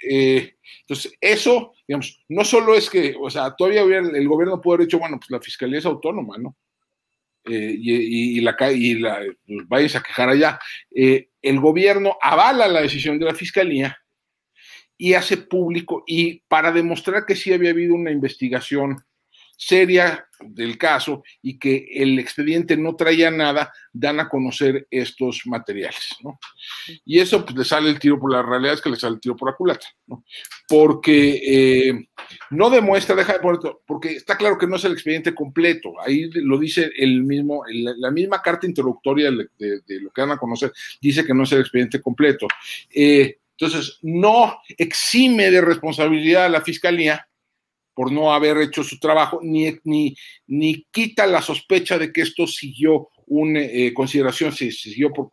Eh, 0.10 0.56
entonces, 0.82 1.14
eso, 1.22 1.74
digamos, 1.88 2.24
no 2.30 2.44
solo 2.44 2.76
es 2.76 2.90
que, 2.90 3.16
o 3.20 3.30
sea, 3.30 3.56
todavía 3.56 3.84
el 3.84 4.28
gobierno 4.28 4.60
puede 4.60 4.78
haber 4.78 4.88
dicho, 4.88 4.98
bueno, 4.98 5.20
pues 5.20 5.30
la 5.30 5.40
fiscalía 5.40 5.78
es 5.78 5.86
autónoma, 5.86 6.38
¿no? 6.40 6.56
Eh, 7.46 7.76
y, 7.78 8.40
la, 8.40 8.56
y 8.72 8.96
la, 8.96 9.22
pues, 9.46 9.68
vayas 9.68 9.96
a 9.98 10.02
quejar 10.02 10.30
allá. 10.30 10.60
Eh, 10.96 11.30
el 11.42 11.60
gobierno 11.60 12.18
avala 12.22 12.68
la 12.68 12.82
decisión 12.82 13.20
de 13.20 13.26
la 13.26 13.36
fiscalía 13.36 14.03
y 14.98 15.14
hace 15.14 15.38
público, 15.38 16.04
y 16.08 16.42
para 16.48 16.72
demostrar 16.72 17.26
que 17.26 17.36
sí 17.36 17.54
había 17.54 17.72
habido 17.72 17.96
una 17.96 18.12
investigación 18.12 19.04
seria 19.58 20.26
del 20.40 20.78
caso 20.78 21.24
y 21.42 21.58
que 21.58 21.88
el 21.94 22.20
expediente 22.20 22.76
no 22.76 22.96
traía 22.96 23.32
nada, 23.32 23.72
dan 23.94 24.20
a 24.20 24.28
conocer 24.28 24.88
estos 24.92 25.44
materiales, 25.46 26.18
¿no? 26.22 26.40
Y 27.06 27.20
eso 27.20 27.46
pues 27.46 27.56
le 27.58 27.64
sale 27.64 27.90
el 27.90 28.00
tiro 28.00 28.20
por 28.20 28.32
la 28.32 28.42
realidad 28.42 28.74
es 28.74 28.82
que 28.82 28.90
le 28.90 28.98
sale 28.98 29.16
el 29.16 29.22
tiro 29.22 29.38
por 29.38 29.50
la 29.50 29.56
culata, 29.56 29.86
¿no? 30.08 30.26
Porque 30.68 31.42
eh, 31.46 32.08
no 32.50 32.70
demuestra, 32.70 33.16
deja 33.16 33.34
de 33.34 33.40
poner, 33.40 33.60
porque 33.86 34.12
está 34.12 34.38
claro 34.38 34.58
que 34.58 34.68
no 34.68 34.76
es 34.76 34.84
el 34.84 34.94
expediente 34.94 35.34
completo, 35.34 35.94
ahí 36.02 36.30
lo 36.34 36.58
dice 36.58 36.92
el 36.98 37.24
mismo, 37.24 37.64
la 37.70 38.12
misma 38.12 38.42
carta 38.42 38.68
introductoria 38.68 39.32
de, 39.32 39.48
de, 39.58 40.02
lo 40.02 40.10
que 40.12 40.22
dan 40.22 40.32
a 40.32 40.38
conocer, 40.38 40.74
dice 41.00 41.24
que 41.24 41.34
no 41.34 41.44
es 41.44 41.52
el 41.54 41.62
expediente 41.62 42.02
completo. 42.02 42.48
Eh, 42.94 43.38
entonces, 43.66 44.00
no 44.02 44.60
exime 44.78 45.52
de 45.52 45.62
responsabilidad 45.62 46.46
a 46.46 46.50
la 46.50 46.62
fiscalía 46.62 47.28
por 47.94 48.12
no 48.12 48.34
haber 48.34 48.58
hecho 48.58 48.84
su 48.84 49.00
trabajo, 49.00 49.40
ni, 49.44 49.78
ni, 49.84 50.16
ni 50.48 50.86
quita 50.92 51.28
la 51.28 51.42
sospecha 51.42 51.98
de 51.98 52.12
que 52.12 52.22
esto 52.22 52.48
siguió 52.48 53.10
una 53.28 53.62
eh, 53.62 53.94
consideración, 53.94 54.52
se 54.52 54.72
siguió 54.72 55.12
por 55.12 55.30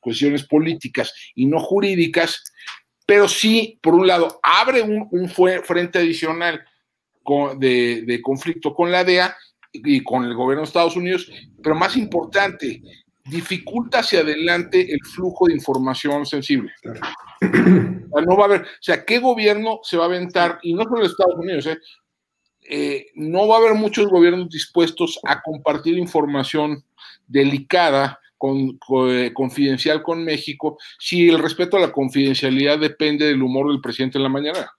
cuestiones 0.00 0.44
políticas 0.44 1.12
y 1.34 1.46
no 1.46 1.60
jurídicas, 1.60 2.42
pero 3.06 3.28
sí, 3.28 3.78
por 3.82 3.94
un 3.94 4.06
lado, 4.06 4.40
abre 4.42 4.82
un, 4.82 5.28
frente 5.28 5.98
adicional 5.98 6.64
de, 7.58 8.02
de 8.02 8.22
conflicto 8.22 8.74
con 8.74 8.90
la 8.90 9.04
DEA 9.04 9.36
y 9.72 10.02
con 10.02 10.24
el 10.24 10.34
gobierno 10.34 10.62
de 10.62 10.68
Estados 10.68 10.96
Unidos, 10.96 11.30
pero 11.62 11.74
más 11.74 11.96
importante, 11.96 12.82
dificulta 13.30 14.00
hacia 14.00 14.20
adelante 14.20 14.92
el 14.92 15.00
flujo 15.04 15.46
de 15.46 15.54
información 15.54 16.26
sensible. 16.26 16.72
no 17.40 18.36
va 18.36 18.42
a 18.42 18.46
haber, 18.46 18.60
o 18.62 18.82
sea, 18.82 19.04
¿qué 19.04 19.18
gobierno 19.18 19.80
se 19.82 19.96
va 19.96 20.04
a 20.04 20.06
aventar? 20.06 20.58
Y 20.62 20.74
no 20.74 20.84
solo 20.84 21.04
Estados 21.04 21.36
Unidos, 21.36 21.66
¿eh? 21.66 21.78
Eh, 22.70 23.06
no 23.14 23.48
va 23.48 23.56
a 23.56 23.58
haber 23.60 23.74
muchos 23.74 24.08
gobiernos 24.08 24.50
dispuestos 24.50 25.18
a 25.24 25.40
compartir 25.40 25.96
información 25.96 26.84
delicada, 27.26 28.20
con, 28.36 28.78
eh, 29.10 29.32
confidencial 29.34 30.02
con 30.02 30.24
México, 30.24 30.78
si 30.98 31.28
el 31.28 31.40
respeto 31.40 31.76
a 31.76 31.80
la 31.80 31.92
confidencialidad 31.92 32.78
depende 32.78 33.26
del 33.26 33.42
humor 33.42 33.68
del 33.68 33.80
presidente 33.80 34.18
en 34.18 34.22
la 34.22 34.28
mañana. 34.28 34.70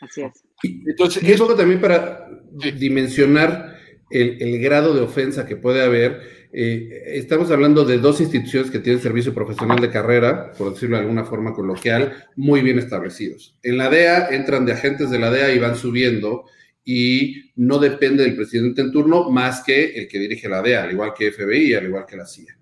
Así 0.00 0.22
es. 0.22 0.44
Entonces, 0.62 1.22
es 1.24 1.40
poco 1.40 1.56
también 1.56 1.80
para 1.80 2.28
dimensionar 2.52 3.78
el, 4.10 4.40
el 4.40 4.60
grado 4.60 4.94
de 4.94 5.00
ofensa 5.00 5.46
que 5.46 5.56
puede 5.56 5.82
haber 5.82 6.39
eh, 6.52 7.04
estamos 7.14 7.50
hablando 7.50 7.84
de 7.84 7.98
dos 7.98 8.20
instituciones 8.20 8.70
que 8.70 8.80
tienen 8.80 9.00
servicio 9.00 9.32
profesional 9.32 9.78
de 9.78 9.90
carrera, 9.90 10.52
por 10.52 10.74
decirlo 10.74 10.96
de 10.96 11.02
alguna 11.02 11.24
forma 11.24 11.52
coloquial, 11.52 12.24
muy 12.34 12.60
bien 12.60 12.78
establecidos. 12.78 13.56
En 13.62 13.78
la 13.78 13.88
DEA 13.88 14.30
entran 14.30 14.66
de 14.66 14.72
agentes 14.72 15.10
de 15.10 15.18
la 15.18 15.30
DEA 15.30 15.54
y 15.54 15.58
van 15.60 15.76
subiendo 15.76 16.46
y 16.84 17.52
no 17.56 17.78
depende 17.78 18.24
del 18.24 18.34
presidente 18.34 18.80
en 18.80 18.90
turno 18.90 19.30
más 19.30 19.62
que 19.62 19.94
el 19.94 20.08
que 20.08 20.18
dirige 20.18 20.48
la 20.48 20.60
DEA, 20.60 20.84
al 20.84 20.92
igual 20.92 21.12
que 21.16 21.30
FBI, 21.30 21.74
al 21.74 21.86
igual 21.86 22.04
que 22.04 22.16
la 22.16 22.26
CIA. 22.26 22.58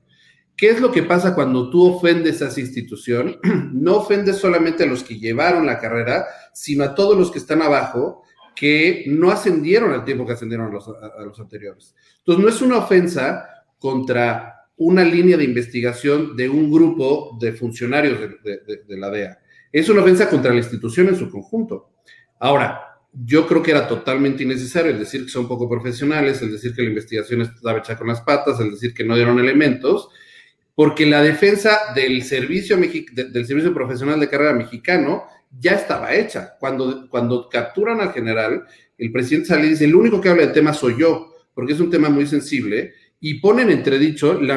¿Qué 0.55 0.70
es 0.70 0.81
lo 0.81 0.90
que 0.90 1.05
pasa 1.05 1.35
cuando 1.35 1.70
tú 1.70 1.94
ofendes 1.94 2.42
a 2.42 2.48
esa 2.48 2.61
institución? 2.61 3.38
No 3.72 3.96
ofendes 3.98 4.37
solamente 4.37 4.83
a 4.83 4.87
los 4.87 5.03
que 5.03 5.18
llevaron 5.18 5.64
la 5.64 5.79
carrera, 5.79 6.27
sino 6.53 6.85
a 6.85 6.94
todos 6.94 7.16
los 7.16 7.31
que 7.31 7.38
están 7.38 7.62
abajo 7.62 8.22
que 8.55 9.05
no 9.07 9.31
ascendieron 9.31 9.92
al 9.92 10.05
tiempo 10.05 10.27
que 10.27 10.33
ascendieron 10.33 10.66
a 10.66 10.70
los, 10.70 10.88
a 10.88 11.22
los 11.24 11.38
anteriores. 11.38 11.94
Entonces, 12.18 12.44
no 12.44 12.51
es 12.51 12.61
una 12.61 12.79
ofensa 12.79 13.58
contra 13.79 14.59
una 14.77 15.05
línea 15.05 15.37
de 15.37 15.45
investigación 15.45 16.37
de 16.37 16.49
un 16.49 16.71
grupo 16.71 17.37
de 17.41 17.53
funcionarios 17.53 18.19
de, 18.45 18.97
la 18.97 19.11
DEA. 19.11 19.38
Es 19.73 19.88
una 19.88 20.03
ofensa 20.03 20.31
contra 20.31 20.53
la 20.53 20.59
institución 20.59 21.09
en 21.09 21.17
su 21.17 21.29
conjunto. 21.31 21.91
Ahora, 22.38 22.81
yo 23.12 23.47
creo 23.47 23.62
que 23.62 23.73
era 23.73 23.88
totalmente 23.88 24.45
innecesario 24.45 24.93
el 24.93 24.99
decir 25.01 25.25
que 25.25 25.31
son 25.31 25.49
poco 25.49 25.69
profesionales, 25.69 26.41
el 26.43 26.53
decir 26.53 26.75
que 26.75 26.83
la 26.83 26.88
investigación 26.88 27.43
estaba 27.43 27.79
hecha 27.79 27.97
con 27.97 28.07
las 28.07 28.21
patas, 28.21 28.61
el 28.61 28.71
decir 28.71 28.95
que 28.95 29.05
no 29.05 29.17
dieron 29.17 29.41
elementos, 29.41 30.11
porque 30.75 31.07
la 31.07 31.23
defensa 31.23 31.93
del 31.95 32.23
servicio, 32.23 32.77
del 32.77 33.47
servicio 33.47 33.75
profesional 33.75 34.21
de 34.21 34.29
carrera 34.29 34.53
mexicano 34.53 35.25
ya 35.59 35.73
estaba 35.73 36.14
hecha. 36.14 36.57
Cuando, 36.61 37.09
cuando 37.09 37.49
capturan 37.49 38.01
al 38.01 38.12
general, 38.12 38.64
el 38.97 39.11
presidente 39.11 39.49
sale 39.49 39.67
y 39.67 39.71
dice, 39.71 39.87
el 39.87 39.97
único 39.97 40.21
que 40.21 40.29
habla 40.29 40.45
del 40.45 40.53
tema 40.53 40.73
soy 40.73 40.95
yo, 40.97 41.35
porque 41.53 41.73
es 41.73 41.81
un 41.81 41.91
tema 41.91 42.09
muy 42.09 42.27
sensible 42.27 42.95
y 43.20 43.40
ponen 43.40 43.70
entredicho 43.70 44.40
la, 44.40 44.57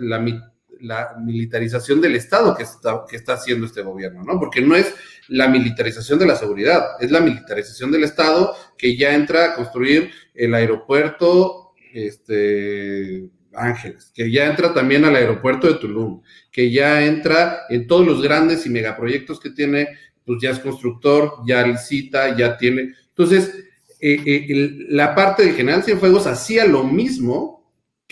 la, 0.00 0.52
la 0.80 1.14
militarización 1.18 2.00
del 2.00 2.16
Estado 2.16 2.54
que 2.54 2.64
está, 2.64 3.04
que 3.08 3.16
está 3.16 3.34
haciendo 3.34 3.66
este 3.66 3.82
gobierno, 3.82 4.24
¿no? 4.24 4.38
Porque 4.38 4.60
no 4.60 4.74
es 4.74 4.94
la 5.28 5.48
militarización 5.48 6.18
de 6.18 6.26
la 6.26 6.36
seguridad, 6.36 6.82
es 7.00 7.10
la 7.10 7.20
militarización 7.20 7.92
del 7.92 8.04
Estado 8.04 8.54
que 8.76 8.96
ya 8.96 9.14
entra 9.14 9.46
a 9.46 9.54
construir 9.54 10.10
el 10.34 10.54
aeropuerto 10.54 11.72
este, 11.92 13.30
Ángeles, 13.54 14.10
que 14.14 14.30
ya 14.30 14.46
entra 14.46 14.74
también 14.74 15.04
al 15.04 15.14
aeropuerto 15.14 15.68
de 15.68 15.74
Tulum, 15.74 16.22
que 16.50 16.70
ya 16.70 17.04
entra 17.04 17.60
en 17.68 17.86
todos 17.86 18.06
los 18.06 18.22
grandes 18.22 18.66
y 18.66 18.70
megaproyectos 18.70 19.38
que 19.40 19.50
tiene, 19.50 19.88
pues 20.24 20.38
ya 20.42 20.50
es 20.50 20.58
constructor, 20.58 21.34
ya 21.46 21.66
licita, 21.66 22.36
ya 22.36 22.56
tiene. 22.56 22.94
Entonces, 23.08 23.54
eh, 24.00 24.20
eh, 24.26 24.86
la 24.88 25.14
parte 25.14 25.44
del 25.44 25.54
general 25.54 25.84
Cienfuegos 25.84 26.26
hacía 26.26 26.66
lo 26.66 26.84
mismo 26.84 27.61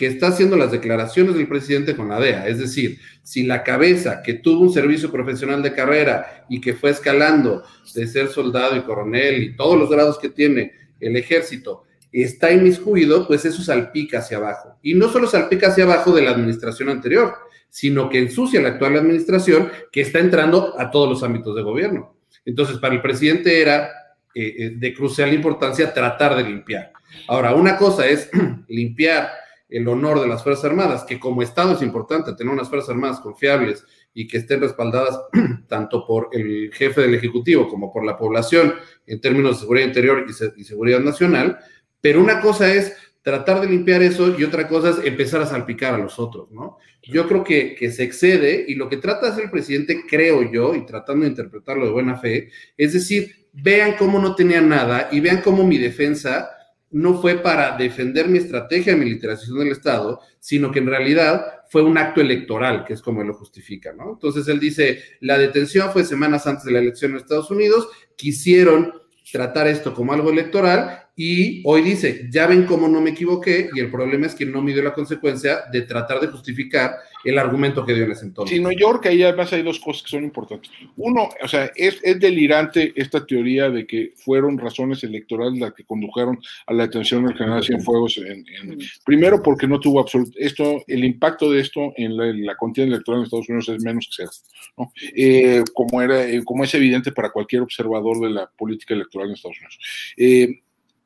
que 0.01 0.07
está 0.07 0.29
haciendo 0.29 0.57
las 0.57 0.71
declaraciones 0.71 1.35
del 1.35 1.47
presidente 1.47 1.95
con 1.95 2.09
la 2.09 2.19
DEA. 2.19 2.47
Es 2.47 2.57
decir, 2.57 2.97
si 3.21 3.43
la 3.43 3.61
cabeza 3.61 4.23
que 4.23 4.33
tuvo 4.33 4.61
un 4.61 4.73
servicio 4.73 5.11
profesional 5.11 5.61
de 5.61 5.75
carrera 5.75 6.47
y 6.49 6.59
que 6.59 6.73
fue 6.73 6.89
escalando 6.89 7.61
de 7.93 8.07
ser 8.07 8.29
soldado 8.29 8.75
y 8.75 8.81
coronel 8.81 9.43
y 9.43 9.55
todos 9.55 9.77
los 9.77 9.91
grados 9.91 10.17
que 10.17 10.29
tiene 10.29 10.71
el 10.99 11.15
ejército, 11.17 11.83
está 12.11 12.51
inmiscuido, 12.51 13.27
pues 13.27 13.45
eso 13.45 13.61
salpica 13.61 14.17
hacia 14.17 14.37
abajo. 14.37 14.79
Y 14.81 14.95
no 14.95 15.07
solo 15.07 15.27
salpica 15.27 15.67
hacia 15.67 15.83
abajo 15.83 16.15
de 16.15 16.23
la 16.23 16.31
administración 16.31 16.89
anterior, 16.89 17.35
sino 17.69 18.09
que 18.09 18.17
ensucia 18.17 18.59
la 18.59 18.69
actual 18.69 18.97
administración 18.97 19.69
que 19.91 20.01
está 20.01 20.17
entrando 20.17 20.73
a 20.79 20.89
todos 20.89 21.09
los 21.09 21.21
ámbitos 21.21 21.55
de 21.55 21.61
gobierno. 21.61 22.15
Entonces, 22.43 22.79
para 22.79 22.95
el 22.95 23.03
presidente 23.03 23.61
era 23.61 23.91
eh, 24.33 24.55
eh, 24.57 24.71
de 24.77 24.93
crucial 24.95 25.31
importancia 25.31 25.93
tratar 25.93 26.35
de 26.35 26.43
limpiar. 26.43 26.91
Ahora, 27.27 27.53
una 27.53 27.77
cosa 27.77 28.07
es 28.07 28.31
limpiar 28.67 29.29
el 29.71 29.87
honor 29.87 30.19
de 30.19 30.27
las 30.27 30.43
Fuerzas 30.43 30.65
Armadas, 30.65 31.03
que 31.05 31.19
como 31.19 31.41
Estado 31.41 31.73
es 31.73 31.81
importante 31.81 32.33
tener 32.33 32.53
unas 32.53 32.69
Fuerzas 32.69 32.89
Armadas 32.89 33.21
confiables 33.21 33.85
y 34.13 34.27
que 34.27 34.37
estén 34.37 34.59
respaldadas 34.59 35.19
tanto 35.67 36.05
por 36.05 36.29
el 36.33 36.71
jefe 36.73 37.01
del 37.01 37.15
Ejecutivo 37.15 37.67
como 37.69 37.91
por 37.91 38.05
la 38.05 38.17
población 38.17 38.73
en 39.07 39.21
términos 39.21 39.55
de 39.55 39.61
seguridad 39.61 39.87
interior 39.87 40.25
y 40.57 40.63
seguridad 40.63 40.99
nacional, 40.99 41.57
pero 42.01 42.21
una 42.21 42.41
cosa 42.41 42.73
es 42.73 42.95
tratar 43.21 43.61
de 43.61 43.67
limpiar 43.67 44.01
eso 44.01 44.37
y 44.37 44.43
otra 44.43 44.67
cosa 44.67 44.89
es 44.89 45.05
empezar 45.05 45.41
a 45.41 45.45
salpicar 45.45 45.93
a 45.93 45.99
los 45.99 46.19
otros, 46.19 46.51
¿no? 46.51 46.77
Yo 47.03 47.27
creo 47.27 47.43
que, 47.43 47.75
que, 47.75 47.91
se 47.91 48.03
excede 48.03 48.65
y 48.67 48.75
lo 48.75 48.89
que 48.89 48.97
trata 48.97 49.27
de 49.27 49.31
hacer 49.31 49.43
el 49.45 49.51
presidente, 49.51 50.03
creo 50.09 50.51
yo, 50.51 50.75
y 50.75 50.85
tratando 50.85 51.23
de 51.23 51.29
interpretarlo 51.29 51.85
de 51.85 51.91
buena 51.91 52.17
fe, 52.17 52.49
es 52.75 52.93
decir, 52.93 53.47
vean 53.53 53.95
cómo 53.97 54.19
no 54.19 54.35
tenía 54.35 54.61
nada 54.61 55.09
y 55.11 55.19
vean 55.19 55.41
cómo 55.41 55.63
mi 55.63 55.77
defensa 55.77 56.49
no 56.91 57.21
fue 57.21 57.35
para 57.35 57.77
defender 57.77 58.27
mi 58.27 58.37
estrategia 58.37 58.93
de 58.93 58.99
militarización 58.99 59.59
del 59.59 59.71
Estado, 59.71 60.19
sino 60.39 60.71
que 60.71 60.79
en 60.79 60.87
realidad 60.87 61.45
fue 61.69 61.83
un 61.83 61.97
acto 61.97 62.19
electoral, 62.19 62.83
que 62.85 62.93
es 62.93 63.01
como 63.01 63.21
él 63.21 63.27
lo 63.27 63.33
justifica, 63.33 63.93
¿no? 63.93 64.11
Entonces 64.13 64.47
él 64.47 64.59
dice, 64.59 65.01
la 65.21 65.37
detención 65.37 65.91
fue 65.91 66.03
semanas 66.03 66.45
antes 66.47 66.65
de 66.65 66.71
la 66.71 66.79
elección 66.79 67.11
en 67.11 67.17
Estados 67.17 67.49
Unidos, 67.49 67.87
quisieron 68.17 68.93
tratar 69.31 69.67
esto 69.67 69.93
como 69.93 70.11
algo 70.11 70.31
electoral 70.31 71.07
y 71.15 71.61
hoy 71.65 71.81
dice, 71.81 72.27
ya 72.31 72.47
ven 72.47 72.65
cómo 72.65 72.87
no 72.87 73.01
me 73.01 73.11
equivoqué 73.11 73.69
y 73.75 73.79
el 73.79 73.91
problema 73.91 74.27
es 74.27 74.35
que 74.35 74.45
no 74.45 74.61
me 74.61 74.73
dio 74.73 74.81
la 74.81 74.93
consecuencia 74.93 75.63
de 75.71 75.81
tratar 75.81 76.19
de 76.19 76.27
justificar 76.27 76.95
el 77.23 77.37
argumento 77.37 77.85
que 77.85 77.93
dio 77.93 78.05
en 78.05 78.11
ese 78.11 78.25
entonces. 78.25 78.55
Sí, 78.55 78.63
no, 78.63 78.71
yo 78.71 78.89
creo 78.89 79.01
que 79.01 79.09
ahí 79.09 79.23
además 79.23 79.51
hay 79.53 79.61
dos 79.61 79.79
cosas 79.79 80.03
que 80.03 80.09
son 80.09 80.23
importantes. 80.23 80.71
Uno, 80.95 81.29
o 81.43 81.47
sea, 81.47 81.71
es, 81.75 81.99
es 82.01 82.19
delirante 82.19 82.93
esta 82.95 83.25
teoría 83.25 83.69
de 83.69 83.85
que 83.85 84.13
fueron 84.15 84.57
razones 84.57 85.03
electorales 85.03 85.59
las 85.59 85.73
que 85.73 85.83
condujeron 85.83 86.39
a 86.65 86.73
la 86.73 86.83
detención 86.83 87.25
del 87.25 87.37
general 87.37 87.63
Cienfuegos. 87.63 88.17
En, 88.17 88.45
en, 88.47 88.79
primero, 89.05 89.43
porque 89.43 89.67
no 89.67 89.79
tuvo 89.79 89.99
absoluto, 89.99 90.31
esto, 90.37 90.83
el 90.87 91.03
impacto 91.03 91.51
de 91.51 91.61
esto 91.61 91.93
en 91.97 92.17
la, 92.17 92.25
la 92.33 92.55
contienda 92.55 92.95
electoral 92.95 93.19
en 93.19 93.25
Estados 93.25 93.49
Unidos 93.49 93.69
es 93.69 93.83
menos 93.83 94.05
que 94.05 94.13
cero, 94.15 94.31
¿no? 94.77 94.91
Eh, 95.15 95.63
como, 95.73 96.01
era, 96.01 96.27
eh, 96.27 96.41
como 96.43 96.63
es 96.63 96.73
evidente 96.73 97.11
para 97.11 97.31
cualquier 97.31 97.61
observador 97.61 98.19
de 98.21 98.29
la 98.29 98.49
política 98.57 98.93
electoral 98.93 99.27
en 99.27 99.35
Estados 99.35 99.57
Unidos. 99.57 99.79
Eh, 100.17 100.61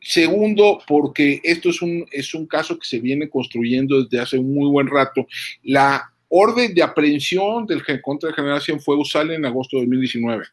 Segundo, 0.08 0.84
porque 0.88 1.42
esto 1.44 1.70
es 1.70 1.82
un, 1.82 2.06
es 2.12 2.36
un 2.36 2.46
caso 2.46 2.78
que 2.78 2.86
se 2.86 3.00
viene 3.00 3.28
construyendo 3.28 4.04
desde 4.04 4.20
hace 4.20 4.38
un 4.38 4.54
muy 4.54 4.70
buen 4.70 4.86
rato. 4.86 5.26
La 5.64 6.12
orden 6.28 6.76
de 6.76 6.84
aprehensión 6.84 7.66
del, 7.66 7.82
contra 8.04 8.30
el 8.30 8.36
general 8.36 8.62
Cienfuegos 8.62 9.10
sale 9.10 9.34
en 9.34 9.48
agosto 9.48 9.78
de 9.78 9.82
2019. 9.82 10.46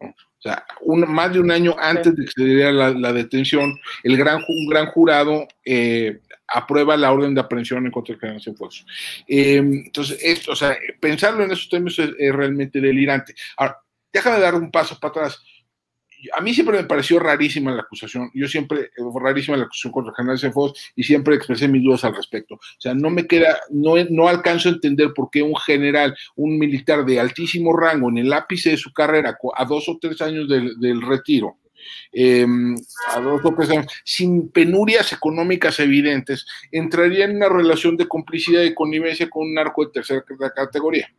O 0.00 0.42
sea, 0.42 0.66
un, 0.80 1.08
más 1.08 1.32
de 1.32 1.38
un 1.38 1.52
año 1.52 1.76
antes 1.78 2.16
de 2.16 2.24
que 2.24 2.32
se 2.32 2.44
diera 2.44 2.72
la, 2.72 2.90
la 2.90 3.12
detención, 3.12 3.78
el 4.02 4.16
gran, 4.16 4.42
un 4.48 4.66
gran 4.68 4.86
jurado 4.86 5.46
eh, 5.64 6.18
aprueba 6.48 6.96
la 6.96 7.12
orden 7.12 7.32
de 7.32 7.42
aprehensión 7.42 7.86
en 7.86 7.92
contra 7.92 8.14
del 8.14 8.20
general 8.20 8.42
Cienfuegos. 8.42 8.84
Eh, 9.28 9.58
entonces, 9.58 10.18
esto, 10.20 10.50
o 10.50 10.56
sea, 10.56 10.76
pensarlo 10.98 11.44
en 11.44 11.52
esos 11.52 11.68
términos 11.68 11.96
es, 12.00 12.10
es 12.18 12.34
realmente 12.34 12.80
delirante. 12.80 13.36
Ahora, 13.56 13.78
déjame 14.12 14.40
dar 14.40 14.56
un 14.56 14.72
paso 14.72 14.98
para 14.98 15.10
atrás 15.10 15.44
a 16.36 16.40
mí 16.40 16.54
siempre 16.54 16.76
me 16.76 16.84
pareció 16.84 17.18
rarísima 17.18 17.72
la 17.72 17.82
acusación, 17.82 18.30
yo 18.34 18.48
siempre, 18.48 18.90
rarísima 19.20 19.56
la 19.56 19.64
acusación 19.64 19.92
contra 19.92 20.10
el 20.10 20.16
general 20.16 20.38
Cienfuegos 20.38 20.92
y 20.96 21.02
siempre 21.02 21.36
expresé 21.36 21.68
mis 21.68 21.82
dudas 21.82 22.04
al 22.04 22.14
respecto. 22.14 22.54
O 22.54 22.80
sea, 22.80 22.94
no 22.94 23.10
me 23.10 23.26
queda, 23.26 23.58
no, 23.70 23.94
no 24.10 24.28
alcanzo 24.28 24.68
a 24.68 24.72
entender 24.72 25.12
por 25.14 25.30
qué 25.30 25.42
un 25.42 25.56
general, 25.56 26.16
un 26.36 26.58
militar 26.58 27.04
de 27.04 27.20
altísimo 27.20 27.76
rango 27.76 28.08
en 28.10 28.18
el 28.18 28.32
ápice 28.32 28.70
de 28.70 28.76
su 28.76 28.92
carrera, 28.92 29.36
a 29.54 29.64
dos 29.64 29.88
o 29.88 29.98
tres 30.00 30.20
años 30.20 30.48
del, 30.48 30.78
del 30.78 31.00
retiro, 31.02 31.56
eh, 32.12 32.46
a 33.08 33.20
dos 33.20 33.40
o 33.44 33.54
tres 33.54 33.70
años, 33.70 33.86
sin 34.04 34.50
penurias 34.50 35.12
económicas 35.12 35.80
evidentes, 35.80 36.46
entraría 36.70 37.24
en 37.24 37.36
una 37.36 37.48
relación 37.48 37.96
de 37.96 38.08
complicidad 38.08 38.62
y 38.62 38.74
connivencia 38.74 39.28
con 39.30 39.46
un 39.46 39.54
narco 39.54 39.84
de 39.84 39.92
tercera 39.92 40.22
categoría 40.54 41.10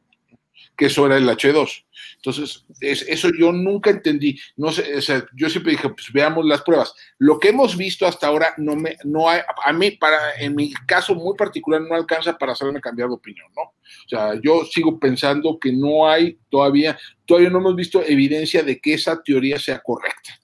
que 0.81 0.87
eso 0.87 1.05
era 1.05 1.17
el 1.17 1.29
H2. 1.29 1.85
Entonces, 2.15 2.65
es, 2.79 3.03
eso 3.03 3.29
yo 3.39 3.51
nunca 3.51 3.91
entendí. 3.91 4.35
No 4.57 4.71
sé, 4.71 4.97
o 4.97 5.01
sea, 5.03 5.23
yo 5.35 5.47
siempre 5.47 5.73
dije, 5.73 5.87
pues 5.89 6.11
veamos 6.11 6.43
las 6.43 6.63
pruebas. 6.63 6.91
Lo 7.19 7.37
que 7.37 7.49
hemos 7.49 7.77
visto 7.77 8.07
hasta 8.07 8.25
ahora 8.25 8.55
no 8.57 8.75
me, 8.75 8.97
no 9.03 9.29
hay, 9.29 9.41
a 9.63 9.73
mí, 9.73 9.91
para, 9.91 10.17
en 10.39 10.55
mi 10.55 10.73
caso 10.87 11.13
muy 11.13 11.37
particular, 11.37 11.81
no 11.81 11.93
alcanza 11.93 12.35
para 12.35 12.53
hacerme 12.53 12.81
cambiar 12.81 13.09
de 13.09 13.13
opinión, 13.13 13.45
¿no? 13.55 13.61
O 13.61 14.09
sea, 14.09 14.41
yo 14.41 14.65
sigo 14.65 14.99
pensando 14.99 15.59
que 15.59 15.71
no 15.71 16.09
hay 16.09 16.39
todavía, 16.49 16.97
todavía 17.27 17.51
no 17.51 17.59
hemos 17.59 17.75
visto 17.75 18.01
evidencia 18.03 18.63
de 18.63 18.79
que 18.79 18.95
esa 18.95 19.21
teoría 19.21 19.59
sea 19.59 19.81
correcta. 19.81 20.35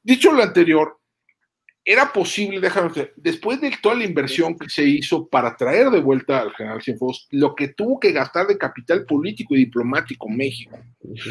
Dicho 0.00 0.30
lo 0.30 0.44
anterior, 0.44 1.00
era 1.84 2.12
posible, 2.12 2.60
déjame 2.60 2.88
ver, 2.88 3.12
después 3.16 3.60
de 3.60 3.70
toda 3.82 3.96
la 3.96 4.04
inversión 4.04 4.56
que 4.56 4.70
se 4.70 4.84
hizo 4.84 5.26
para 5.28 5.54
traer 5.54 5.90
de 5.90 6.00
vuelta 6.00 6.40
al 6.40 6.54
general 6.54 6.82
Cienfuegos, 6.82 7.28
lo 7.30 7.54
que 7.54 7.68
tuvo 7.68 8.00
que 8.00 8.12
gastar 8.12 8.46
de 8.46 8.56
capital 8.56 9.04
político 9.04 9.54
y 9.54 9.58
diplomático 9.58 10.28
México, 10.30 10.78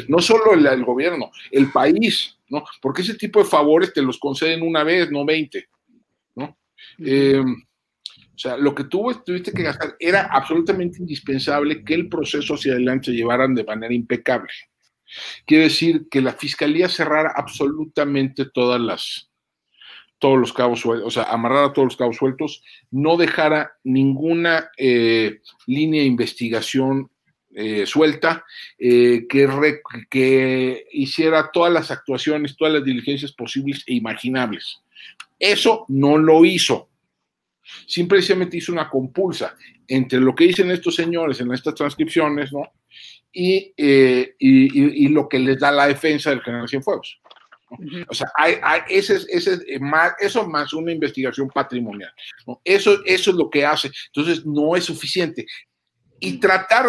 no 0.06 0.20
solo 0.20 0.54
el, 0.54 0.64
el, 0.66 0.84
gobierno, 0.84 1.32
el 1.50 1.72
país, 1.72 2.38
¿no? 2.48 2.64
Porque 2.80 3.02
ese 3.02 3.14
tipo 3.14 3.40
de 3.40 3.46
favores 3.46 3.92
te 3.92 4.02
los 4.02 4.18
conceden 4.18 4.62
una 4.62 4.84
vez, 4.84 5.10
no 5.10 5.24
20, 5.24 5.68
¿no? 6.36 6.56
Eh, 6.98 7.42
o 8.34 8.38
sea, 8.38 8.56
lo 8.56 8.74
que 8.74 8.84
tuvo, 8.84 9.14
tuviste 9.22 9.52
que 9.52 9.62
gastar 9.62 9.96
era 9.98 10.28
absolutamente 10.30 10.98
indispensable 10.98 11.84
que 11.84 11.94
el 11.94 12.08
proceso 12.08 12.54
hacia 12.54 12.72
adelante 12.72 13.06
se 13.06 13.16
llevaran 13.16 13.54
de 13.54 13.64
manera 13.64 13.94
impecable. 13.94 14.50
Quiere 15.46 15.64
decir 15.64 16.08
que 16.10 16.20
la 16.20 16.32
fiscalía 16.32 16.88
cerrara 16.88 17.32
absolutamente 17.36 18.46
todas 18.46 18.80
las, 18.80 19.30
todos 20.18 20.38
los 20.38 20.52
cabos 20.52 20.80
sueltos, 20.80 21.06
o 21.06 21.10
sea, 21.10 21.24
amarrar 21.24 21.64
a 21.64 21.72
todos 21.72 21.86
los 21.86 21.96
cabos 21.96 22.16
sueltos, 22.16 22.62
no 22.90 23.16
dejara 23.16 23.72
ninguna 23.84 24.70
eh, 24.76 25.40
línea 25.66 26.00
de 26.00 26.06
investigación 26.06 27.10
eh, 27.54 27.86
suelta, 27.86 28.44
eh, 28.78 29.26
que, 29.28 30.86
hiciera 30.92 31.50
todas 31.52 31.72
las 31.72 31.90
actuaciones, 31.90 32.56
todas 32.56 32.74
las 32.74 32.84
diligencias 32.84 33.32
posibles 33.32 33.84
e 33.86 33.94
imaginables. 33.94 34.80
Eso 35.38 35.84
no 35.88 36.16
lo 36.16 36.44
hizo. 36.44 36.88
Simplemente 37.86 38.56
hizo 38.56 38.72
una 38.72 38.88
compulsa 38.88 39.56
entre 39.86 40.20
lo 40.20 40.34
que 40.34 40.44
dicen 40.44 40.70
estos 40.70 40.94
señores 40.94 41.40
en 41.40 41.52
estas 41.52 41.74
transcripciones, 41.74 42.52
¿no? 42.52 42.72
Y, 43.32 43.74
y, 43.76 45.08
lo 45.08 45.28
que 45.28 45.40
les 45.40 45.58
da 45.58 45.72
la 45.72 45.88
defensa 45.88 46.30
del 46.30 46.40
general 46.40 46.68
Cienfuegos. 46.68 47.20
O 48.08 48.14
sea, 48.14 48.28
hay, 48.36 48.56
hay, 48.62 48.80
ese, 48.88 49.20
ese, 49.28 49.60
más, 49.80 50.12
eso 50.18 50.46
más 50.48 50.72
una 50.72 50.92
investigación 50.92 51.48
patrimonial. 51.48 52.12
¿no? 52.46 52.60
Eso, 52.64 52.98
eso 53.04 53.30
es 53.30 53.36
lo 53.36 53.50
que 53.50 53.64
hace. 53.64 53.90
Entonces, 54.06 54.44
no 54.44 54.76
es 54.76 54.84
suficiente. 54.84 55.46
Y 56.20 56.38
tratar, 56.38 56.86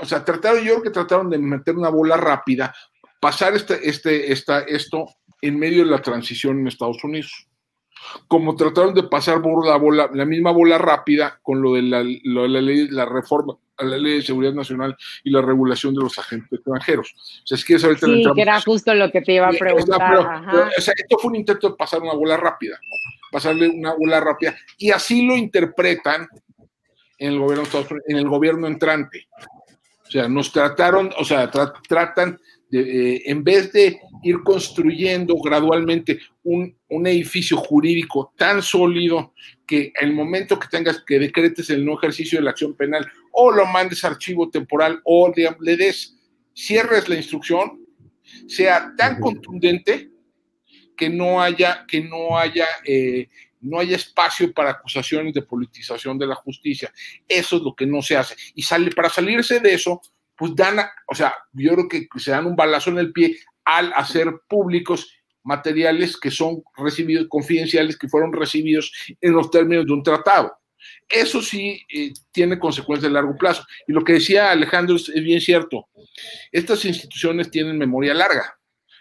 o 0.00 0.06
sea, 0.06 0.24
trataron, 0.24 0.60
yo 0.60 0.74
creo 0.74 0.82
que 0.82 0.90
trataron 0.90 1.30
de 1.30 1.38
meter 1.38 1.76
una 1.76 1.90
bola 1.90 2.16
rápida, 2.16 2.74
pasar 3.20 3.54
este, 3.54 3.88
este, 3.88 4.32
esta, 4.32 4.60
esto 4.60 5.06
en 5.40 5.58
medio 5.58 5.84
de 5.84 5.90
la 5.90 6.02
transición 6.02 6.60
en 6.60 6.68
Estados 6.68 7.02
Unidos. 7.04 7.47
Como 8.26 8.56
trataron 8.56 8.94
de 8.94 9.02
pasar 9.02 9.42
por 9.42 9.66
la, 9.66 9.76
bola, 9.76 10.10
la 10.12 10.24
misma 10.24 10.50
bola 10.50 10.78
rápida 10.78 11.38
con 11.42 11.60
lo 11.60 11.74
de 11.74 11.82
la, 11.82 12.04
lo 12.24 12.42
de 12.42 12.48
la 12.48 12.60
ley, 12.60 12.88
la 12.88 13.04
reforma 13.04 13.54
a 13.76 13.84
la 13.84 13.96
ley 13.96 14.16
de 14.16 14.22
seguridad 14.22 14.52
nacional 14.52 14.96
y 15.22 15.30
la 15.30 15.40
regulación 15.40 15.94
de 15.94 16.02
los 16.02 16.18
agentes 16.18 16.52
extranjeros. 16.52 17.14
O 17.44 17.46
sea, 17.46 17.56
es 17.56 17.64
que 17.64 17.74
ahorita 17.74 18.06
sí, 18.06 18.24
que 18.34 18.42
era 18.42 18.60
justo 18.60 18.94
lo 18.94 19.10
que 19.10 19.22
te 19.22 19.34
iba 19.34 19.48
a 19.48 19.52
preguntar. 19.52 19.98
Pero, 20.10 20.28
pero, 20.50 20.68
o 20.76 20.80
sea, 20.80 20.94
esto 20.96 21.18
fue 21.18 21.30
un 21.30 21.36
intento 21.36 21.70
de 21.70 21.76
pasar 21.76 22.02
una 22.02 22.14
bola 22.14 22.36
rápida, 22.36 22.76
¿no? 22.76 23.08
pasarle 23.30 23.68
una 23.68 23.94
bola 23.94 24.20
rápida, 24.20 24.56
y 24.78 24.90
así 24.90 25.26
lo 25.26 25.36
interpretan 25.36 26.28
en 27.18 27.32
el 27.32 27.38
gobierno, 27.38 27.64
en 28.06 28.16
el 28.16 28.28
gobierno 28.28 28.66
entrante. 28.66 29.26
O 30.06 30.10
sea, 30.10 30.28
nos 30.28 30.50
trataron, 30.52 31.10
o 31.18 31.24
sea, 31.24 31.50
tratan 31.86 32.40
de, 32.70 32.80
eh, 32.80 33.22
en 33.26 33.42
vez 33.44 33.72
de 33.72 34.00
ir 34.22 34.42
construyendo 34.44 35.36
gradualmente 35.36 36.20
un, 36.42 36.76
un, 36.88 37.06
edificio 37.06 37.56
jurídico 37.56 38.32
tan 38.36 38.62
sólido 38.62 39.32
que 39.66 39.92
el 40.00 40.12
momento 40.12 40.58
que 40.58 40.68
tengas 40.68 41.02
que 41.04 41.18
decretes 41.18 41.70
el 41.70 41.84
no 41.84 41.94
ejercicio 41.94 42.38
de 42.38 42.44
la 42.44 42.50
acción 42.50 42.74
penal 42.74 43.06
o 43.32 43.50
lo 43.50 43.66
mandes 43.66 44.04
a 44.04 44.08
archivo 44.08 44.50
temporal 44.50 45.00
o 45.04 45.32
le 45.60 45.76
des, 45.76 46.16
cierres 46.54 47.08
la 47.08 47.16
instrucción, 47.16 47.80
sea 48.46 48.92
tan 48.96 49.20
contundente 49.20 50.10
que 50.96 51.08
no 51.08 51.40
haya, 51.40 51.86
que 51.86 52.02
no 52.02 52.36
haya, 52.36 52.66
eh, 52.84 53.28
no 53.60 53.78
haya 53.78 53.96
espacio 53.96 54.52
para 54.52 54.70
acusaciones 54.70 55.32
de 55.32 55.42
politización 55.42 56.18
de 56.18 56.26
la 56.26 56.34
justicia. 56.34 56.92
Eso 57.28 57.56
es 57.56 57.62
lo 57.62 57.74
que 57.74 57.86
no 57.86 58.02
se 58.02 58.16
hace. 58.16 58.34
Y 58.54 58.62
sale, 58.62 58.90
para 58.90 59.08
salirse 59.08 59.60
de 59.60 59.74
eso, 59.74 60.02
pues 60.38 60.54
dan, 60.54 60.78
o 61.06 61.14
sea, 61.14 61.34
yo 61.52 61.72
creo 61.74 61.88
que 61.88 62.08
se 62.16 62.30
dan 62.30 62.46
un 62.46 62.56
balazo 62.56 62.90
en 62.90 62.98
el 62.98 63.12
pie 63.12 63.36
al 63.64 63.92
hacer 63.94 64.32
públicos 64.48 65.12
materiales 65.42 66.16
que 66.16 66.30
son 66.30 66.62
recibidos, 66.76 67.26
confidenciales, 67.28 67.98
que 67.98 68.08
fueron 68.08 68.32
recibidos 68.32 68.92
en 69.20 69.32
los 69.32 69.50
términos 69.50 69.84
de 69.86 69.92
un 69.92 70.02
tratado. 70.02 70.56
Eso 71.08 71.42
sí 71.42 71.84
eh, 71.92 72.12
tiene 72.30 72.58
consecuencias 72.58 73.10
de 73.10 73.14
largo 73.14 73.36
plazo. 73.36 73.64
Y 73.86 73.92
lo 73.92 74.04
que 74.04 74.14
decía 74.14 74.50
Alejandro 74.50 74.96
es 74.96 75.12
bien 75.12 75.40
cierto. 75.40 75.88
Estas 76.52 76.84
instituciones 76.84 77.50
tienen 77.50 77.76
memoria 77.76 78.14
larga 78.14 78.58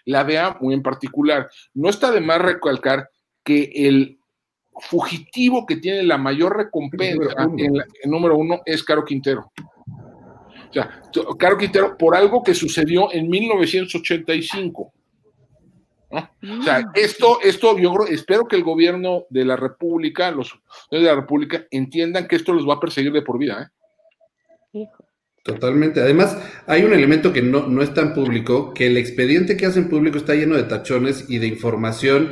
la 0.08 0.24
DEA 0.24 0.58
muy 0.62 0.74
en 0.74 0.82
particular. 0.82 1.50
No 1.74 1.90
está 1.90 2.12
de 2.12 2.22
más 2.22 2.42
recalcar 2.42 3.10
que 3.44 3.70
el 3.74 4.20
fugitivo 4.80 5.66
que 5.66 5.78
tiene 5.78 6.04
la 6.04 6.18
mayor 6.18 6.56
recompensa 6.56 7.44
en, 7.58 7.76
el 7.76 8.10
número 8.10 8.38
uno 8.38 8.62
es 8.66 8.84
Caro 8.84 9.04
Quintero. 9.04 9.52
O 10.70 10.74
sea, 10.74 11.02
Caro 11.38 11.58
Quintero, 11.58 11.98
por 11.98 12.16
algo 12.16 12.44
que 12.44 12.54
sucedió 12.54 13.12
en 13.14 13.30
1985. 13.30 14.94
O 16.10 16.64
sea, 16.64 16.80
mm. 16.82 16.92
esto, 16.96 17.40
esto, 17.44 17.78
yo 17.78 17.94
espero 18.10 18.48
que 18.48 18.56
el 18.56 18.64
gobierno 18.64 19.26
de 19.30 19.46
la 19.46 19.56
República, 19.56 20.32
los 20.32 20.58
de 20.90 21.00
la 21.00 21.16
República, 21.16 21.66
entiendan 21.70 22.28
que 22.28 22.38
esto 22.38 22.54
los 22.54 22.68
va 22.68 22.76
a 22.76 22.80
perseguir 22.80 23.12
de 23.12 23.22
por 23.22 23.38
vida. 23.38 23.72
¿eh? 24.74 24.86
Totalmente. 25.44 26.02
Además, 26.02 26.38
hay 26.66 26.84
un 26.84 26.94
elemento 26.94 27.34
que 27.34 27.42
no, 27.42 27.68
no 27.68 27.82
es 27.82 27.94
tan 27.94 28.14
público, 28.14 28.74
que 28.74 28.88
el 28.88 28.98
expediente 28.98 29.58
que 29.58 29.66
hacen 29.66 29.90
público 29.90 30.18
está 30.18 30.34
lleno 30.36 30.56
de 30.56 30.64
tachones 30.64 31.30
y 31.30 31.40
de 31.40 31.48
información 31.48 32.32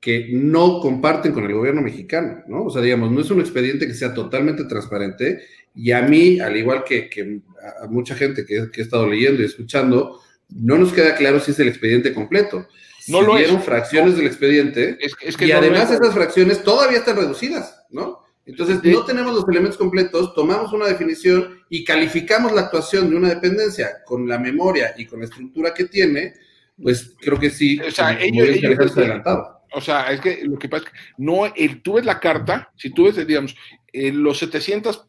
que 0.00 0.28
no 0.32 0.80
comparten 0.80 1.32
con 1.32 1.44
el 1.44 1.54
gobierno 1.54 1.80
mexicano, 1.80 2.42
¿no? 2.46 2.64
O 2.64 2.70
sea, 2.70 2.82
digamos, 2.82 3.10
no 3.10 3.22
es 3.22 3.30
un 3.30 3.40
expediente 3.40 3.86
que 3.86 3.94
sea 3.94 4.12
totalmente 4.12 4.64
transparente 4.64 5.40
y 5.74 5.90
a 5.90 6.02
mí, 6.02 6.38
al 6.38 6.56
igual 6.56 6.84
que, 6.84 7.40
a 7.82 7.86
mucha 7.86 8.14
gente 8.14 8.46
que, 8.46 8.68
he 8.72 8.80
estado 8.80 9.06
leyendo 9.08 9.42
y 9.42 9.46
escuchando, 9.46 10.20
no 10.48 10.78
nos 10.78 10.92
queda 10.92 11.16
claro 11.16 11.40
si 11.40 11.50
es 11.50 11.58
el 11.58 11.68
expediente 11.68 12.14
completo. 12.14 12.68
No 13.08 13.20
lo 13.20 13.36
dieron 13.36 13.60
fracciones 13.60 14.16
del 14.16 14.26
expediente 14.26 14.96
y 15.40 15.50
además 15.52 15.90
esas 15.90 16.14
fracciones 16.14 16.62
todavía 16.62 16.98
están 16.98 17.16
reducidas, 17.16 17.84
¿no? 17.90 18.24
Entonces, 18.46 18.82
no 18.82 19.04
tenemos 19.04 19.34
los 19.34 19.48
elementos 19.48 19.78
completos, 19.78 20.34
tomamos 20.34 20.72
una 20.72 20.86
definición 20.86 21.60
y 21.70 21.82
calificamos 21.84 22.52
la 22.52 22.62
actuación 22.62 23.10
de 23.10 23.16
una 23.16 23.30
dependencia 23.30 24.02
con 24.04 24.28
la 24.28 24.38
memoria 24.38 24.94
y 24.96 25.06
con 25.06 25.20
la 25.20 25.24
estructura 25.26 25.72
que 25.72 25.84
tiene, 25.84 26.34
pues 26.80 27.14
creo 27.20 27.38
que 27.38 27.50
sí. 27.50 27.80
O 27.80 27.90
sea, 27.90 28.18
ellos, 28.20 28.48
adelantado. 28.96 29.62
O 29.72 29.80
sea, 29.80 30.12
es 30.12 30.20
que 30.20 30.44
lo 30.44 30.58
que 30.58 30.68
pasa 30.68 30.84
es 30.84 30.90
que 30.90 30.98
no, 31.18 31.46
el, 31.46 31.82
tú 31.82 31.94
ves 31.94 32.04
la 32.04 32.20
carta, 32.20 32.70
si 32.76 32.90
tú 32.90 33.04
ves, 33.04 33.26
digamos, 33.26 33.56
los 33.92 34.38
700 34.38 35.08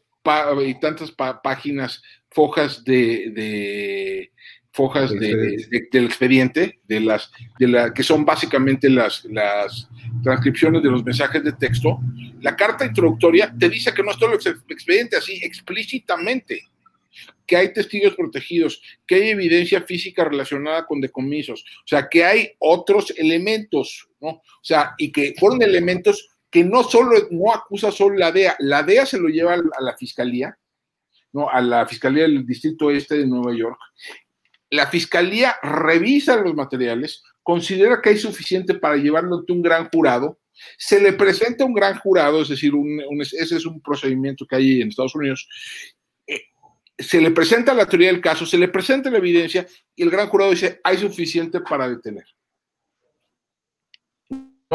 y 0.64 0.80
tantas 0.80 1.12
páginas, 1.12 2.02
fojas 2.30 2.84
de, 2.84 4.30
fojas 4.72 5.10
del 5.10 6.04
expediente, 6.04 6.80
de 6.86 7.00
las, 7.00 7.30
de 7.58 7.68
la, 7.68 7.94
que 7.94 8.02
son 8.02 8.24
básicamente 8.24 8.90
las, 8.90 9.24
las 9.24 9.88
transcripciones 10.22 10.82
de 10.82 10.90
los 10.90 11.04
mensajes 11.04 11.42
de 11.42 11.52
texto, 11.52 11.98
la 12.42 12.54
carta 12.54 12.84
introductoria 12.84 13.54
te 13.58 13.68
dice 13.68 13.92
que 13.94 14.02
no 14.02 14.10
es 14.10 14.18
todo 14.18 14.32
el 14.32 14.38
expediente 14.68 15.16
así 15.16 15.40
explícitamente, 15.42 16.62
que 17.46 17.56
hay 17.56 17.72
testigos 17.72 18.14
protegidos, 18.14 18.82
que 19.06 19.14
hay 19.14 19.30
evidencia 19.30 19.80
física 19.82 20.24
relacionada 20.24 20.84
con 20.84 21.00
decomisos, 21.00 21.64
o 21.84 21.86
sea, 21.86 22.08
que 22.08 22.24
hay 22.24 22.52
otros 22.58 23.14
elementos, 23.16 24.08
¿no? 24.20 24.28
O 24.28 24.42
sea, 24.62 24.94
y 24.98 25.10
que 25.12 25.34
fueron 25.38 25.62
elementos 25.62 26.35
que 26.56 26.64
no 26.64 26.82
solo, 26.84 27.10
no 27.32 27.52
acusa 27.52 27.92
solo 27.92 28.16
la 28.16 28.32
DEA, 28.32 28.56
la 28.60 28.82
DEA 28.82 29.04
se 29.04 29.18
lo 29.18 29.28
lleva 29.28 29.52
a 29.52 29.82
la 29.82 29.94
fiscalía, 29.94 30.58
¿no? 31.34 31.50
A 31.50 31.60
la 31.60 31.86
fiscalía 31.86 32.22
del 32.22 32.46
Distrito 32.46 32.90
Este 32.90 33.18
de 33.18 33.26
Nueva 33.26 33.54
York, 33.54 33.78
la 34.70 34.86
fiscalía 34.86 35.56
revisa 35.62 36.36
los 36.36 36.54
materiales, 36.54 37.22
considera 37.42 38.00
que 38.00 38.08
hay 38.08 38.16
suficiente 38.16 38.72
para 38.72 38.96
llevarlo 38.96 39.36
ante 39.36 39.52
un 39.52 39.60
gran 39.60 39.90
jurado, 39.90 40.38
se 40.78 40.98
le 40.98 41.12
presenta 41.12 41.66
un 41.66 41.74
gran 41.74 41.98
jurado, 41.98 42.40
es 42.40 42.48
decir, 42.48 42.72
ese 43.20 43.56
es 43.56 43.66
un 43.66 43.82
procedimiento 43.82 44.46
que 44.46 44.56
hay 44.56 44.80
en 44.80 44.88
Estados 44.88 45.14
Unidos, 45.14 45.46
eh, 46.26 46.40
se 46.96 47.20
le 47.20 47.32
presenta 47.32 47.74
la 47.74 47.84
teoría 47.84 48.08
del 48.08 48.22
caso, 48.22 48.46
se 48.46 48.56
le 48.56 48.68
presenta 48.68 49.10
la 49.10 49.18
evidencia 49.18 49.66
y 49.94 50.04
el 50.04 50.10
gran 50.10 50.28
jurado 50.28 50.52
dice, 50.52 50.80
hay 50.82 50.96
suficiente 50.96 51.60
para 51.60 51.86
detener. 51.86 52.24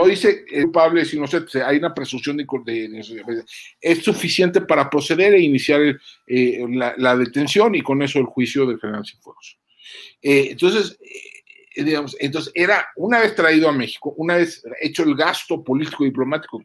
No 0.02 0.08
dice 0.08 0.46
culpable, 0.46 1.06
sino 1.06 1.28
que 1.28 1.62
hay 1.62 1.78
una 1.78 1.94
presunción 1.94 2.36
de, 2.36 2.46
de, 2.66 3.44
es 3.80 4.04
suficiente 4.04 4.62
para 4.62 4.90
proceder 4.90 5.36
e 5.36 5.42
iniciar 5.42 5.82
eh, 6.26 6.66
la, 6.98 7.16
detención 7.16 7.76
y 7.76 7.82
con 7.82 8.02
eso 8.02 8.18
el 8.18 8.26
juicio 8.26 8.66
del 8.66 8.80
general 8.80 9.06
Cienfuegos. 9.06 9.60
Eh, 10.20 10.48
entonces, 10.52 10.98
eh, 11.76 11.84
digamos, 11.84 12.18
entonces 12.20 12.52
era 12.56 12.88
una 12.96 13.20
vez 13.20 13.36
traído 13.36 13.70
a 13.70 13.74
México, 13.74 14.16
una 14.18 14.38
vez 14.38 14.64
hecho 14.82 15.04
el 15.04 15.16
gasto 15.16 15.64
político 15.64 16.04
diplomático 16.04 16.60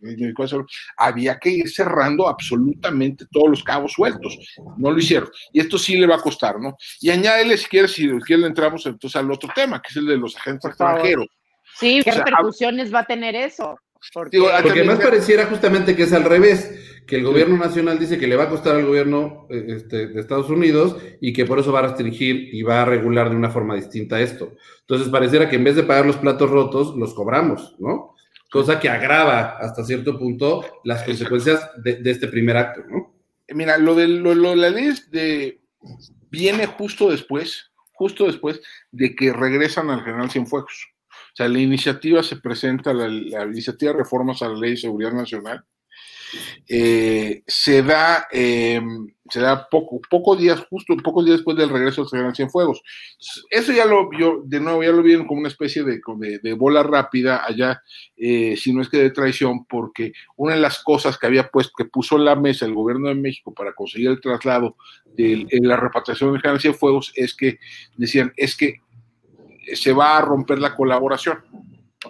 había 0.96 1.38
que 1.38 1.50
ir 1.50 1.68
cerrando 1.68 2.28
absolutamente 2.28 3.26
todos 3.30 3.50
los 3.50 3.62
cabos 3.62 3.92
sueltos. 3.92 4.38
No 4.78 4.90
lo 4.90 4.98
hicieron. 4.98 5.28
Y 5.52 5.60
esto 5.60 5.76
sí 5.76 5.98
le 5.98 6.06
va 6.06 6.16
a 6.16 6.22
costar, 6.22 6.58
¿no? 6.58 6.74
Y 7.02 7.10
añádele, 7.10 7.58
si 7.58 7.66
quieres, 7.66 7.92
si 7.92 8.08
quieres, 8.20 8.46
entramos 8.46 8.86
entonces 8.86 9.16
al 9.16 9.30
otro 9.30 9.50
tema, 9.54 9.82
que 9.82 9.88
es 9.90 9.96
el 9.96 10.06
de 10.06 10.16
los 10.16 10.34
agentes 10.36 10.70
extranjeros. 10.70 11.26
Sí, 11.78 12.00
¿qué 12.02 12.10
repercusiones 12.10 12.92
va 12.92 13.00
a 13.00 13.04
tener 13.04 13.34
eso? 13.34 13.78
Porque, 14.12 14.38
Porque 14.62 14.84
más 14.84 15.00
pareciera 15.00 15.46
justamente 15.46 15.96
que 15.96 16.04
es 16.04 16.12
al 16.12 16.24
revés 16.24 17.02
que 17.06 17.16
el 17.16 17.24
gobierno 17.24 17.56
nacional 17.56 17.98
dice 17.98 18.18
que 18.18 18.26
le 18.26 18.36
va 18.36 18.44
a 18.44 18.48
costar 18.48 18.76
al 18.76 18.86
gobierno 18.86 19.46
eh, 19.48 19.64
este, 19.68 20.08
de 20.08 20.20
Estados 20.20 20.50
Unidos 20.50 20.96
y 21.20 21.32
que 21.32 21.44
por 21.44 21.58
eso 21.58 21.72
va 21.72 21.78
a 21.78 21.88
restringir 21.88 22.54
y 22.54 22.62
va 22.62 22.82
a 22.82 22.84
regular 22.84 23.30
de 23.30 23.36
una 23.36 23.50
forma 23.50 23.76
distinta 23.76 24.20
esto. 24.20 24.54
Entonces 24.80 25.08
pareciera 25.08 25.48
que 25.48 25.56
en 25.56 25.64
vez 25.64 25.76
de 25.76 25.84
pagar 25.84 26.04
los 26.04 26.16
platos 26.16 26.50
rotos, 26.50 26.96
los 26.96 27.14
cobramos, 27.14 27.76
¿no? 27.78 28.14
Cosa 28.50 28.80
que 28.80 28.88
agrava 28.88 29.56
hasta 29.58 29.84
cierto 29.84 30.18
punto 30.18 30.64
las 30.84 31.02
consecuencias 31.04 31.70
de, 31.76 32.00
este 32.04 32.28
primer 32.28 32.56
acto, 32.56 32.82
¿no? 32.88 33.14
Mira, 33.48 33.78
lo 33.78 33.94
de, 33.94 34.08
lo, 34.08 34.34
la 34.56 34.70
ley 34.70 34.92
de, 35.10 35.60
viene 36.30 36.66
justo 36.66 37.10
después, 37.10 37.70
justo 37.92 38.26
después 38.26 38.60
de 38.90 39.14
que 39.14 39.32
regresan 39.32 39.90
al 39.90 40.02
general 40.02 40.30
Cienfuegos. 40.30 40.88
O 41.36 41.42
sea, 41.42 41.50
la 41.50 41.58
iniciativa 41.58 42.22
se 42.22 42.36
presenta, 42.36 42.94
la, 42.94 43.44
iniciativa 43.44 43.92
de 43.92 43.98
reformas 43.98 44.40
a 44.40 44.48
la 44.48 44.58
ley 44.58 44.70
de 44.70 44.76
seguridad 44.78 45.12
nacional, 45.12 45.62
eh, 46.66 47.42
se 47.46 47.82
da, 47.82 48.26
eh, 48.32 48.80
se 49.28 49.40
da 49.40 49.68
poco, 49.68 50.00
pocos 50.08 50.38
días, 50.38 50.64
justo 50.70 50.96
pocos 50.96 51.26
días 51.26 51.36
después 51.36 51.54
del 51.58 51.68
regreso 51.68 52.00
del 52.00 52.08
Señor 52.08 52.34
Cienfuegos. 52.34 52.80
Eso 53.50 53.70
ya 53.70 53.84
lo 53.84 54.08
vio, 54.08 54.44
de 54.46 54.60
nuevo, 54.60 54.82
ya 54.82 54.92
lo 54.92 55.02
vieron 55.02 55.26
como 55.26 55.40
una 55.40 55.50
especie 55.50 55.84
de, 55.84 56.00
de, 56.42 56.52
bola 56.54 56.82
rápida 56.82 57.44
allá, 57.46 57.82
eh, 58.16 58.56
si 58.56 58.72
no 58.72 58.80
es 58.80 58.88
que 58.88 58.96
de 58.96 59.10
traición, 59.10 59.66
porque 59.66 60.14
una 60.36 60.54
de 60.54 60.60
las 60.62 60.82
cosas 60.82 61.18
que 61.18 61.26
había 61.26 61.50
puesto, 61.50 61.72
que 61.76 61.84
puso 61.84 62.16
en 62.16 62.24
la 62.24 62.36
mesa 62.36 62.64
el 62.64 62.72
gobierno 62.72 63.08
de 63.08 63.14
México 63.14 63.52
para 63.52 63.74
conseguir 63.74 64.08
el 64.08 64.22
traslado 64.22 64.78
de, 65.04 65.46
la 65.60 65.76
repatriación 65.76 66.32
del 66.32 66.40
General 66.40 66.62
Cienfuegos 66.62 67.12
es 67.14 67.36
que 67.36 67.58
decían, 67.98 68.32
es 68.38 68.56
que 68.56 68.80
se 69.74 69.92
va 69.92 70.18
a 70.18 70.20
romper 70.20 70.58
la 70.58 70.74
colaboración 70.74 71.42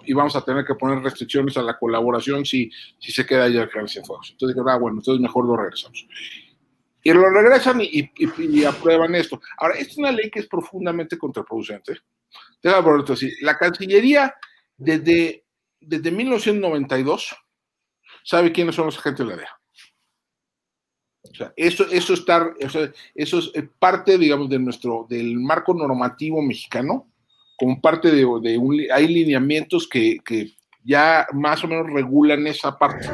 y 0.05 0.13
vamos 0.13 0.35
a 0.35 0.43
tener 0.43 0.65
que 0.65 0.75
poner 0.75 0.99
restricciones 0.99 1.57
a 1.57 1.61
la 1.61 1.77
colaboración 1.77 2.45
si, 2.45 2.71
si 2.99 3.11
se 3.11 3.25
queda 3.25 3.45
allá 3.45 3.63
el 3.63 3.69
Entonces 3.69 4.37
dijeron, 4.39 4.69
ah, 4.69 4.77
bueno, 4.77 4.99
entonces 4.99 5.21
mejor 5.21 5.45
lo 5.45 5.57
regresamos. 5.57 6.07
Y 7.03 7.13
lo 7.13 7.29
regresan 7.29 7.81
y, 7.81 8.11
y, 8.17 8.65
aprueban 8.65 9.15
esto. 9.15 9.39
Ahora, 9.57 9.75
esta 9.75 9.91
es 9.91 9.97
una 9.97 10.11
ley 10.11 10.29
que 10.29 10.39
es 10.39 10.47
profundamente 10.47 11.17
contraproducente. 11.17 11.97
La 13.41 13.57
Cancillería, 13.57 14.35
desde, 14.75 15.45
desde 15.79 16.11
1992, 16.11 17.35
sabe 18.23 18.51
quiénes 18.51 18.75
son 18.75 18.87
los 18.87 18.97
agentes 18.97 19.25
de 19.25 19.31
la 19.31 19.37
DEA. 19.37 19.59
O 21.29 21.35
sea, 21.35 21.53
eso, 21.55 21.85
eso, 21.91 22.13
está, 22.13 22.53
eso, 22.59 22.89
eso 23.15 23.39
es 23.53 23.63
parte, 23.79 24.17
digamos, 24.17 24.49
de 24.49 24.59
nuestro, 24.59 25.05
del 25.09 25.39
marco 25.39 25.73
normativo 25.73 26.41
mexicano 26.41 27.07
como 27.57 27.81
parte 27.81 28.11
de, 28.11 28.23
un, 28.25 28.81
hay 28.93 29.07
lineamientos 29.07 29.87
que, 29.87 30.17
que, 30.23 30.53
ya 30.87 31.27
más 31.33 31.63
o 31.63 31.67
menos 31.67 31.91
regulan 31.91 32.47
esa 32.47 32.77
parte. 32.77 33.07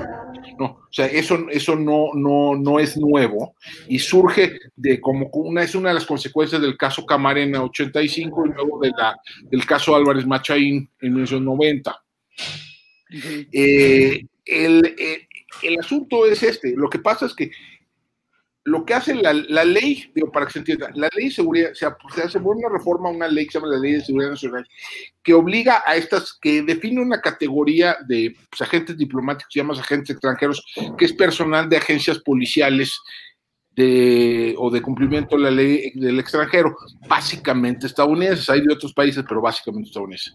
No, 0.59 0.65
o 0.65 0.87
sea, 0.91 1.07
eso, 1.07 1.47
eso 1.49 1.75
no, 1.75 2.09
no, 2.13 2.55
no 2.55 2.79
es 2.79 2.95
nuevo 2.95 3.55
y 3.87 3.97
surge 3.97 4.59
de 4.75 5.01
como 5.01 5.27
una, 5.33 5.63
es 5.63 5.73
una 5.73 5.89
de 5.89 5.95
las 5.95 6.05
consecuencias 6.05 6.61
del 6.61 6.77
caso 6.77 7.05
Camarena 7.07 7.63
85 7.63 8.45
y 8.45 8.49
luego 8.49 8.79
de 8.79 8.91
la, 8.91 9.17
del 9.49 9.65
caso 9.65 9.95
Álvarez 9.95 10.27
Machaín 10.27 10.87
en 11.01 11.13
1990. 11.13 12.03
Eh, 13.51 14.25
el, 14.45 14.95
eh, 14.99 15.27
el 15.63 15.79
asunto 15.79 16.27
es 16.27 16.43
este, 16.43 16.75
lo 16.75 16.89
que 16.89 16.99
pasa 16.99 17.25
es 17.25 17.33
que 17.33 17.49
lo 18.65 18.85
que 18.85 18.93
hace 18.93 19.13
la, 19.15 19.33
ley, 19.33 20.09
digo, 20.15 20.31
para 20.31 20.45
que 20.45 20.53
se 20.53 20.59
entienda, 20.59 20.89
la 20.95 21.09
ley 21.15 21.25
de 21.25 21.35
seguridad, 21.35 21.73
se, 21.73 21.85
hace 21.85 22.37
una 22.37 22.69
reforma, 22.69 23.09
una 23.09 23.27
ley 23.27 23.45
que 23.45 23.51
se 23.51 23.59
llama 23.59 23.73
la 23.73 23.79
Ley 23.79 23.93
de 23.93 24.05
Seguridad 24.05 24.31
Nacional, 24.31 24.67
que 25.21 25.33
obliga 25.33 25.83
a 25.85 25.95
estas, 25.95 26.37
que 26.39 26.61
define 26.61 27.01
una 27.01 27.19
categoría 27.19 27.97
de 28.07 28.35
pues, 28.49 28.61
agentes 28.61 28.97
diplomáticos, 28.97 29.53
llamas 29.53 29.79
agentes 29.79 30.11
extranjeros, 30.11 30.63
que 30.97 31.05
es 31.05 31.13
personal 31.13 31.67
de 31.67 31.77
agencias 31.77 32.19
policiales 32.19 32.97
de, 33.75 34.55
o 34.57 34.69
de 34.69 34.81
cumplimiento 34.81 35.35
de 35.35 35.43
la 35.43 35.51
ley 35.51 35.91
del 35.95 36.19
extranjero, 36.19 36.75
básicamente 37.07 37.87
estadounidenses, 37.87 38.49
hay 38.49 38.61
de 38.61 38.73
otros 38.73 38.93
países, 38.93 39.25
pero 39.27 39.41
básicamente 39.41 39.89
estadounidenses. 39.89 40.33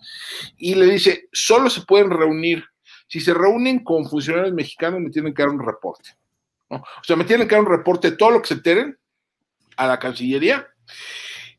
Y 0.58 0.74
le 0.74 0.86
dice, 0.86 1.28
solo 1.32 1.70
se 1.70 1.82
pueden 1.82 2.10
reunir, 2.10 2.62
si 3.06 3.20
se 3.20 3.32
reúnen 3.32 3.82
con 3.84 4.06
funcionarios 4.06 4.52
mexicanos, 4.52 5.00
me 5.00 5.10
tienen 5.10 5.32
que 5.32 5.42
dar 5.42 5.50
un 5.50 5.64
reporte. 5.64 6.10
O 6.70 6.82
sea, 7.02 7.16
me 7.16 7.24
tienen 7.24 7.48
que 7.48 7.54
dar 7.54 7.64
un 7.64 7.70
reporte 7.70 8.10
de 8.10 8.16
todo 8.16 8.30
lo 8.30 8.42
que 8.42 8.48
se 8.48 8.54
enteren 8.54 8.96
a 9.76 9.86
la 9.86 9.98
Cancillería. 9.98 10.66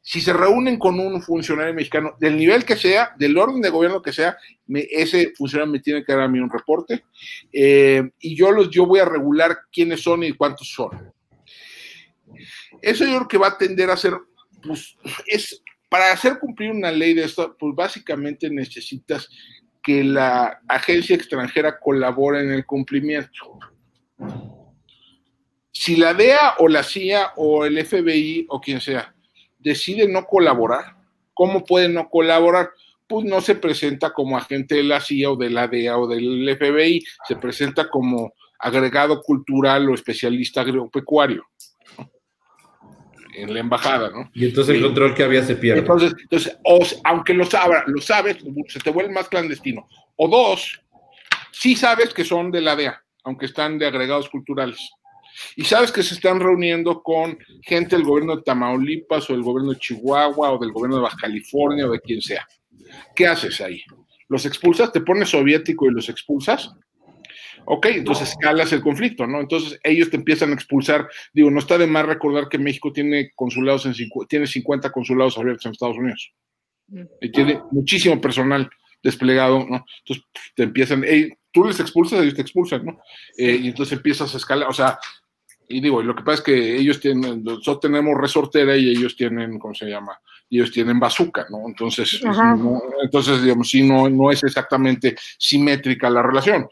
Si 0.01 0.21
se 0.21 0.33
reúnen 0.33 0.77
con 0.77 0.99
un 0.99 1.21
funcionario 1.21 1.73
mexicano, 1.73 2.15
del 2.19 2.37
nivel 2.37 2.65
que 2.65 2.75
sea, 2.75 3.13
del 3.17 3.37
orden 3.37 3.61
de 3.61 3.69
gobierno 3.69 4.01
que 4.01 4.13
sea, 4.13 4.37
ese 4.67 5.33
funcionario 5.35 5.71
me 5.71 5.79
tiene 5.79 6.03
que 6.03 6.13
dar 6.13 6.21
a 6.21 6.27
mí 6.27 6.39
un 6.39 6.49
reporte. 6.49 7.03
Eh, 7.51 8.09
y 8.19 8.35
yo, 8.35 8.51
los, 8.51 8.69
yo 8.69 8.85
voy 8.85 8.99
a 8.99 9.05
regular 9.05 9.57
quiénes 9.71 10.01
son 10.01 10.23
y 10.23 10.33
cuántos 10.33 10.71
son. 10.71 11.13
Eso 12.81 13.03
yo 13.05 13.17
creo 13.17 13.27
que 13.27 13.37
va 13.37 13.47
a 13.47 13.57
tender 13.57 13.89
a 13.89 13.97
ser, 13.97 14.13
pues, 14.63 14.95
es, 15.25 15.61
para 15.89 16.11
hacer 16.11 16.39
cumplir 16.39 16.71
una 16.71 16.91
ley 16.91 17.13
de 17.13 17.25
esto, 17.25 17.55
pues 17.59 17.75
básicamente 17.75 18.49
necesitas 18.49 19.27
que 19.81 20.03
la 20.03 20.59
agencia 20.67 21.15
extranjera 21.15 21.79
colabore 21.79 22.41
en 22.41 22.51
el 22.51 22.65
cumplimiento 22.65 23.59
si 25.79 25.95
la 25.95 26.13
DEA 26.13 26.55
o 26.57 26.67
la 26.67 26.83
CIA 26.83 27.31
o 27.37 27.63
el 27.63 27.85
FBI 27.85 28.47
o 28.49 28.59
quien 28.59 28.81
sea 28.81 29.15
decide 29.59 30.09
no 30.09 30.25
colaborar, 30.25 30.97
¿cómo 31.33 31.63
puede 31.63 31.87
no 31.87 32.09
colaborar? 32.09 32.71
Pues 33.07 33.23
no 33.23 33.39
se 33.39 33.55
presenta 33.55 34.11
como 34.11 34.37
agente 34.37 34.75
de 34.75 34.83
la 34.83 34.99
CIA 34.99 35.31
o 35.31 35.35
de 35.37 35.49
la 35.49 35.69
DEA 35.69 35.97
o 35.97 36.05
del 36.05 36.53
FBI, 36.57 37.01
se 37.25 37.37
presenta 37.37 37.89
como 37.89 38.33
agregado 38.59 39.21
cultural 39.21 39.89
o 39.89 39.93
especialista 39.93 40.59
agropecuario 40.59 41.45
en 43.33 43.53
la 43.53 43.61
embajada, 43.61 44.09
¿no? 44.09 44.29
Y 44.33 44.47
entonces 44.47 44.75
el 44.75 44.81
control 44.81 45.15
que 45.15 45.23
había 45.23 45.45
se 45.45 45.55
pierde. 45.55 45.79
Entonces, 45.79 46.13
entonces 46.19 46.99
aunque 47.05 47.33
lo, 47.33 47.45
sabes, 47.45 47.83
lo 47.87 48.01
sabes, 48.01 48.35
se 48.67 48.79
te 48.81 48.91
vuelve 48.91 49.13
más 49.13 49.29
clandestino. 49.29 49.87
O 50.17 50.27
dos, 50.27 50.81
sí 51.53 51.77
sabes 51.77 52.13
que 52.13 52.25
son 52.25 52.51
de 52.51 52.59
la 52.59 52.75
DEA, 52.75 53.01
aunque 53.23 53.45
están 53.45 53.79
de 53.79 53.87
agregados 53.87 54.29
culturales. 54.29 54.91
Y 55.55 55.63
sabes 55.63 55.91
que 55.91 56.03
se 56.03 56.15
están 56.15 56.39
reuniendo 56.39 57.01
con 57.01 57.37
gente 57.61 57.95
del 57.95 58.05
gobierno 58.05 58.35
de 58.35 58.43
Tamaulipas 58.43 59.29
o 59.29 59.33
del 59.33 59.43
gobierno 59.43 59.73
de 59.73 59.79
Chihuahua 59.79 60.51
o 60.51 60.59
del 60.59 60.71
gobierno 60.71 60.97
de 60.97 61.03
Baja 61.03 61.17
California 61.21 61.87
o 61.87 61.91
de 61.91 61.99
quien 61.99 62.21
sea. 62.21 62.47
¿Qué 63.15 63.27
haces 63.27 63.61
ahí? 63.61 63.83
¿Los 64.27 64.45
expulsas? 64.45 64.91
¿Te 64.91 65.01
pones 65.01 65.29
soviético 65.29 65.87
y 65.87 65.93
los 65.93 66.09
expulsas? 66.09 66.71
Ok, 67.65 67.85
entonces 67.87 68.29
escalas 68.29 68.71
el 68.73 68.81
conflicto, 68.81 69.27
¿no? 69.27 69.39
Entonces 69.39 69.79
ellos 69.83 70.09
te 70.09 70.17
empiezan 70.17 70.51
a 70.51 70.53
expulsar. 70.53 71.07
Digo, 71.33 71.51
no 71.51 71.59
está 71.59 71.77
de 71.77 71.87
más 71.87 72.05
recordar 72.05 72.49
que 72.49 72.57
México 72.57 72.91
tiene 72.91 73.31
consulados 73.35 73.85
en 73.85 73.93
tiene 74.27 74.47
50 74.47 74.91
consulados 74.91 75.37
abiertos 75.37 75.65
en 75.65 75.71
Estados 75.73 75.97
Unidos. 75.97 76.33
Mm. 76.87 77.03
Y 77.21 77.31
tiene 77.31 77.61
muchísimo 77.71 78.19
personal 78.19 78.69
desplegado, 79.03 79.65
¿no? 79.69 79.85
Entonces 79.99 80.25
te 80.55 80.63
empiezan, 80.63 81.03
tú 81.51 81.63
les 81.65 81.79
expulsas, 81.79 82.21
ellos 82.21 82.35
te 82.35 82.41
expulsan, 82.41 82.85
¿no? 82.85 82.99
Eh, 83.37 83.59
y 83.61 83.67
entonces 83.67 83.97
empiezas 83.97 84.33
a 84.33 84.37
escalar, 84.37 84.67
o 84.67 84.73
sea, 84.73 84.97
y 85.69 85.79
digo, 85.81 86.01
lo 86.01 86.15
que 86.15 86.23
pasa 86.23 86.39
es 86.39 86.41
que 86.41 86.77
ellos 86.77 86.99
tienen, 86.99 87.43
nosotros 87.43 87.79
tenemos 87.79 88.17
resortera 88.17 88.75
y 88.75 88.89
ellos 88.89 89.15
tienen, 89.15 89.59
¿cómo 89.59 89.73
se 89.73 89.85
llama? 89.85 90.19
ellos 90.49 90.71
tienen 90.71 90.99
bazooka, 90.99 91.45
¿no? 91.49 91.67
Entonces, 91.67 92.19
entonces 93.03 93.43
digamos, 93.43 93.69
sí, 93.69 93.87
no, 93.87 94.09
no 94.09 94.31
es 94.31 94.43
exactamente 94.43 95.15
simétrica 95.37 96.09
la 96.09 96.23
relación. 96.23 96.67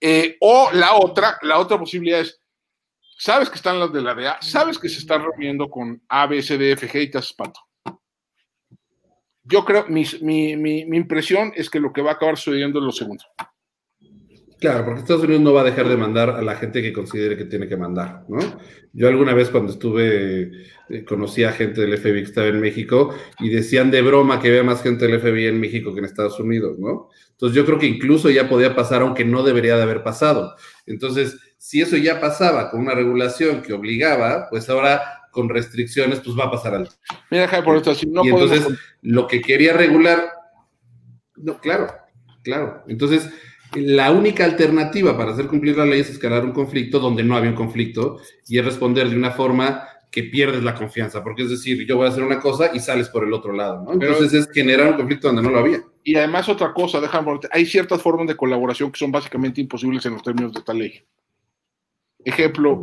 Eh, 0.00 0.36
o 0.40 0.70
la 0.72 0.94
otra, 0.94 1.36
la 1.42 1.58
otra 1.58 1.78
posibilidad 1.78 2.20
es, 2.20 2.40
sabes 3.18 3.50
que 3.50 3.56
están 3.56 3.78
las 3.78 3.92
de 3.92 4.00
la 4.00 4.14
DEA, 4.14 4.38
sabes 4.40 4.78
que 4.78 4.88
se 4.88 5.00
están 5.00 5.22
reuniendo 5.22 5.68
con 5.68 6.02
A, 6.08 6.26
B, 6.26 6.40
C, 6.40 6.56
D, 6.56 6.72
F, 6.72 6.88
G 6.88 7.02
y 7.02 7.10
te 7.10 7.18
espanto. 7.18 7.60
Yo 9.42 9.64
creo, 9.64 9.86
mi, 9.88 10.04
mi, 10.22 10.56
mi 10.56 10.96
impresión 10.96 11.52
es 11.56 11.68
que 11.68 11.80
lo 11.80 11.92
que 11.92 12.02
va 12.02 12.12
a 12.12 12.14
acabar 12.14 12.38
sucediendo 12.38 12.78
es 12.78 12.84
lo 12.84 12.92
segundo. 12.92 13.24
Claro, 14.60 14.84
porque 14.84 15.00
Estados 15.00 15.22
Unidos 15.22 15.40
no 15.42 15.54
va 15.54 15.62
a 15.62 15.64
dejar 15.64 15.88
de 15.88 15.96
mandar 15.96 16.28
a 16.28 16.42
la 16.42 16.54
gente 16.54 16.82
que 16.82 16.92
considere 16.92 17.34
que 17.34 17.46
tiene 17.46 17.66
que 17.66 17.78
mandar, 17.78 18.24
¿no? 18.28 18.38
Yo 18.92 19.08
alguna 19.08 19.32
vez 19.32 19.48
cuando 19.48 19.72
estuve, 19.72 20.50
eh, 20.90 21.04
conocí 21.08 21.44
a 21.44 21.52
gente 21.52 21.80
del 21.80 21.96
FBI 21.96 22.22
que 22.22 22.28
estaba 22.28 22.46
en 22.48 22.60
México 22.60 23.14
y 23.38 23.48
decían 23.48 23.90
de 23.90 24.02
broma 24.02 24.38
que 24.38 24.48
había 24.48 24.62
más 24.62 24.82
gente 24.82 25.06
del 25.06 25.18
FBI 25.18 25.46
en 25.46 25.60
México 25.60 25.94
que 25.94 26.00
en 26.00 26.04
Estados 26.04 26.38
Unidos, 26.38 26.78
¿no? 26.78 27.08
Entonces 27.30 27.56
yo 27.56 27.64
creo 27.64 27.78
que 27.78 27.86
incluso 27.86 28.28
ya 28.28 28.50
podía 28.50 28.76
pasar, 28.76 29.00
aunque 29.00 29.24
no 29.24 29.42
debería 29.42 29.76
de 29.76 29.82
haber 29.82 30.02
pasado. 30.02 30.54
Entonces, 30.84 31.38
si 31.56 31.80
eso 31.80 31.96
ya 31.96 32.20
pasaba 32.20 32.70
con 32.70 32.80
una 32.80 32.94
regulación 32.94 33.62
que 33.62 33.72
obligaba, 33.72 34.48
pues 34.50 34.68
ahora 34.68 35.00
con 35.30 35.48
restricciones, 35.48 36.20
pues 36.20 36.38
va 36.38 36.44
a 36.44 36.50
pasar 36.50 36.74
algo. 36.74 36.90
Mira, 37.30 37.64
por 37.64 37.76
esto, 37.76 37.94
si 37.94 38.06
no 38.06 38.22
y 38.24 38.28
entonces, 38.28 38.66
lo 39.00 39.26
que 39.26 39.40
quería 39.40 39.72
regular, 39.72 40.32
no, 41.36 41.58
claro, 41.60 41.86
claro. 42.42 42.82
Entonces, 42.88 43.30
la 43.74 44.10
única 44.10 44.44
alternativa 44.44 45.16
para 45.16 45.32
hacer 45.32 45.46
cumplir 45.46 45.76
la 45.76 45.86
ley 45.86 46.00
es 46.00 46.10
escalar 46.10 46.44
un 46.44 46.52
conflicto 46.52 46.98
donde 46.98 47.22
no 47.22 47.36
había 47.36 47.50
un 47.50 47.56
conflicto 47.56 48.18
y 48.48 48.58
es 48.58 48.64
responder 48.64 49.08
de 49.08 49.16
una 49.16 49.30
forma 49.30 49.84
que 50.10 50.24
pierdes 50.24 50.64
la 50.64 50.74
confianza, 50.74 51.22
porque 51.22 51.44
es 51.44 51.50
decir, 51.50 51.86
yo 51.86 51.96
voy 51.96 52.06
a 52.06 52.10
hacer 52.10 52.24
una 52.24 52.40
cosa 52.40 52.70
y 52.74 52.80
sales 52.80 53.08
por 53.08 53.24
el 53.24 53.32
otro 53.32 53.52
lado, 53.52 53.84
¿no? 53.84 53.92
Entonces 53.92 54.32
es 54.32 54.50
generar 54.52 54.88
un 54.88 54.96
conflicto 54.96 55.28
donde 55.28 55.42
no 55.42 55.50
lo 55.50 55.60
había. 55.60 55.84
Y 56.02 56.16
además 56.16 56.48
otra 56.48 56.72
cosa, 56.72 57.00
déjame, 57.00 57.38
hay 57.52 57.64
ciertas 57.64 58.02
formas 58.02 58.26
de 58.26 58.36
colaboración 58.36 58.90
que 58.90 58.98
son 58.98 59.12
básicamente 59.12 59.60
imposibles 59.60 60.04
en 60.06 60.14
los 60.14 60.22
términos 60.22 60.52
de 60.52 60.62
tal 60.62 60.78
ley. 60.78 61.00
Ejemplo, 62.24 62.82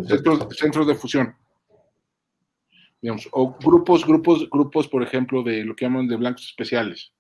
centros, 0.52 0.88
de 0.88 0.96
fusión. 0.96 1.36
Digamos, 3.02 3.28
o 3.32 3.56
grupos, 3.60 4.06
grupos, 4.06 4.50
grupos, 4.50 4.88
por 4.88 5.04
ejemplo, 5.04 5.44
de 5.44 5.66
lo 5.66 5.76
que 5.76 5.86
llaman 5.86 6.08
de 6.08 6.16
blancos 6.16 6.46
especiales. 6.46 7.12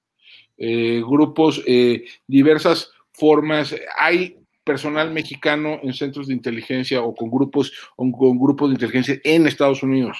Eh, 0.57 1.03
grupos, 1.05 1.61
eh, 1.67 2.05
diversas 2.25 2.91
formas, 3.17 3.75
hay 3.97 4.37
personal 4.63 5.11
mexicano 5.11 5.79
en 5.81 5.93
centros 5.93 6.27
de 6.27 6.33
inteligencia 6.33 7.01
o 7.01 7.15
con 7.15 7.31
grupos, 7.31 7.71
o 7.95 8.11
con 8.11 8.37
grupos 8.37 8.69
de 8.69 8.73
inteligencia 8.75 9.19
en 9.23 9.47
Estados 9.47 9.81
Unidos. 9.81 10.17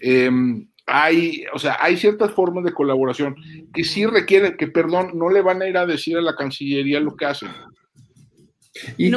Em, 0.00 0.68
hay, 0.86 1.44
o 1.52 1.58
sea, 1.58 1.78
hay 1.80 1.96
ciertas 1.96 2.32
formas 2.32 2.64
de 2.64 2.72
colaboración 2.72 3.34
que 3.72 3.84
sí 3.84 4.04
requieren, 4.06 4.56
que 4.56 4.68
perdón, 4.68 5.12
no 5.14 5.30
le 5.30 5.40
van 5.40 5.62
a 5.62 5.68
ir 5.68 5.76
a 5.76 5.86
decir 5.86 6.16
a 6.18 6.22
la 6.22 6.36
Cancillería 6.36 7.00
lo 7.00 7.16
que 7.16 7.24
hacen. 7.24 7.48
Y, 8.98 9.08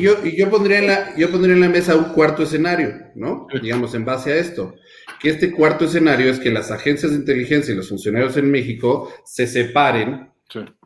yo, 0.00 0.50
pondría 0.50 0.78
en 0.78 0.86
la, 0.86 1.16
yo 1.16 1.30
pondría 1.30 1.54
en 1.54 1.60
la 1.60 1.68
mesa 1.68 1.96
un 1.96 2.14
cuarto 2.14 2.44
escenario, 2.44 2.94
¿no? 3.14 3.46
Digamos, 3.60 3.94
en 3.94 4.06
base 4.06 4.32
a 4.32 4.36
esto. 4.36 4.74
Que 5.20 5.28
este 5.28 5.52
cuarto 5.52 5.84
escenario 5.84 6.30
es 6.30 6.40
que 6.40 6.50
las 6.50 6.70
agencias 6.70 7.12
de 7.12 7.18
inteligencia 7.18 7.72
y 7.72 7.76
los 7.76 7.90
funcionarios 7.90 8.36
en 8.38 8.50
México 8.50 9.12
se 9.26 9.46
separen 9.46 10.30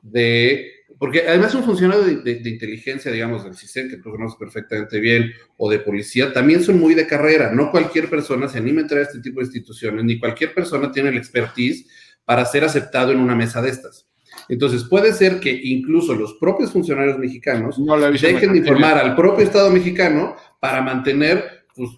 de 0.03 0.76
porque 0.99 1.29
además 1.29 1.55
un 1.55 1.65
funcionario 1.65 2.05
de, 2.05 2.41
inteligencia, 2.45 3.13
digamos, 3.13 3.45
del 3.45 3.55
CISEN, 3.55 3.91
que 3.91 3.99
tú 3.99 4.11
conoces 4.11 4.39
perfectamente 4.39 4.99
bien, 4.99 5.33
o 5.59 5.71
de 5.71 5.79
policía, 5.79 6.33
también 6.33 6.63
son 6.63 6.81
muy 6.81 6.95
de 6.95 7.07
carrera. 7.07 7.53
No 7.53 7.71
cualquier 7.71 8.09
persona 8.09 8.49
se 8.49 8.59
anima 8.59 8.79
a 8.79 8.83
entrar 8.83 9.01
a 9.01 9.05
este 9.05 9.21
tipo 9.21 9.41
de 9.41 9.47
instituciones, 9.47 10.05
ni 10.05 10.19
cualquier 10.19 10.55
persona 10.55 10.91
tiene 10.91 11.11
el 11.11 11.19
expertise 11.19 11.87
para 12.25 12.45
ser 12.47 12.65
aceptado 12.65 13.13
en 13.13 13.19
una 13.19 13.35
mesa 13.35 13.61
de 13.61 13.71
estas. 13.71 14.07
Entonces, 14.49 14.85
puede 14.85 15.13
ser 15.13 15.39
que 15.39 15.51
incluso 15.51 16.15
los 16.15 16.35
propios 16.35 16.73
funcionarios 16.73 17.19
mexicanos 17.19 17.77
dejen 18.21 18.53
de 18.53 18.59
informar 18.59 18.97
al 18.97 19.15
propio 19.17 19.45
Estado 19.45 19.71
mexicano 19.71 20.37
para 20.61 20.81
mantener 20.81 21.67
pues, 21.75 21.91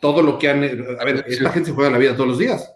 todo 0.00 0.22
lo 0.22 0.38
que 0.38 0.50
han... 0.50 0.62
A 1.00 1.04
ver, 1.04 1.24
la 1.40 1.50
gente 1.50 1.70
se 1.70 1.74
juega 1.74 1.90
la 1.90 1.98
vida 1.98 2.14
todos 2.14 2.28
los 2.28 2.38
días. 2.38 2.70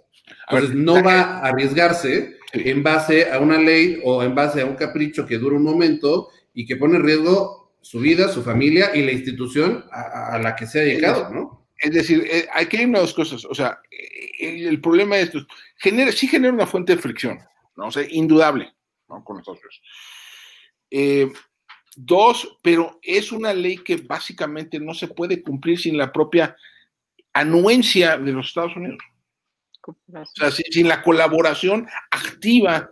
Entonces, 0.49 0.75
no 0.75 1.03
va 1.03 1.21
a 1.21 1.49
arriesgarse 1.49 2.38
en 2.53 2.83
base 2.83 3.31
a 3.31 3.39
una 3.39 3.59
ley 3.59 4.01
o 4.05 4.23
en 4.23 4.35
base 4.35 4.61
a 4.61 4.67
un 4.67 4.77
capricho 4.77 5.27
que 5.27 5.39
dura 5.39 5.57
un 5.57 5.63
momento 5.63 6.31
y 6.55 6.67
que 6.67 6.77
pone 6.77 6.97
en 6.97 7.05
riesgo 7.05 7.73
su 7.81 8.01
vida, 8.01 8.29
su 8.29 8.43
familia 8.43 8.95
y 8.95 9.03
la 9.03 9.13
institución 9.13 9.85
a, 9.93 10.39
la 10.39 10.57
que 10.57 10.67
se 10.67 10.81
ha 10.81 10.85
llegado, 10.85 11.31
¿no? 11.33 11.69
Es 11.79 11.93
decir, 11.93 12.27
eh, 12.29 12.49
hay 12.53 12.67
que 12.67 12.83
ir 12.83 12.97
a 12.97 13.01
dos 13.01 13.15
cosas. 13.15 13.45
O 13.45 13.55
sea, 13.55 13.79
eh, 13.91 14.67
el, 14.67 14.81
problema 14.81 15.17
de 15.17 15.23
esto 15.23 15.47
genera, 15.77 16.11
sí 16.11 16.27
genera 16.27 16.53
una 16.53 16.67
fuente 16.67 16.97
de 16.97 17.03
fricción, 17.03 17.39
¿no? 17.77 17.87
O 17.87 17.91
sea, 17.91 18.05
indudable, 18.11 18.75
¿no? 19.09 19.23
Con 19.23 19.37
nosotros. 19.37 19.81
Eh, 20.91 21.31
Dos, 22.01 22.59
pero 22.63 23.01
es 23.03 23.33
una 23.33 23.53
ley 23.53 23.79
que 23.79 23.97
básicamente 23.97 24.79
no 24.79 24.95
se 24.95 25.09
puede 25.09 25.43
cumplir 25.43 25.81
sin 25.81 25.99
la 25.99 26.13
propia 26.13 26.57
anuencia 27.33 28.17
de 28.17 28.31
los 28.31 28.47
Estados 28.47 28.77
Unidos. 28.77 29.01
O 29.89 30.24
sea, 30.34 30.51
sin, 30.51 30.89
la 30.89 31.03
colaboración 31.03 31.89
activa, 32.11 32.91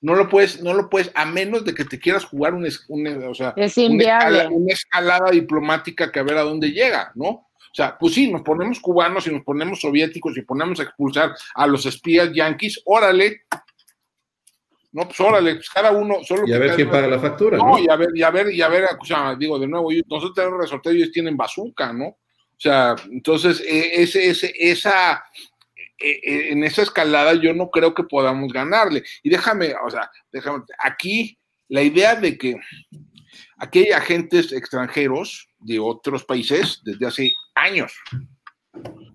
no 0.00 0.14
lo 0.14 0.28
puedes, 0.28 0.62
no 0.62 0.74
lo 0.74 0.88
puedes, 0.88 1.10
a 1.14 1.24
menos 1.24 1.64
de 1.64 1.74
que 1.74 1.84
te 1.84 1.98
quieras 1.98 2.24
jugar 2.24 2.54
un, 2.54 2.66
o 2.66 3.34
sea, 3.34 3.54
una, 3.56 4.48
escalada, 4.68 5.30
diplomática 5.30 6.12
que 6.12 6.20
a 6.20 6.24
ver 6.24 6.38
a 6.38 6.42
dónde 6.42 6.70
llega, 6.70 7.12
¿no? 7.14 7.28
O 7.28 7.74
sea, 7.74 7.96
pues 7.98 8.14
sí, 8.14 8.30
nos 8.30 8.42
ponemos 8.42 8.80
cubanos 8.80 9.26
y 9.26 9.30
nos 9.30 9.42
ponemos 9.42 9.80
soviéticos 9.80 10.36
y 10.36 10.42
ponemos 10.42 10.80
a 10.80 10.84
expulsar 10.84 11.34
a 11.54 11.66
los 11.66 11.84
espías 11.86 12.32
yanquis, 12.32 12.80
órale, 12.84 13.42
no, 14.92 15.04
pues 15.04 15.20
órale, 15.20 15.56
pues 15.56 15.68
cada 15.68 15.92
uno. 15.92 16.24
Solo 16.24 16.46
y 16.46 16.52
a 16.52 16.58
ver 16.58 16.74
quién 16.74 16.90
paga 16.90 17.06
la 17.06 17.18
factura. 17.18 17.58
No, 17.58 17.78
y 17.78 17.88
a 17.88 17.96
ver, 17.96 18.08
y 18.14 18.22
a 18.22 18.30
ver, 18.30 18.50
y 18.50 18.62
a 18.62 18.68
ver, 18.68 18.84
o 18.98 19.04
sea, 19.04 19.36
digo 19.36 19.58
de 19.58 19.66
nuevo, 19.66 19.90
nosotros 20.08 20.34
tenemos 20.34 20.60
resortero 20.60 20.94
y 20.94 21.02
ellos 21.02 21.12
tienen 21.12 21.36
bazooka, 21.36 21.92
¿no? 21.92 22.06
O 22.06 22.60
sea, 22.60 22.96
entonces, 23.10 23.60
e, 23.60 24.02
ese, 24.02 24.30
ese, 24.30 24.52
esa, 24.58 25.22
en 25.98 26.64
esa 26.64 26.82
escalada 26.82 27.34
yo 27.34 27.52
no 27.54 27.70
creo 27.70 27.94
que 27.94 28.04
podamos 28.04 28.52
ganarle. 28.52 29.02
Y 29.22 29.30
déjame, 29.30 29.74
o 29.84 29.90
sea, 29.90 30.10
déjame, 30.32 30.64
aquí 30.78 31.38
la 31.68 31.82
idea 31.82 32.14
de 32.14 32.38
que 32.38 32.56
aquí 33.58 33.80
hay 33.80 33.92
agentes 33.92 34.52
extranjeros 34.52 35.48
de 35.58 35.78
otros 35.78 36.24
países 36.24 36.80
desde 36.84 37.06
hace 37.06 37.32
años. 37.54 37.92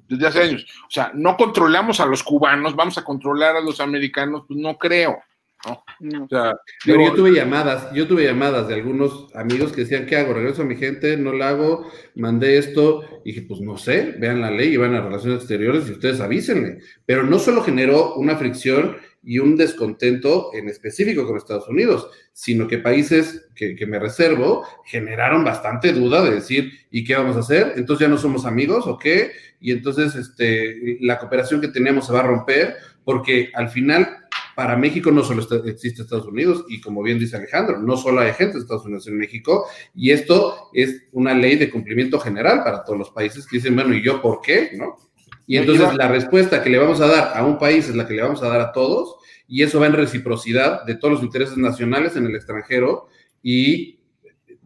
Desde 0.08 0.28
hace 0.28 0.42
años. 0.44 0.66
O 0.88 0.92
sea, 0.92 1.12
no 1.14 1.38
controlamos 1.38 2.00
a 2.00 2.06
los 2.06 2.24
cubanos, 2.24 2.76
vamos 2.76 2.98
a 2.98 3.04
controlar 3.04 3.56
a 3.56 3.62
los 3.62 3.80
americanos, 3.80 4.44
pues 4.48 4.60
no 4.60 4.78
creo. 4.78 5.18
¿No? 6.00 6.26
O 6.26 6.28
sea, 6.28 6.56
yo 6.86 7.14
tuve 7.14 7.32
llamadas, 7.32 7.92
yo 7.94 8.08
tuve 8.08 8.26
llamadas 8.26 8.68
de 8.68 8.76
algunos 8.76 9.34
amigos 9.36 9.72
que 9.72 9.82
decían, 9.82 10.06
¿qué 10.06 10.18
hago? 10.18 10.34
¿Regreso 10.34 10.64
a 10.64 10.66
mi 10.66 10.76
gente? 10.76 11.18
¿No 11.18 11.34
la 11.34 11.50
hago? 11.50 11.92
Mandé 12.16 12.58
esto. 12.58 13.04
Y 13.24 13.32
dije, 13.32 13.46
pues 13.48 13.62
no 13.62 13.78
sé, 13.78 14.16
vean 14.20 14.42
la 14.42 14.52
ley 14.52 14.74
y 14.74 14.78
van 14.78 14.94
a 14.96 15.02
relaciones 15.02 15.40
exteriores 15.40 15.88
y 15.88 15.94
ustedes 15.94 16.20
avísenme. 16.20 16.80
Pero 17.06 17.24
no 17.24 17.40
solo 17.40 17.64
generó 17.64 18.16
una 18.16 18.36
fricción 18.36 18.98
y 19.26 19.40
un 19.40 19.56
descontento 19.56 20.52
en 20.54 20.68
específico 20.68 21.26
con 21.26 21.38
Estados 21.38 21.70
Unidos, 21.70 22.10
sino 22.34 22.68
que 22.68 22.78
países 22.80 23.48
que, 23.56 23.76
que, 23.76 23.86
me 23.86 23.98
reservo 23.98 24.66
generaron 24.86 25.46
bastante 25.46 25.94
duda 25.94 26.22
de 26.22 26.36
decir, 26.36 26.74
¿y 26.92 27.06
qué 27.06 27.16
vamos 27.16 27.38
a 27.38 27.40
hacer? 27.40 27.74
Entonces 27.78 28.06
ya 28.06 28.10
no 28.10 28.18
somos 28.18 28.46
amigos 28.46 28.86
o 28.86 28.98
qué? 28.98 29.32
Y 29.62 29.72
entonces 29.72 30.14
este, 30.16 30.98
la 31.00 31.20
cooperación 31.20 31.62
que 31.62 31.70
teníamos 31.70 32.06
se 32.06 32.12
va 32.14 32.20
a 32.20 32.28
romper 32.28 32.76
porque 33.06 33.50
al 33.54 33.70
final 33.70 34.23
para 34.56 34.76
México 34.76 35.12
no 35.12 35.24
solo 35.24 35.44
existe 35.66 36.02
Estados 36.02 36.28
Unidos 36.28 36.66
y 36.70 36.80
como 36.80 37.02
bien 37.02 37.20
dice 37.20 37.38
Alejandro, 37.38 37.80
no 37.80 37.98
solo 37.98 38.22
hay 38.22 38.34
gente 38.34 38.56
de 38.56 38.60
Estados 38.60 38.86
Unidos 38.86 39.08
en 39.08 39.18
México 39.18 39.66
y 39.96 40.12
esto 40.12 40.70
es 40.74 41.04
una 41.12 41.34
ley 41.34 41.56
de 41.56 41.70
cumplimiento 41.70 42.20
general 42.20 42.64
para 42.64 42.84
todos 42.84 43.00
los 43.00 43.10
países 43.12 43.48
que 43.48 43.58
dicen, 43.58 43.76
bueno, 43.76 43.94
¿y 43.96 44.04
yo 44.04 44.22
por 44.22 44.42
qué? 44.42 44.72
¿No? 44.76 44.98
Y 45.46 45.58
entonces 45.58 45.94
la 45.96 46.08
respuesta 46.08 46.64
que 46.64 46.70
le 46.70 46.78
vamos 46.78 47.02
a 47.02 47.08
dar 47.08 47.38
a 47.38 47.46
un 47.46 47.58
país 47.58 47.90
es 47.90 47.96
la 47.96 48.08
que 48.08 48.14
le 48.14 48.22
vamos 48.22 48.42
a 48.44 48.48
dar 48.48 48.62
a 48.62 48.72
todos 48.72 49.18
y 49.48 49.64
eso 49.64 49.80
va 49.80 49.88
en 49.88 49.94
reciprocidad 49.94 50.86
de 50.86 50.96
todos 50.96 51.16
los 51.16 51.24
intereses 51.24 51.58
nacionales 51.58 52.16
en 52.16 52.26
el 52.26 52.36
extranjero 52.36 53.08
y 53.42 54.00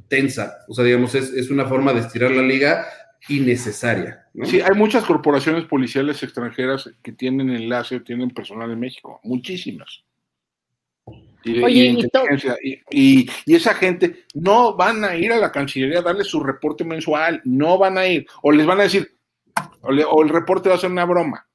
tensa, 0.08 0.60
o 0.68 0.74
sea, 0.74 0.86
digamos, 0.86 1.16
es, 1.16 1.34
es 1.34 1.50
una 1.50 1.66
forma 1.66 1.94
de 1.94 2.00
estirar 2.00 2.32
la 2.32 2.42
liga 2.42 2.88
innecesaria. 3.30 4.26
Sí, 4.44 4.62
hay 4.62 4.76
muchas 4.76 5.04
corporaciones 5.04 5.66
policiales 5.66 6.22
extranjeras 6.24 6.90
que 7.02 7.12
tienen 7.12 7.50
enlace, 7.50 8.00
tienen 8.00 8.30
personal 8.32 8.72
en 8.72 8.80
México, 8.80 9.20
muchísimas. 9.24 10.04
Y, 11.44 12.80
y, 12.92 13.56
esa 13.56 13.74
gente 13.74 14.26
no 14.34 14.76
van 14.76 15.06
a 15.06 15.16
ir 15.16 15.32
a 15.32 15.38
la 15.38 15.52
Cancillería 15.52 16.00
a 16.00 16.04
darle 16.04 16.24
su 16.24 16.42
reporte 16.42 16.84
mensual, 16.84 17.42
no 17.46 17.78
van 17.78 17.98
a 17.98 18.06
ir, 18.06 18.28
o 18.42 18.52
les 18.52 18.66
van 18.66 18.80
a 18.80 18.84
decir, 18.84 19.10
o, 19.82 20.24
el 20.24 20.30
reporte 20.30 20.70
va 20.70 20.76
a 20.76 20.80
ser 20.80 20.92
una 20.92 21.06
broma. 21.06 21.48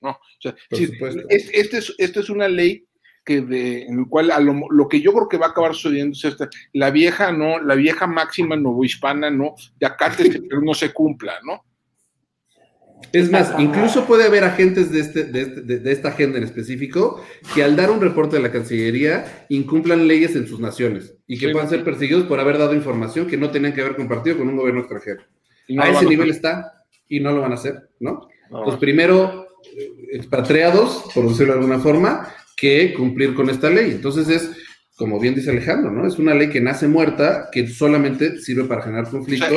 No, 0.00 0.10
o 0.10 0.40
sea, 0.40 0.54
este 0.70 1.78
es, 1.78 1.94
esto 1.98 2.20
es 2.20 2.30
una 2.30 2.48
ley 2.48 2.86
que 3.30 3.42
de, 3.42 3.82
en 3.82 4.00
el 4.00 4.06
cual 4.08 4.32
lo, 4.70 4.88
que 4.88 5.00
yo 5.00 5.12
creo 5.12 5.28
que 5.28 5.36
va 5.36 5.46
a 5.46 5.50
acabar 5.50 5.72
sucediendo 5.72 6.16
es 6.16 6.24
esta, 6.24 6.48
la 6.72 6.90
vieja, 6.90 7.30
¿no? 7.30 7.60
La 7.60 7.76
vieja 7.76 8.08
máxima 8.08 8.56
novohispana, 8.56 9.30
¿no? 9.30 9.54
De 9.78 9.86
acá 9.86 10.12
pero 10.48 10.60
no 10.60 10.74
se 10.74 10.92
cumpla, 10.92 11.34
¿no? 11.44 11.64
Es 13.12 13.30
más, 13.30 13.54
incluso 13.58 14.04
puede 14.04 14.24
haber 14.24 14.42
agentes 14.42 14.90
de, 14.90 15.00
este, 15.00 15.24
de, 15.24 15.42
este, 15.42 15.60
de, 15.62 15.92
esta 15.92 16.08
agenda 16.08 16.38
en 16.38 16.44
específico 16.44 17.24
que 17.54 17.62
al 17.62 17.76
dar 17.76 17.90
un 17.90 18.00
reporte 18.00 18.36
de 18.36 18.42
la 18.42 18.50
Cancillería 18.50 19.46
incumplan 19.48 20.08
leyes 20.08 20.34
en 20.34 20.48
sus 20.48 20.58
naciones 20.58 21.14
y 21.26 21.38
que 21.38 21.50
puedan 21.50 21.68
ser 21.68 21.84
perseguidos 21.84 22.24
por 22.24 22.40
haber 22.40 22.58
dado 22.58 22.74
información 22.74 23.26
que 23.26 23.36
no 23.36 23.50
tenían 23.50 23.72
que 23.72 23.80
haber 23.80 23.96
compartido 23.96 24.38
con 24.38 24.48
un 24.48 24.56
gobierno 24.56 24.80
extranjero. 24.80 25.22
a 25.78 25.88
ese 25.88 26.06
nivel 26.06 26.30
está 26.30 26.84
y 27.08 27.20
no 27.20 27.30
lo 27.32 27.42
van 27.42 27.52
a 27.52 27.54
hacer, 27.54 27.90
¿no? 28.00 28.28
Pues 28.50 28.76
primero, 28.76 29.46
eh, 29.76 29.88
expatriados, 30.12 31.04
por 31.14 31.28
decirlo 31.28 31.54
de 31.54 31.60
alguna 31.60 31.78
forma, 31.78 32.28
que 32.60 32.92
cumplir 32.92 33.34
con 33.34 33.48
esta 33.48 33.70
ley. 33.70 33.92
Entonces 33.92 34.28
es, 34.28 34.50
como 34.96 35.18
bien 35.18 35.34
dice 35.34 35.50
Alejandro, 35.50 35.90
¿no? 35.90 36.06
Es 36.06 36.18
una 36.18 36.34
ley 36.34 36.50
que 36.50 36.60
nace 36.60 36.86
muerta, 36.86 37.48
que 37.50 37.66
solamente 37.66 38.38
sirve 38.38 38.64
para 38.64 38.82
generar 38.82 39.08
conflictos, 39.08 39.48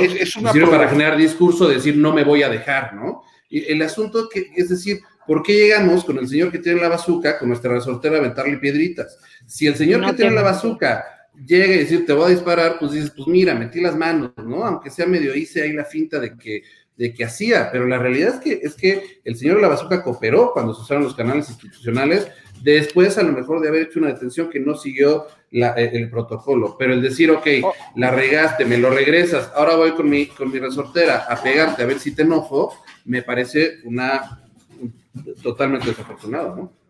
sirve 0.51 0.67
para 0.67 0.87
generar 0.87 1.17
discurso, 1.17 1.67
de 1.67 1.75
decir 1.75 1.97
no 1.97 2.13
me 2.13 2.23
voy 2.23 2.43
a 2.43 2.49
dejar, 2.49 2.93
¿no? 2.95 3.23
Y 3.49 3.71
el 3.71 3.81
asunto 3.81 4.29
que, 4.29 4.51
es 4.55 4.69
decir, 4.69 5.01
¿por 5.27 5.43
qué 5.43 5.53
llegamos 5.53 6.05
con 6.05 6.17
el 6.17 6.27
señor 6.27 6.49
que 6.49 6.59
tiene 6.59 6.79
la 6.79 6.89
bazuca, 6.89 7.37
con 7.37 7.49
nuestra 7.49 7.73
resortera, 7.73 8.15
a 8.15 8.19
aventarle 8.19 8.57
piedritas? 8.57 9.19
Si 9.45 9.67
el 9.67 9.75
señor 9.75 10.05
que 10.05 10.13
tiene 10.13 10.31
la 10.31 10.41
bazuca 10.41 11.03
llega 11.45 11.75
y 11.75 11.79
decir 11.79 12.05
te 12.05 12.13
voy 12.13 12.27
a 12.27 12.35
disparar, 12.35 12.77
pues 12.79 12.93
dices, 12.93 13.11
pues 13.11 13.27
mira, 13.27 13.53
metí 13.53 13.81
las 13.81 13.97
manos, 13.97 14.31
¿no? 14.37 14.65
Aunque 14.65 14.89
sea 14.89 15.05
medio 15.05 15.35
hice 15.35 15.61
ahí 15.61 15.73
la 15.73 15.83
finta 15.83 16.19
de 16.19 16.37
que 16.37 16.63
de 16.97 17.13
que 17.13 17.25
hacía, 17.25 17.69
pero 17.71 17.87
la 17.87 17.97
realidad 17.97 18.35
es 18.35 18.39
que, 18.39 18.59
es 18.63 18.75
que 18.75 19.19
el 19.23 19.35
señor 19.35 19.55
de 19.55 19.63
la 19.63 19.67
bazuca 19.69 20.03
cooperó 20.03 20.51
cuando 20.53 20.73
se 20.73 20.81
usaron 20.81 21.03
los 21.03 21.15
canales 21.15 21.49
institucionales 21.49 22.27
después 22.61 23.17
a 23.17 23.23
lo 23.23 23.33
mejor 23.33 23.61
de 23.61 23.67
haber 23.67 23.83
hecho 23.83 23.99
una 23.99 24.09
detención 24.09 24.49
que 24.49 24.59
no 24.59 24.75
siguió 24.75 25.25
eh, 25.51 25.89
el, 25.93 26.09
protocolo, 26.09 26.75
pero 26.77 26.93
el 26.93 27.01
decir, 27.01 27.29
ok, 27.31 27.47
oh. 27.63 27.73
la 27.95 28.11
regaste, 28.11 28.65
me 28.65 28.77
lo 28.77 28.89
regresas, 28.89 29.51
ahora 29.55 29.75
voy 29.75 29.91
con 29.91 30.09
mi, 30.09 30.27
con 30.27 30.51
mi 30.51 30.59
resortera 30.59 31.25
a 31.27 31.41
pegarte 31.41 31.83
a 31.83 31.85
ver 31.85 31.99
si 31.99 32.15
te 32.15 32.21
enojo, 32.21 32.73
me 33.05 33.21
parece 33.21 33.79
una 33.83 34.41
totalmente 35.41 35.87
desafortunado, 35.87 36.55
¿no? 36.55 36.82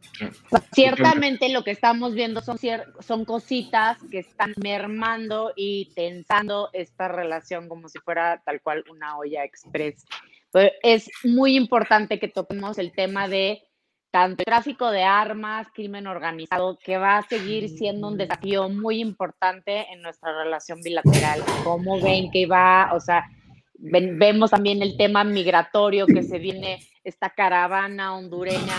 Ciertamente 0.74 1.49
lo 1.49 1.64
que 1.64 1.72
estamos 1.72 2.14
viendo 2.14 2.41
son, 2.41 2.57
son 2.99 3.26
cositas 3.26 3.97
que 4.11 4.20
están 4.20 4.53
mermando 4.61 5.53
y 5.55 5.91
tensando 5.95 6.70
esta 6.74 7.07
relación 7.07 7.68
como 7.68 7.89
si 7.89 7.99
fuera 7.99 8.41
tal 8.45 8.61
cual 8.61 8.84
una 8.89 9.18
olla 9.18 9.43
express. 9.43 10.05
es 10.84 11.09
muy 11.24 11.55
importante 11.55 12.20
que 12.20 12.28
toquemos 12.28 12.78
el 12.78 12.91
tema 12.91 13.28
de 13.28 13.64
tanto 14.11 14.43
tráfico 14.43 14.91
de 14.91 15.01
armas, 15.01 15.68
crimen 15.74 16.05
organizado, 16.05 16.78
que 16.78 16.97
va 16.97 17.18
a 17.18 17.28
seguir 17.28 17.68
siendo 17.68 18.09
un 18.09 18.18
desafío 18.18 18.70
muy 18.70 19.01
importante 19.01 19.91
en 19.91 20.03
nuestra 20.03 20.43
relación 20.43 20.82
bilateral. 20.82 21.41
¿Cómo 21.64 21.99
ven 21.99 22.30
que 22.30 22.45
va? 22.45 22.91
O 22.93 22.99
sea, 22.99 23.26
vemos 23.84 24.51
también 24.51 24.81
el 24.81 24.97
tema 24.97 25.23
migratorio 25.23 26.05
que 26.07 26.23
se 26.23 26.39
viene, 26.39 26.79
esta 27.03 27.29
caravana 27.29 28.15
hondureña. 28.15 28.77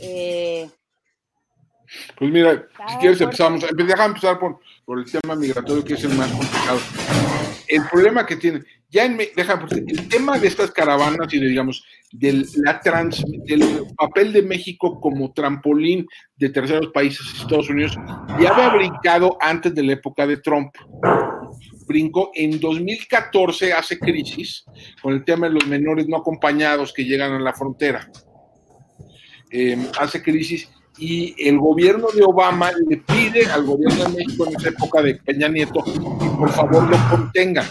Eh, 0.00 0.68
pues 2.18 2.30
mira, 2.30 2.66
si 2.88 2.96
quieres 2.96 3.20
empezamos, 3.20 3.64
déjame 3.76 4.06
empezar 4.06 4.38
por, 4.38 4.58
por 4.84 4.98
el 4.98 5.10
tema 5.10 5.36
migratorio, 5.36 5.84
que 5.84 5.94
es 5.94 6.04
el 6.04 6.14
más 6.14 6.30
complicado. 6.30 6.80
El 7.68 7.82
problema 7.88 8.26
que 8.26 8.36
tiene, 8.36 8.62
ya 8.88 9.04
en, 9.04 9.20
el 9.20 10.08
tema 10.08 10.38
de 10.38 10.48
estas 10.48 10.70
caravanas 10.70 11.32
y 11.32 11.38
de, 11.38 11.48
digamos, 11.48 11.84
del, 12.12 12.46
la 12.56 12.80
trans, 12.80 13.24
del 13.46 13.84
papel 13.96 14.32
de 14.32 14.42
México 14.42 15.00
como 15.00 15.32
trampolín 15.32 16.06
de 16.36 16.50
terceros 16.50 16.88
países, 16.92 17.26
Estados 17.40 17.70
Unidos, 17.70 17.96
ya 18.40 18.50
había 18.50 18.70
brincado 18.70 19.36
antes 19.40 19.74
de 19.74 19.82
la 19.82 19.92
época 19.92 20.26
de 20.26 20.38
Trump. 20.38 20.74
Brincó 21.86 22.30
en 22.34 22.58
2014, 22.58 23.72
hace 23.72 23.98
crisis, 23.98 24.64
con 25.00 25.14
el 25.14 25.24
tema 25.24 25.48
de 25.48 25.54
los 25.54 25.66
menores 25.66 26.08
no 26.08 26.16
acompañados 26.16 26.92
que 26.92 27.04
llegan 27.04 27.32
a 27.32 27.40
la 27.40 27.52
frontera. 27.52 28.10
Em, 29.50 29.86
hace 29.98 30.22
crisis 30.22 30.68
y 30.98 31.34
el 31.46 31.58
gobierno 31.58 32.08
de 32.14 32.24
Obama 32.24 32.70
le 32.88 32.96
pide 32.96 33.46
al 33.46 33.64
gobierno 33.64 34.04
de 34.04 34.16
México 34.16 34.46
en 34.48 34.56
esa 34.56 34.70
época 34.70 35.02
de 35.02 35.14
Peña 35.14 35.48
Nieto 35.48 35.84
que 35.84 36.28
por 36.38 36.50
favor 36.50 36.88
lo 36.88 36.96
contengan 37.10 37.66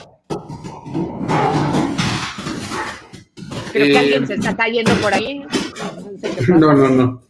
Creo 3.76 3.88
que 3.88 3.97
alguien 3.97 4.26
se 4.26 4.36
está 4.36 4.55
cayendo 4.55 4.93
por 5.01 5.13
ahí. 5.13 5.45
No, 6.47 6.74
no, 6.74 6.89
no. 6.89 7.22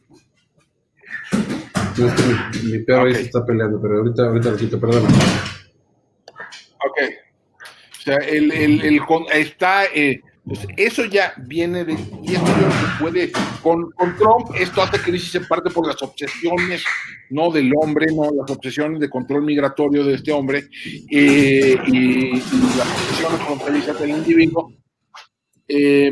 No 1.97 2.07
es 2.07 2.13
que 2.13 2.59
mi, 2.63 2.79
perro 2.79 3.05
ahí 3.05 3.15
se 3.15 3.21
está 3.21 3.43
peleando, 3.43 3.81
pero 3.81 3.97
ahorita, 3.97 4.27
ahorita 4.27 4.51
lo 4.51 4.57
quito, 4.57 4.79
perdón. 4.79 5.05
O 8.05 8.07
sea, 8.07 8.17
el, 8.17 8.51
el, 8.51 8.81
el 8.81 9.01
está, 9.33 9.85
eh, 9.85 10.21
Entonces, 10.45 10.67
eso 10.77 11.05
ya 11.05 11.33
viene 11.37 11.83
de, 11.83 11.93
y 12.21 12.35
esto 12.35 12.45
se 12.45 13.03
puede, 13.03 13.31
con, 13.63 13.89
con, 13.93 14.15
Trump, 14.15 14.51
esto 14.59 14.83
hace 14.83 14.99
crisis 14.99 15.33
en 15.33 15.47
parte 15.47 15.71
por 15.71 15.87
las 15.87 15.99
obsesiones, 16.03 16.83
no 17.31 17.49
del 17.49 17.71
hombre, 17.81 18.05
no, 18.13 18.29
las 18.31 18.51
obsesiones 18.51 18.99
de 18.99 19.09
control 19.09 19.41
migratorio 19.41 20.03
de 20.03 20.13
este 20.13 20.31
hombre, 20.31 20.65
eh, 21.09 21.75
y, 21.87 22.33
las 22.33 22.91
obsesiones 22.91 23.41
fronterizas 23.41 23.99
del 23.99 24.11
individuo. 24.11 24.71
Eh, 25.67 26.11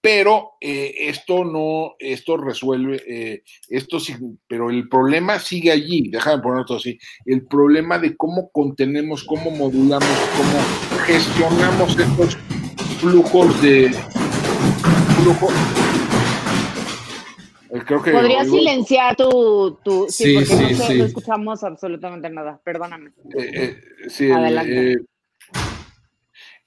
pero 0.00 0.52
eh, 0.60 0.94
esto 1.00 1.44
no, 1.44 1.94
esto 1.98 2.36
resuelve, 2.36 3.02
eh, 3.06 3.42
esto 3.68 3.98
sí, 3.98 4.14
pero 4.46 4.70
el 4.70 4.88
problema 4.88 5.38
sigue 5.38 5.72
allí, 5.72 6.08
déjame 6.10 6.42
ponerlo 6.42 6.76
así, 6.76 6.98
el 7.24 7.46
problema 7.46 7.98
de 7.98 8.16
cómo 8.16 8.50
contenemos, 8.50 9.24
cómo 9.24 9.50
modulamos, 9.50 10.08
cómo 10.36 11.04
gestionamos 11.06 11.98
estos 11.98 12.36
flujos 13.00 13.62
de 13.62 13.90
flujo. 15.22 15.48
Eh, 17.70 17.82
creo 17.86 18.02
que 18.02 18.12
Podrías 18.12 18.48
silenciar 18.48 19.16
tu, 19.16 19.78
tu 19.82 20.06
sí, 20.08 20.34
porque 20.34 20.54
no, 20.54 20.94
no, 20.94 21.04
escuchamos 21.04 21.64
absolutamente 21.64 22.30
nada, 22.30 22.60
perdóname. 22.62 23.12
sí, 24.08 24.30
Adelante. 24.30 24.98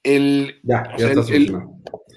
El, 0.02 0.60
ya, 0.64 0.82
ya 0.98 1.12
el, 1.12 1.54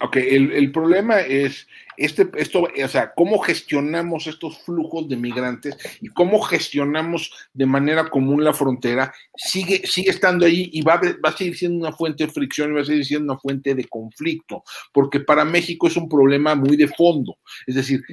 Ok, 0.01 0.17
el, 0.17 0.71
problema 0.71 1.21
es 1.21 1.67
este, 1.95 2.29
esto, 2.35 2.63
o 2.63 2.87
sea, 2.87 3.13
cómo 3.15 3.39
gestionamos 3.39 4.27
estos 4.27 4.57
flujos 4.63 5.07
de 5.07 5.15
migrantes 5.15 5.77
y 6.01 6.09
cómo 6.09 6.41
gestionamos 6.41 7.31
de 7.53 7.65
manera 7.65 8.09
común 8.09 8.43
la 8.43 8.53
frontera, 8.53 9.13
sigue, 9.35 9.87
sigue 9.87 10.09
estando 10.09 10.45
ahí 10.45 10.69
y 10.73 10.81
va 10.81 10.95
a, 10.95 11.01
va 11.23 11.29
a 11.29 11.37
seguir 11.37 11.57
siendo 11.57 11.87
una 11.87 11.95
fuente 11.95 12.25
de 12.25 12.33
fricción 12.33 12.71
y 12.71 12.75
va 12.75 12.81
a 12.81 12.85
seguir 12.85 13.05
siendo 13.05 13.31
una 13.31 13.39
fuente 13.39 13.73
de 13.73 13.87
conflicto, 13.87 14.63
porque 14.91 15.21
para 15.21 15.45
México 15.45 15.87
es 15.87 15.95
un 15.95 16.09
problema 16.09 16.55
muy 16.55 16.75
de 16.75 16.89
fondo. 16.89 17.37
Es 17.65 17.75
decir, 17.75 18.03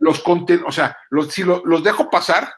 los 0.00 0.22
o 0.26 0.72
sea, 0.72 0.96
los, 1.10 1.32
si 1.32 1.42
los 1.42 1.84
dejo 1.84 2.08
pasar, 2.08 2.48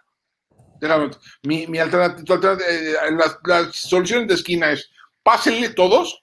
mi, 1.43 1.67
mi 1.67 1.79
alternativa, 1.79 2.59
eh, 2.69 2.95
las, 3.13 3.39
las 3.45 3.75
soluciones 3.75 4.29
de 4.29 4.35
esquina 4.35 4.73
es 4.73 4.89
pásenle 5.23 5.71
todos 5.71 6.22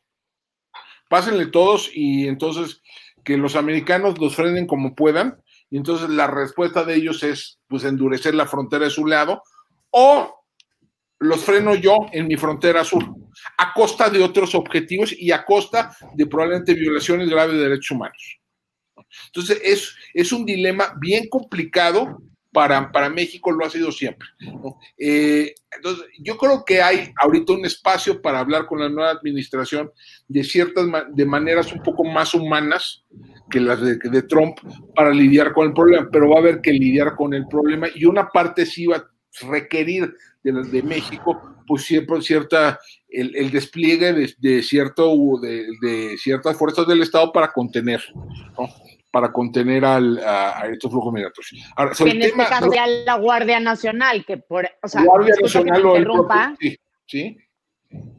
pásenle 1.10 1.48
todos 1.48 1.92
y 1.94 2.28
entonces 2.28 2.82
que 3.26 3.38
los 3.38 3.56
americanos 3.56 4.18
los 4.20 4.36
frenen 4.36 4.66
como 4.66 4.96
puedan 4.96 5.42
y 5.70 5.78
entonces 5.78 6.10
la 6.10 6.28
respuesta 6.28 6.86
de 6.86 6.96
ellos 6.96 7.22
es 7.24 7.60
pues 7.68 7.84
endurecer 7.84 8.34
la 8.34 8.46
frontera 8.46 8.86
de 8.86 8.92
su 8.92 9.06
lado 9.06 9.44
o 9.92 10.46
los 11.20 11.44
freno 11.44 11.76
yo 11.76 11.98
en 12.14 12.28
mi 12.28 12.38
frontera 12.38 12.84
sur 12.84 13.04
a 13.58 13.74
costa 13.74 14.10
de 14.10 14.24
otros 14.24 14.56
objetivos 14.56 15.14
y 15.18 15.32
a 15.32 15.44
costa 15.44 15.96
de 16.16 16.26
probablemente 16.26 16.74
violaciones 16.74 17.30
graves 17.30 17.56
de 17.56 17.64
derechos 17.64 17.92
humanos. 17.92 18.40
Entonces 19.28 19.62
es, 19.64 19.96
es 20.14 20.32
un 20.32 20.46
dilema 20.46 20.94
bien 21.00 21.28
complicado 21.30 22.22
para, 22.52 22.92
para 22.92 23.10
México 23.10 23.52
lo 23.52 23.66
ha 23.66 23.70
sido 23.70 23.92
siempre. 23.92 24.28
Eh, 24.98 25.54
entonces, 25.76 26.06
yo 26.20 26.38
creo 26.38 26.64
que 26.66 26.82
hay 26.82 27.12
ahorita 27.22 27.54
un 27.54 27.66
espacio 27.66 28.22
para 28.22 28.40
hablar 28.40 28.66
con 28.66 28.80
la 28.80 28.90
nueva 28.90 29.12
administración 29.12 29.92
de 30.28 30.44
ciertas 30.44 30.88
de 31.12 31.26
maneras 31.26 31.72
un 31.72 31.84
poco 31.84 32.04
más 32.04 32.34
humanas 32.34 33.04
que 33.50 33.60
las 33.60 33.82
de, 33.82 33.98
de, 33.98 34.22
Trump 34.24 34.58
para 34.96 35.12
lidiar 35.12 35.54
con 35.54 35.68
el 35.68 35.74
problema, 35.74 36.08
pero 36.12 36.30
va 36.30 36.38
a 36.38 36.40
haber 36.40 36.62
que 36.62 36.72
lidiar 36.72 37.16
con 37.16 37.34
el 37.34 37.48
problema 37.48 37.88
y 37.94 38.06
una 38.06 38.30
parte 38.30 38.66
sí 38.66 38.86
va 38.86 38.98
a 38.98 39.10
requerir 39.48 40.14
de, 40.44 40.52
de 40.52 40.84
México, 40.84 41.42
pues 41.68 41.84
siempre 41.84 42.22
cierta, 42.22 42.80
el, 43.10 43.36
el 43.36 43.52
despliegue 43.52 44.14
de, 44.14 44.34
de 44.38 44.64
cierto, 44.64 45.16
de, 45.42 45.68
de, 45.82 46.18
ciertas 46.18 46.58
fuerzas 46.58 46.88
del 46.88 47.02
Estado 47.02 47.32
para 47.32 47.52
contener. 47.52 48.02
¿no? 48.58 48.70
Para 49.12 49.32
contener 49.32 49.86
al, 49.86 50.20
a, 50.20 50.68
estos 50.72 50.92
flujos 50.92 51.14
migratorios. 51.14 51.54
Ahora, 51.76 51.94
en 52.00 52.22
este 52.22 52.38
caso 52.38 52.72
ya 52.74 52.88
la 52.88 53.16
Guardia 53.16 53.60
Nacional, 53.60 54.26
que 54.26 54.38
por, 54.38 54.70
o 54.82 54.88
sea, 54.88 55.04
Guardia 55.04 55.36
Nacional 55.42 55.82
que 55.82 55.88
interrumpa, 55.88 56.56
sí, 56.60 56.78
sí. 57.06 57.38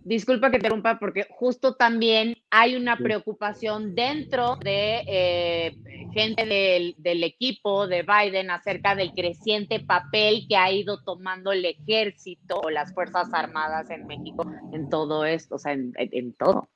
Disculpa 0.03 0.49
que 0.49 0.59
te 0.59 0.67
interrumpa, 0.67 0.99
porque 0.99 1.29
justo 1.31 1.77
también 1.77 2.35
hay 2.51 2.75
una 2.75 2.97
preocupación 2.97 3.95
dentro 3.95 4.57
de 4.57 5.05
eh, 5.07 5.77
gente 6.13 6.45
del, 6.45 6.97
del, 6.99 7.23
equipo 7.23 7.87
de 7.87 8.03
Biden 8.03 8.51
acerca 8.51 8.97
del 8.97 9.13
creciente 9.13 9.79
papel 9.79 10.47
que 10.49 10.57
ha 10.57 10.73
ido 10.73 11.05
tomando 11.05 11.53
el 11.53 11.65
ejército 11.65 12.61
o 12.61 12.71
las 12.71 12.93
Fuerzas 12.93 13.33
Armadas 13.33 13.91
en 13.91 14.09
México 14.09 14.45
en 14.73 14.89
todo 14.89 15.25
esto, 15.25 15.55
o 15.55 15.59
sea, 15.59 15.73
en, 15.73 15.93
en 15.97 16.35
todo, 16.35 16.69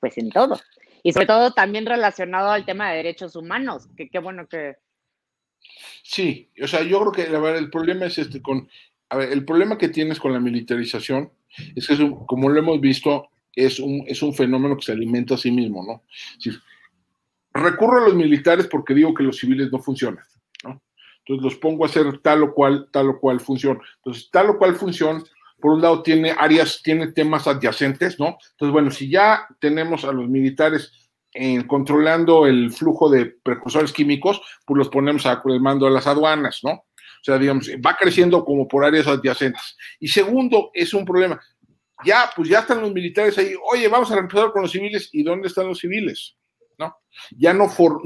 pues 0.00 0.18
en 0.18 0.28
todo 0.28 0.58
y 1.04 1.12
sobre 1.12 1.26
todo 1.26 1.52
también 1.52 1.84
relacionado 1.84 2.50
al 2.50 2.64
tema 2.64 2.90
de 2.90 2.96
derechos 2.96 3.36
humanos, 3.36 3.88
que 3.94 4.08
qué 4.08 4.18
bueno 4.18 4.48
que... 4.48 4.76
Sí, 6.02 6.50
o 6.62 6.66
sea, 6.66 6.82
yo 6.82 6.98
creo 7.00 7.12
que 7.12 7.36
a 7.36 7.38
ver, 7.38 7.56
el 7.56 7.70
problema 7.70 8.06
es 8.06 8.18
este 8.18 8.40
con, 8.40 8.68
a 9.10 9.18
ver, 9.18 9.30
el 9.30 9.44
problema 9.44 9.76
que 9.76 9.90
tienes 9.90 10.18
con 10.18 10.32
la 10.32 10.40
militarización 10.40 11.30
es 11.76 11.86
que, 11.86 12.10
como 12.26 12.48
lo 12.48 12.58
hemos 12.58 12.80
visto, 12.80 13.28
es 13.54 13.78
un, 13.78 14.02
es 14.06 14.22
un 14.22 14.34
fenómeno 14.34 14.76
que 14.76 14.86
se 14.86 14.92
alimenta 14.92 15.34
a 15.34 15.38
sí 15.38 15.52
mismo, 15.52 15.84
¿no? 15.84 16.02
recurro 17.52 18.02
a 18.02 18.08
los 18.08 18.14
militares 18.14 18.66
porque 18.66 18.94
digo 18.94 19.14
que 19.14 19.22
los 19.22 19.38
civiles 19.38 19.70
no 19.70 19.78
funcionan, 19.78 20.24
¿no? 20.64 20.82
Entonces 21.18 21.44
los 21.44 21.54
pongo 21.56 21.84
a 21.84 21.88
hacer 21.88 22.18
tal 22.18 22.42
o 22.42 22.54
cual, 22.54 22.88
tal 22.90 23.10
o 23.10 23.20
cual 23.20 23.40
función. 23.40 23.78
Entonces, 23.96 24.28
tal 24.32 24.50
o 24.50 24.58
cual 24.58 24.74
función 24.74 25.22
por 25.64 25.72
un 25.72 25.80
lado 25.80 26.02
tiene 26.02 26.34
áreas, 26.38 26.82
tiene 26.82 27.12
temas 27.12 27.46
adyacentes, 27.46 28.20
¿no? 28.20 28.36
Entonces, 28.50 28.70
bueno, 28.70 28.90
si 28.90 29.08
ya 29.08 29.46
tenemos 29.58 30.04
a 30.04 30.12
los 30.12 30.28
militares 30.28 30.92
eh, 31.32 31.66
controlando 31.66 32.46
el 32.46 32.70
flujo 32.70 33.08
de 33.08 33.34
precursores 33.42 33.90
químicos, 33.90 34.42
pues 34.66 34.76
los 34.76 34.90
ponemos 34.90 35.24
a 35.24 35.40
el 35.42 35.60
mando 35.62 35.86
de 35.86 35.92
las 35.92 36.06
aduanas, 36.06 36.60
¿no? 36.64 36.70
O 36.72 37.22
sea, 37.22 37.38
digamos, 37.38 37.70
va 37.82 37.96
creciendo 37.98 38.44
como 38.44 38.68
por 38.68 38.84
áreas 38.84 39.06
adyacentes. 39.06 39.78
Y 39.98 40.08
segundo, 40.08 40.70
es 40.74 40.92
un 40.92 41.06
problema. 41.06 41.40
Ya, 42.04 42.30
pues 42.36 42.50
ya 42.50 42.58
están 42.58 42.82
los 42.82 42.92
militares 42.92 43.38
ahí. 43.38 43.54
Oye, 43.72 43.88
vamos 43.88 44.12
a 44.12 44.18
empezar 44.18 44.52
con 44.52 44.60
los 44.60 44.70
civiles. 44.70 45.08
¿Y 45.12 45.22
dónde 45.22 45.48
están 45.48 45.66
los 45.66 45.78
civiles? 45.78 46.36
¿No? 46.78 46.96
Ya 47.36 47.54
no, 47.54 47.68
for, 47.68 48.00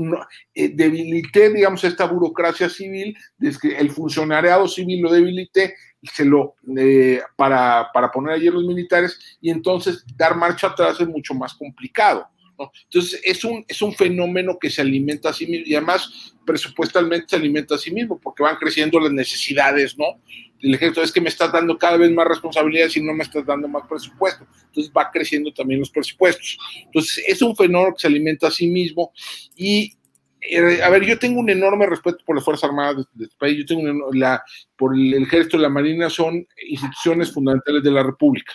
eh, 0.55 0.69
debilité, 0.69 1.51
digamos, 1.51 1.83
esta 1.85 2.05
burocracia 2.05 2.69
civil, 2.69 3.16
desde 3.39 3.79
el 3.79 3.91
funcionariado 3.91 4.69
civil 4.69 5.01
lo 5.01 5.11
debilité 5.11 5.75
se 6.03 6.25
lo, 6.25 6.55
eh, 6.77 7.21
para, 7.37 7.91
para, 7.93 8.11
poner 8.11 8.35
allí 8.35 8.47
los 8.51 8.64
militares 8.64 9.19
y 9.41 9.51
entonces 9.51 10.05
dar 10.16 10.37
marcha 10.37 10.69
atrás 10.69 11.01
es 11.01 11.09
mucho 11.09 11.35
más 11.35 11.55
complicado. 11.55 12.29
¿no? 12.59 12.71
Entonces 12.85 13.21
es 13.25 13.45
un, 13.45 13.64
es 13.66 13.83
un 13.83 13.93
fenómeno 13.93 14.59
que 14.59 14.71
se 14.71 14.81
alimenta 14.81 15.31
a 15.31 15.33
sí 15.33 15.47
mismo 15.47 15.66
y 15.66 15.75
además 15.75 16.35
presupuestalmente 16.45 17.27
se 17.29 17.37
alimenta 17.37 17.75
a 17.75 17.79
sí 17.79 17.91
mismo 17.91 18.19
porque 18.19 18.43
van 18.43 18.57
creciendo 18.57 18.99
las 19.01 19.12
necesidades, 19.12 19.97
¿no? 19.99 20.21
El 20.61 20.74
ejército 20.74 21.02
es 21.02 21.12
que 21.12 21.20
me 21.20 21.28
estás 21.28 21.52
dando 21.52 21.78
cada 21.78 21.96
vez 21.96 22.11
más 22.11 22.26
responsabilidades 22.26 22.96
y 22.96 23.02
no 23.02 23.14
me 23.14 23.24
estás 23.24 23.46
dando 23.46 23.68
más 23.68 23.86
presupuesto. 23.88 24.46
Entonces 24.66 24.92
va 24.96 25.11
creciendo 25.11 25.52
también 25.52 25.80
los 25.80 25.90
presupuestos. 25.90 26.59
Entonces 26.84 27.24
es 27.26 27.42
un 27.42 27.54
fenómeno 27.54 27.94
que 27.94 28.00
se 28.00 28.06
alimenta 28.09 28.48
a 28.48 28.50
sí 28.50 28.66
mismo 28.68 29.12
y 29.56 29.92
eh, 30.40 30.82
a 30.82 30.88
ver, 30.88 31.04
yo 31.04 31.18
tengo 31.18 31.40
un 31.40 31.50
enorme 31.50 31.86
respeto 31.86 32.18
por 32.24 32.36
las 32.36 32.44
Fuerzas 32.44 32.70
Armadas 32.70 33.06
de, 33.12 33.24
este 33.24 33.36
país, 33.38 33.59
yo 33.59 33.66
tengo 33.66 34.12
la, 34.12 34.42
por 34.76 34.94
el, 34.94 35.22
ejército 35.22 35.56
y 35.56 35.61
la 35.61 35.68
marina, 35.68 36.09
son 36.09 36.46
instituciones 36.68 37.32
fundamentales 37.32 37.82
de 37.82 37.90
la 37.90 38.02
República. 38.02 38.52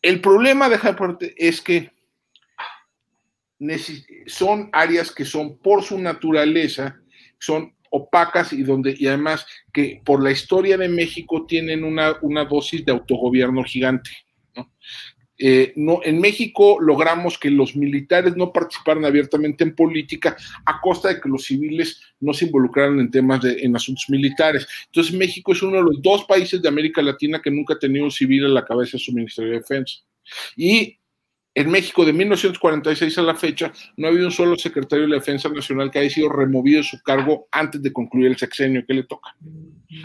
El 0.00 0.20
problema 0.20 0.68
de 0.68 0.78
parte 0.78 1.34
es 1.36 1.60
que 1.60 1.90
son 4.26 4.70
áreas 4.72 5.12
que 5.12 5.24
son 5.24 5.58
por 5.58 5.82
su 5.82 5.98
naturaleza, 5.98 6.96
son 7.38 7.74
opacas 7.90 8.52
y 8.52 8.62
donde 8.62 8.94
y 8.98 9.06
además 9.06 9.46
que 9.72 10.00
por 10.04 10.22
la 10.22 10.30
historia 10.30 10.76
de 10.76 10.88
México 10.88 11.46
tienen 11.46 11.84
una, 11.84 12.16
una 12.22 12.44
dosis 12.44 12.84
de 12.84 12.92
autogobierno 12.92 13.62
gigante. 13.64 14.10
¿no? 14.54 14.70
Eh, 15.40 15.72
no, 15.76 16.00
en 16.02 16.20
México 16.20 16.78
logramos 16.80 17.38
que 17.38 17.48
los 17.48 17.76
militares 17.76 18.36
no 18.36 18.52
participaran 18.52 19.04
abiertamente 19.04 19.62
en 19.62 19.74
política 19.74 20.36
a 20.66 20.80
costa 20.80 21.08
de 21.08 21.20
que 21.20 21.28
los 21.28 21.44
civiles 21.44 22.00
no 22.18 22.32
se 22.34 22.46
involucraran 22.46 22.98
en 22.98 23.10
temas 23.10 23.42
de 23.42 23.60
en 23.60 23.76
asuntos 23.76 24.06
militares. 24.08 24.66
Entonces 24.86 25.14
México 25.14 25.52
es 25.52 25.62
uno 25.62 25.76
de 25.76 25.84
los 25.84 26.02
dos 26.02 26.24
países 26.24 26.60
de 26.60 26.68
América 26.68 27.00
Latina 27.02 27.40
que 27.40 27.52
nunca 27.52 27.74
ha 27.74 27.78
tenido 27.78 28.04
un 28.04 28.10
civil 28.10 28.46
en 28.46 28.54
la 28.54 28.64
cabeza 28.64 28.96
de 28.96 29.04
su 29.04 29.12
Ministerio 29.12 29.52
de 29.52 29.58
Defensa. 29.58 29.98
Y 30.56 30.98
en 31.58 31.70
México, 31.70 32.04
de 32.04 32.12
1946 32.12 33.18
a 33.18 33.22
la 33.22 33.34
fecha, 33.34 33.72
no 33.96 34.06
ha 34.06 34.10
habido 34.10 34.26
un 34.26 34.32
solo 34.32 34.56
secretario 34.56 35.06
de 35.06 35.10
la 35.10 35.16
Defensa 35.16 35.48
Nacional 35.48 35.90
que 35.90 35.98
haya 35.98 36.08
sido 36.10 36.28
removido 36.28 36.78
de 36.78 36.84
su 36.84 37.02
cargo 37.02 37.48
antes 37.50 37.82
de 37.82 37.92
concluir 37.92 38.28
el 38.28 38.36
sexenio 38.36 38.84
que 38.86 38.94
le 38.94 39.02
toca. 39.02 39.34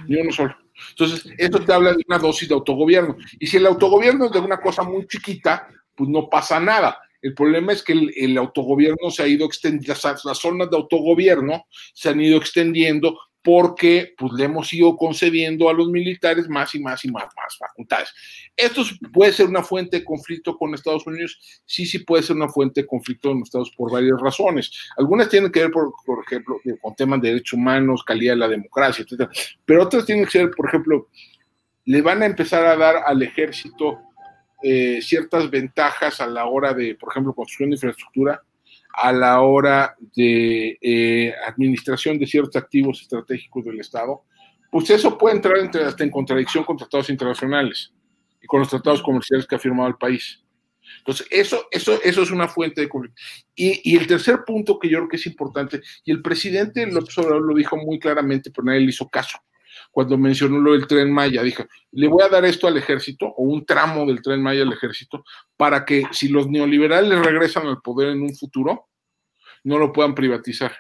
Ni 0.08 0.20
uno 0.20 0.32
solo. 0.32 0.56
Entonces, 0.90 1.32
esto 1.38 1.64
te 1.64 1.72
habla 1.72 1.92
de 1.92 2.04
una 2.08 2.18
dosis 2.18 2.50
de 2.50 2.56
autogobierno. 2.56 3.18
Y 3.40 3.46
si 3.46 3.58
el 3.58 3.68
autogobierno 3.68 4.26
es 4.26 4.32
de 4.32 4.40
una 4.40 4.60
cosa 4.60 4.82
muy 4.82 5.06
chiquita, 5.06 5.68
pues 5.96 6.10
no 6.10 6.28
pasa 6.28 6.60
nada. 6.60 6.98
El 7.22 7.36
problema 7.36 7.72
es 7.72 7.84
que 7.84 7.94
el, 7.94 8.38
autogobierno 8.40 9.12
se 9.12 9.22
ha 9.22 9.28
ido 9.28 9.46
extendiendo, 9.46 9.94
las 10.24 10.40
zonas 10.40 10.72
de 10.72 10.76
autogobierno 10.76 11.68
se 11.94 12.10
han 12.10 12.20
ido 12.20 12.38
extendiendo 12.38 13.18
porque 13.44 14.14
pues, 14.18 14.32
le 14.34 14.46
hemos 14.46 14.72
ido 14.74 14.96
concediendo 14.96 15.70
a 15.70 15.74
los 15.74 15.90
militares 15.90 16.48
más 16.48 16.74
y 16.74 16.80
más 16.80 17.04
y 17.04 17.12
más, 17.12 17.26
más 17.36 17.58
facultades. 17.58 18.10
Esto 18.56 18.84
puede 19.12 19.34
ser 19.34 19.48
una 19.48 19.62
fuente 19.62 20.00
de 20.00 20.06
conflicto 20.06 20.58
con 20.58 20.74
Estados 20.74 21.06
Unidos, 21.06 21.38
sí, 21.66 21.86
sí 21.86 22.00
puede 22.00 22.24
ser 22.24 22.38
una 22.38 22.48
fuente 22.48 22.82
de 22.82 22.88
conflicto 22.88 23.30
con 23.30 23.42
Estados 23.42 23.68
Unidos 23.68 23.78
por 23.78 23.92
varias 23.92 24.20
razones. 24.22 24.72
Algunas 24.98 25.28
tienen 25.28 25.52
que 25.52 25.60
ver, 25.60 25.72
por, 25.72 25.94
ejemplo, 26.26 26.60
con 26.82 26.96
temas 26.96 27.22
de 27.22 27.30
derechos 27.30 27.54
humanos, 27.54 28.04
calidad 28.06 28.34
de 28.34 28.40
la 28.40 28.48
democracia, 28.48 29.04
etcétera, 29.04 29.30
pero 29.66 29.84
otras 29.84 30.06
tienen 30.06 30.24
que 30.24 30.32
ser, 30.32 30.52
por 30.52 30.68
ejemplo, 30.70 31.10
le 31.86 32.02
van 32.02 32.22
a 32.22 32.26
empezar 32.26 32.66
a 32.66 32.78
dar 32.78 33.04
al 33.06 33.22
ejército 33.22 34.00
eh, 34.64 35.02
ciertas 35.02 35.50
ventajas 35.50 36.22
a 36.22 36.28
la 36.28 36.46
hora 36.46 36.74
de, 36.74 36.96
por 36.96 37.12
ejemplo, 37.12 37.34
construcción 37.34 37.72
de 37.72 37.76
infraestructura, 37.76 38.42
a 38.94 39.12
la 39.12 39.42
hora 39.42 39.96
de 40.16 40.78
eh, 40.82 41.34
administración 41.48 42.20
de 42.20 42.28
ciertos 42.28 42.56
activos 42.56 43.02
estratégicos 43.02 43.66
del 43.66 43.80
Estado, 43.80 44.24
pues 44.72 44.90
eso 44.90 45.18
puede 45.18 45.36
entrar 45.36 45.58
entre, 45.58 45.84
hasta 45.84 46.04
en 46.04 46.12
contradicción 46.12 46.64
con 46.64 46.78
tratados 46.78 47.10
internacionales 47.10 47.94
y 48.42 48.48
con 48.48 48.60
los 48.60 48.70
tratados 48.70 49.02
comerciales 49.02 49.46
que 49.48 49.56
ha 49.56 49.60
firmado 49.60 49.90
el 49.90 49.96
país. 49.96 50.44
Entonces, 51.00 51.28
eso, 51.32 51.68
eso, 51.72 52.02
eso 52.04 52.22
es 52.22 52.32
una 52.32 52.48
fuente 52.48 52.82
de 52.82 52.90
conflicto. 52.90 53.22
Y, 53.56 53.98
el 53.98 54.08
tercer 54.08 54.44
punto 54.46 54.80
que 54.80 54.90
yo 54.90 55.00
creo 55.00 55.10
que 55.10 55.16
es 55.18 55.26
importante, 55.26 55.82
y 56.04 56.12
el 56.12 56.22
presidente 56.22 56.86
López 56.88 57.18
Obrador 57.18 57.44
lo 57.44 57.56
dijo 57.56 57.78
muy 57.78 58.00
claramente, 58.00 58.52
pero 58.52 58.66
nadie 58.66 58.82
le 58.82 58.90
hizo 58.90 59.10
caso, 59.10 59.38
cuando 59.94 60.18
mencionó 60.18 60.60
lo 60.60 60.74
del 60.74 60.88
tren 60.88 61.12
Maya, 61.12 61.44
dije, 61.44 61.68
le 61.92 62.08
voy 62.08 62.24
a 62.24 62.28
dar 62.28 62.44
esto 62.46 62.66
al 62.66 62.76
ejército 62.76 63.28
o 63.28 63.44
un 63.44 63.64
tramo 63.64 64.08
del 64.08 64.24
tren 64.24 64.42
Maya 64.42 64.64
al 64.64 64.74
ejército 64.74 65.24
para 65.56 65.86
que 65.86 66.06
si 66.12 66.30
los 66.30 66.50
neoliberales 66.50 67.24
regresan 67.24 67.68
al 67.68 67.80
poder 67.80 68.10
en 68.10 68.24
un 68.24 68.36
futuro, 68.36 68.88
no 69.64 69.78
lo 69.78 69.94
puedan 69.94 70.16
privatizar. 70.16 70.76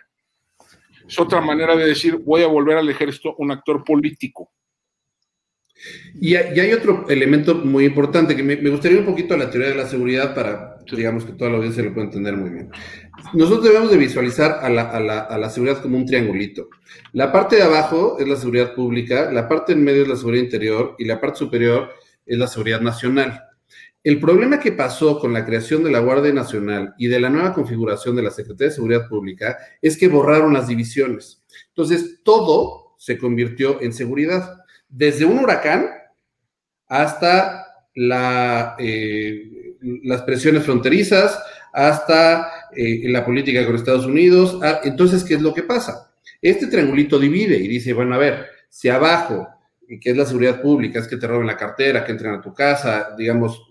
Es 1.07 1.19
otra 1.19 1.41
manera 1.41 1.75
de 1.75 1.85
decir, 1.85 2.17
voy 2.25 2.41
a 2.41 2.47
volver 2.47 2.75
al 2.75 2.89
ejército 2.89 3.35
un 3.37 3.51
actor 3.51 3.83
político. 3.83 4.51
Y, 6.19 6.35
hay 6.35 6.73
otro 6.73 7.05
elemento 7.09 7.55
muy 7.55 7.85
importante 7.85 8.35
que 8.35 8.43
me, 8.43 8.55
gustaría 8.69 8.99
un 8.99 9.05
poquito 9.05 9.33
a 9.33 9.37
la 9.37 9.49
teoría 9.49 9.69
de 9.69 9.75
la 9.75 9.87
seguridad 9.87 10.35
para, 10.35 10.77
digamos, 10.91 11.25
que 11.25 11.33
toda 11.33 11.49
la 11.49 11.57
audiencia 11.57 11.83
lo 11.83 11.93
pueda 11.93 12.05
entender 12.05 12.35
muy 12.35 12.49
bien. 12.49 12.69
Nosotros 13.33 13.63
debemos 13.63 13.91
de 13.91 13.97
visualizar 13.97 14.59
a 14.61 14.69
la, 14.69 15.49
seguridad 15.49 15.81
como 15.81 15.97
un 15.97 16.05
triangulito. 16.05 16.69
La 17.13 17.31
parte 17.31 17.55
de 17.55 17.63
abajo 17.63 18.17
es 18.19 18.27
la 18.27 18.35
seguridad 18.35 18.73
pública, 18.73 19.31
la 19.31 19.47
parte 19.47 19.73
en 19.73 19.83
medio 19.83 20.03
es 20.03 20.07
la 20.07 20.15
seguridad 20.15 20.43
interior 20.43 20.95
y 20.99 21.05
la 21.05 21.19
parte 21.19 21.39
superior 21.39 21.89
es 22.25 22.37
la 22.37 22.47
seguridad 22.47 22.81
nacional. 22.81 23.43
El 24.03 24.19
problema 24.19 24.59
que 24.59 24.73
pasó 24.73 25.17
con 25.17 25.31
la 25.31 25.45
creación 25.45 25.83
de 25.83 25.89
la 25.89 25.99
Guardia 25.99 26.33
Nacional 26.33 26.93
y 26.97 27.07
de 27.07 27.21
la 27.21 27.29
nueva 27.29 27.53
configuración 27.53 28.15
de 28.17 28.23
la 28.23 28.31
Secretaría 28.31 28.67
de 28.67 28.75
Seguridad 28.75 29.07
Pública 29.07 29.57
es 29.81 29.97
que 29.97 30.09
borraron 30.09 30.53
las 30.53 30.67
divisiones. 30.67 31.41
Entonces, 31.69 32.19
todo 32.23 32.95
se 32.97 33.17
convirtió 33.17 33.81
en 33.81 33.93
seguridad, 33.93 34.62
desde 34.93 35.25
un 35.25 35.39
huracán 35.39 35.89
hasta 36.87 37.65
eh, 37.95 39.75
las 40.03 40.21
presiones 40.21 40.63
fronterizas, 40.63 41.41
hasta 41.73 42.69
eh, 42.75 43.09
la 43.09 43.25
política 43.25 43.65
con 43.65 43.75
Estados 43.75 44.05
Unidos. 44.05 44.59
Ah, 44.61 44.81
entonces, 44.83 45.23
¿qué 45.23 45.33
es 45.33 45.41
lo 45.41 45.53
que 45.53 45.63
pasa? 45.63 46.11
Este 46.39 46.67
triangulito 46.67 47.17
divide 47.17 47.57
y 47.57 47.67
dice, 47.67 47.93
bueno, 47.93 48.13
a 48.13 48.19
ver, 48.19 48.45
si 48.69 48.89
abajo, 48.89 49.47
que 49.99 50.11
es 50.11 50.17
la 50.17 50.25
seguridad 50.25 50.61
pública, 50.61 50.99
es 50.99 51.07
que 51.07 51.17
te 51.17 51.27
roben 51.27 51.47
la 51.47 51.57
cartera, 51.57 52.05
que 52.05 52.11
entren 52.11 52.35
a 52.35 52.41
tu 52.41 52.53
casa, 52.53 53.15
digamos, 53.17 53.63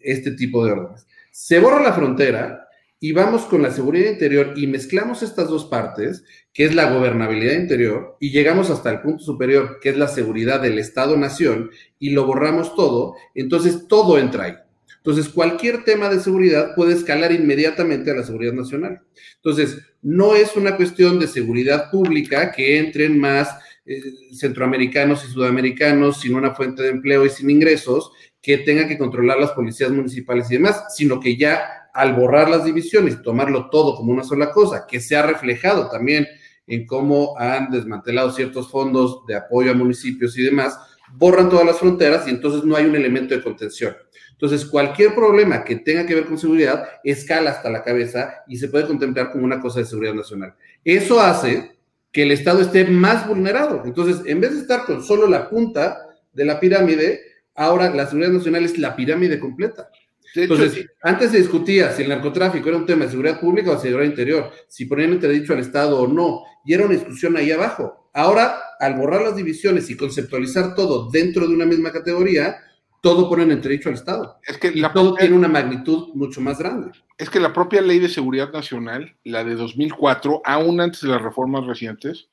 este 0.00 0.32
tipo 0.32 0.64
de 0.64 0.72
órdenes. 0.72 1.06
Se 1.32 1.58
borra 1.58 1.82
la 1.82 1.92
frontera 1.92 2.67
y 3.00 3.12
vamos 3.12 3.42
con 3.42 3.62
la 3.62 3.70
seguridad 3.70 4.10
interior 4.10 4.54
y 4.56 4.66
mezclamos 4.66 5.22
estas 5.22 5.48
dos 5.48 5.66
partes, 5.66 6.24
que 6.52 6.64
es 6.64 6.74
la 6.74 6.90
gobernabilidad 6.90 7.54
interior, 7.54 8.16
y 8.18 8.30
llegamos 8.30 8.70
hasta 8.70 8.90
el 8.90 9.00
punto 9.00 9.22
superior, 9.22 9.78
que 9.80 9.90
es 9.90 9.96
la 9.96 10.08
seguridad 10.08 10.60
del 10.60 10.78
Estado-Nación, 10.78 11.70
y 11.98 12.10
lo 12.10 12.26
borramos 12.26 12.74
todo, 12.74 13.14
entonces 13.34 13.86
todo 13.86 14.18
entra 14.18 14.44
ahí. 14.44 14.54
Entonces, 14.96 15.32
cualquier 15.32 15.84
tema 15.84 16.08
de 16.08 16.20
seguridad 16.20 16.74
puede 16.74 16.92
escalar 16.92 17.32
inmediatamente 17.32 18.10
a 18.10 18.14
la 18.14 18.24
seguridad 18.24 18.52
nacional. 18.52 19.00
Entonces, 19.36 19.78
no 20.02 20.34
es 20.34 20.56
una 20.56 20.76
cuestión 20.76 21.20
de 21.20 21.28
seguridad 21.28 21.90
pública 21.90 22.50
que 22.50 22.78
entren 22.78 23.18
más 23.18 23.48
eh, 23.86 24.02
centroamericanos 24.32 25.24
y 25.24 25.32
sudamericanos 25.32 26.20
sin 26.20 26.34
una 26.34 26.54
fuente 26.54 26.82
de 26.82 26.90
empleo 26.90 27.24
y 27.24 27.30
sin 27.30 27.48
ingresos, 27.48 28.10
que 28.42 28.58
tengan 28.58 28.88
que 28.88 28.98
controlar 28.98 29.38
las 29.38 29.52
policías 29.52 29.90
municipales 29.90 30.50
y 30.50 30.54
demás, 30.54 30.84
sino 30.94 31.20
que 31.20 31.36
ya 31.36 31.77
al 31.94 32.14
borrar 32.14 32.48
las 32.48 32.64
divisiones 32.64 33.22
tomarlo 33.22 33.70
todo 33.70 33.96
como 33.96 34.12
una 34.12 34.24
sola 34.24 34.50
cosa, 34.50 34.86
que 34.88 35.00
se 35.00 35.16
ha 35.16 35.22
reflejado 35.22 35.88
también 35.88 36.26
en 36.66 36.86
cómo 36.86 37.34
han 37.38 37.70
desmantelado 37.70 38.30
ciertos 38.30 38.70
fondos 38.70 39.24
de 39.26 39.36
apoyo 39.36 39.70
a 39.70 39.74
municipios 39.74 40.36
y 40.38 40.42
demás, 40.42 40.78
borran 41.14 41.48
todas 41.48 41.66
las 41.66 41.78
fronteras 41.78 42.26
y 42.26 42.30
entonces 42.30 42.64
no 42.64 42.76
hay 42.76 42.84
un 42.84 42.94
elemento 42.94 43.34
de 43.34 43.42
contención. 43.42 43.96
Entonces, 44.32 44.64
cualquier 44.66 45.14
problema 45.16 45.64
que 45.64 45.76
tenga 45.76 46.06
que 46.06 46.14
ver 46.14 46.26
con 46.26 46.38
seguridad 46.38 46.86
escala 47.02 47.50
hasta 47.50 47.70
la 47.70 47.82
cabeza 47.82 48.44
y 48.46 48.56
se 48.56 48.68
puede 48.68 48.86
contemplar 48.86 49.32
como 49.32 49.44
una 49.44 49.60
cosa 49.60 49.80
de 49.80 49.86
seguridad 49.86 50.14
nacional. 50.14 50.54
Eso 50.84 51.20
hace 51.20 51.76
que 52.12 52.22
el 52.22 52.30
Estado 52.30 52.60
esté 52.60 52.84
más 52.84 53.26
vulnerado. 53.26 53.82
Entonces, 53.84 54.22
en 54.26 54.40
vez 54.40 54.52
de 54.52 54.60
estar 54.60 54.84
con 54.84 55.02
solo 55.02 55.26
la 55.26 55.50
punta 55.50 56.06
de 56.32 56.44
la 56.44 56.60
pirámide, 56.60 57.20
ahora 57.54 57.92
la 57.92 58.06
seguridad 58.06 58.30
nacional 58.30 58.64
es 58.64 58.78
la 58.78 58.94
pirámide 58.94 59.40
completa. 59.40 59.90
Entonces, 60.34 60.86
antes 61.02 61.30
se 61.30 61.38
discutía 61.38 61.92
si 61.92 62.02
el 62.02 62.08
narcotráfico 62.08 62.68
era 62.68 62.78
un 62.78 62.86
tema 62.86 63.04
de 63.04 63.10
seguridad 63.10 63.40
pública 63.40 63.72
o 63.72 63.78
seguridad 63.78 64.10
interior, 64.10 64.50
si 64.68 64.86
ponían 64.86 65.12
entredicho 65.12 65.52
al 65.52 65.60
Estado 65.60 66.00
o 66.00 66.06
no, 66.06 66.42
y 66.64 66.74
era 66.74 66.84
una 66.84 66.94
discusión 66.94 67.36
ahí 67.36 67.50
abajo. 67.50 68.10
Ahora, 68.14 68.58
al 68.80 68.94
borrar 68.94 69.22
las 69.22 69.36
divisiones 69.36 69.88
y 69.90 69.96
conceptualizar 69.96 70.74
todo 70.74 71.10
dentro 71.10 71.46
de 71.46 71.54
una 71.54 71.64
misma 71.64 71.92
categoría, 71.92 72.56
todo 73.00 73.28
pone 73.28 73.44
en 73.44 73.52
entredicho 73.52 73.88
al 73.88 73.94
Estado. 73.94 74.38
Es 74.46 74.58
que 74.58 74.72
todo 74.92 75.14
tiene 75.14 75.36
una 75.36 75.48
magnitud 75.48 76.08
mucho 76.14 76.40
más 76.40 76.58
grande. 76.58 76.90
Es 77.16 77.30
que 77.30 77.40
la 77.40 77.52
propia 77.52 77.80
ley 77.80 77.98
de 77.98 78.08
seguridad 78.08 78.52
nacional, 78.52 79.14
la 79.24 79.44
de 79.44 79.54
2004, 79.54 80.42
aún 80.44 80.80
antes 80.80 81.02
de 81.02 81.08
las 81.08 81.22
reformas 81.22 81.66
recientes, 81.66 82.28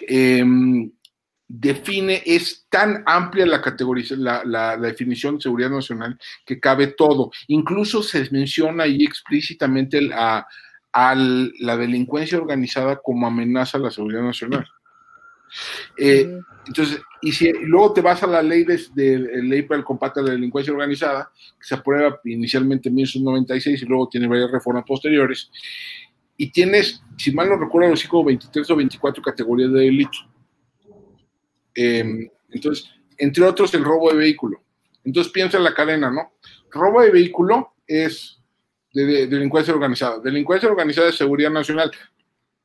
eh, 0.00 0.44
define, 1.56 2.22
es 2.26 2.66
tan 2.68 3.04
amplia 3.06 3.46
la 3.46 3.62
categoría, 3.62 4.04
la, 4.44 4.76
definición 4.76 5.36
de 5.36 5.42
seguridad 5.42 5.70
nacional 5.70 6.18
que 6.44 6.58
cabe 6.58 6.88
todo. 6.88 7.30
Incluso 7.46 8.02
se 8.02 8.28
menciona 8.30 8.84
ahí 8.84 9.04
explícitamente 9.04 10.10
a, 10.12 10.46
la 10.96 11.76
delincuencia 11.76 12.38
organizada 12.38 13.00
como 13.02 13.26
amenaza 13.26 13.78
a 13.78 13.80
la 13.80 13.90
seguridad 13.90 14.22
nacional. 14.22 14.64
Eh, 15.98 16.38
entonces, 16.66 17.00
y 17.20 17.32
si 17.32 17.52
luego 17.52 17.92
te 17.92 18.00
vas 18.00 18.22
a 18.22 18.28
la 18.28 18.42
ley 18.42 18.64
de, 18.64 19.18
ley 19.42 19.62
para 19.62 19.78
el 19.78 19.84
combate 19.84 20.20
a 20.20 20.22
la 20.22 20.32
delincuencia 20.32 20.72
organizada, 20.72 21.30
que 21.58 21.66
se 21.66 21.74
aprueba 21.74 22.20
inicialmente 22.24 22.88
en 22.88 22.94
1996 22.96 23.82
y 23.82 23.86
luego 23.86 24.08
tiene 24.08 24.28
varias 24.28 24.50
reformas 24.50 24.84
posteriores, 24.86 25.50
y 26.36 26.50
tienes, 26.50 27.02
si 27.16 27.32
mal 27.32 27.48
no 27.48 27.56
recuerdo, 27.56 27.90
los 27.90 28.08
23 28.24 28.70
o 28.70 28.76
24 28.76 29.22
categorías 29.22 29.72
de 29.72 29.80
delito. 29.80 30.18
Em, 31.74 32.28
entonces, 32.50 32.90
entre 33.18 33.44
otros, 33.44 33.72
el 33.74 33.84
robo 33.84 34.10
de 34.10 34.18
vehículo. 34.18 34.62
Entonces, 35.04 35.32
piensa 35.32 35.58
en 35.58 35.64
la 35.64 35.74
cadena, 35.74 36.10
¿no? 36.10 36.32
Robo 36.70 37.02
de 37.02 37.10
vehículo 37.10 37.74
es 37.86 38.40
de, 38.92 39.26
delincuencia 39.26 39.74
organizada. 39.74 40.18
Delincuencia 40.20 40.68
organizada 40.68 41.08
es 41.08 41.16
seguridad 41.16 41.50
nacional. 41.50 41.90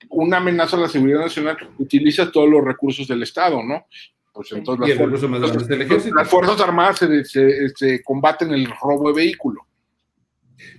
Una 0.10 0.38
amenaza 0.38 0.78
a 0.78 0.82
la 0.82 0.88
seguridad 0.88 1.20
nacional 1.20 1.57
utiliza 1.78 2.32
todos 2.32 2.49
los 2.49 2.64
recursos 2.64 3.07
del 3.07 3.24
Estado, 3.24 3.62
¿no? 3.62 3.86
Pues 4.32 4.51
entonces 4.53 4.88
las, 4.88 6.30
fuerzas, 6.30 6.62
Armadas 6.62 6.99
se, 6.99 7.70
se 7.76 8.03
combaten 8.03 8.51
el 8.51 8.72
robo 8.82 9.12
de 9.12 9.22
vehículo. 9.22 9.66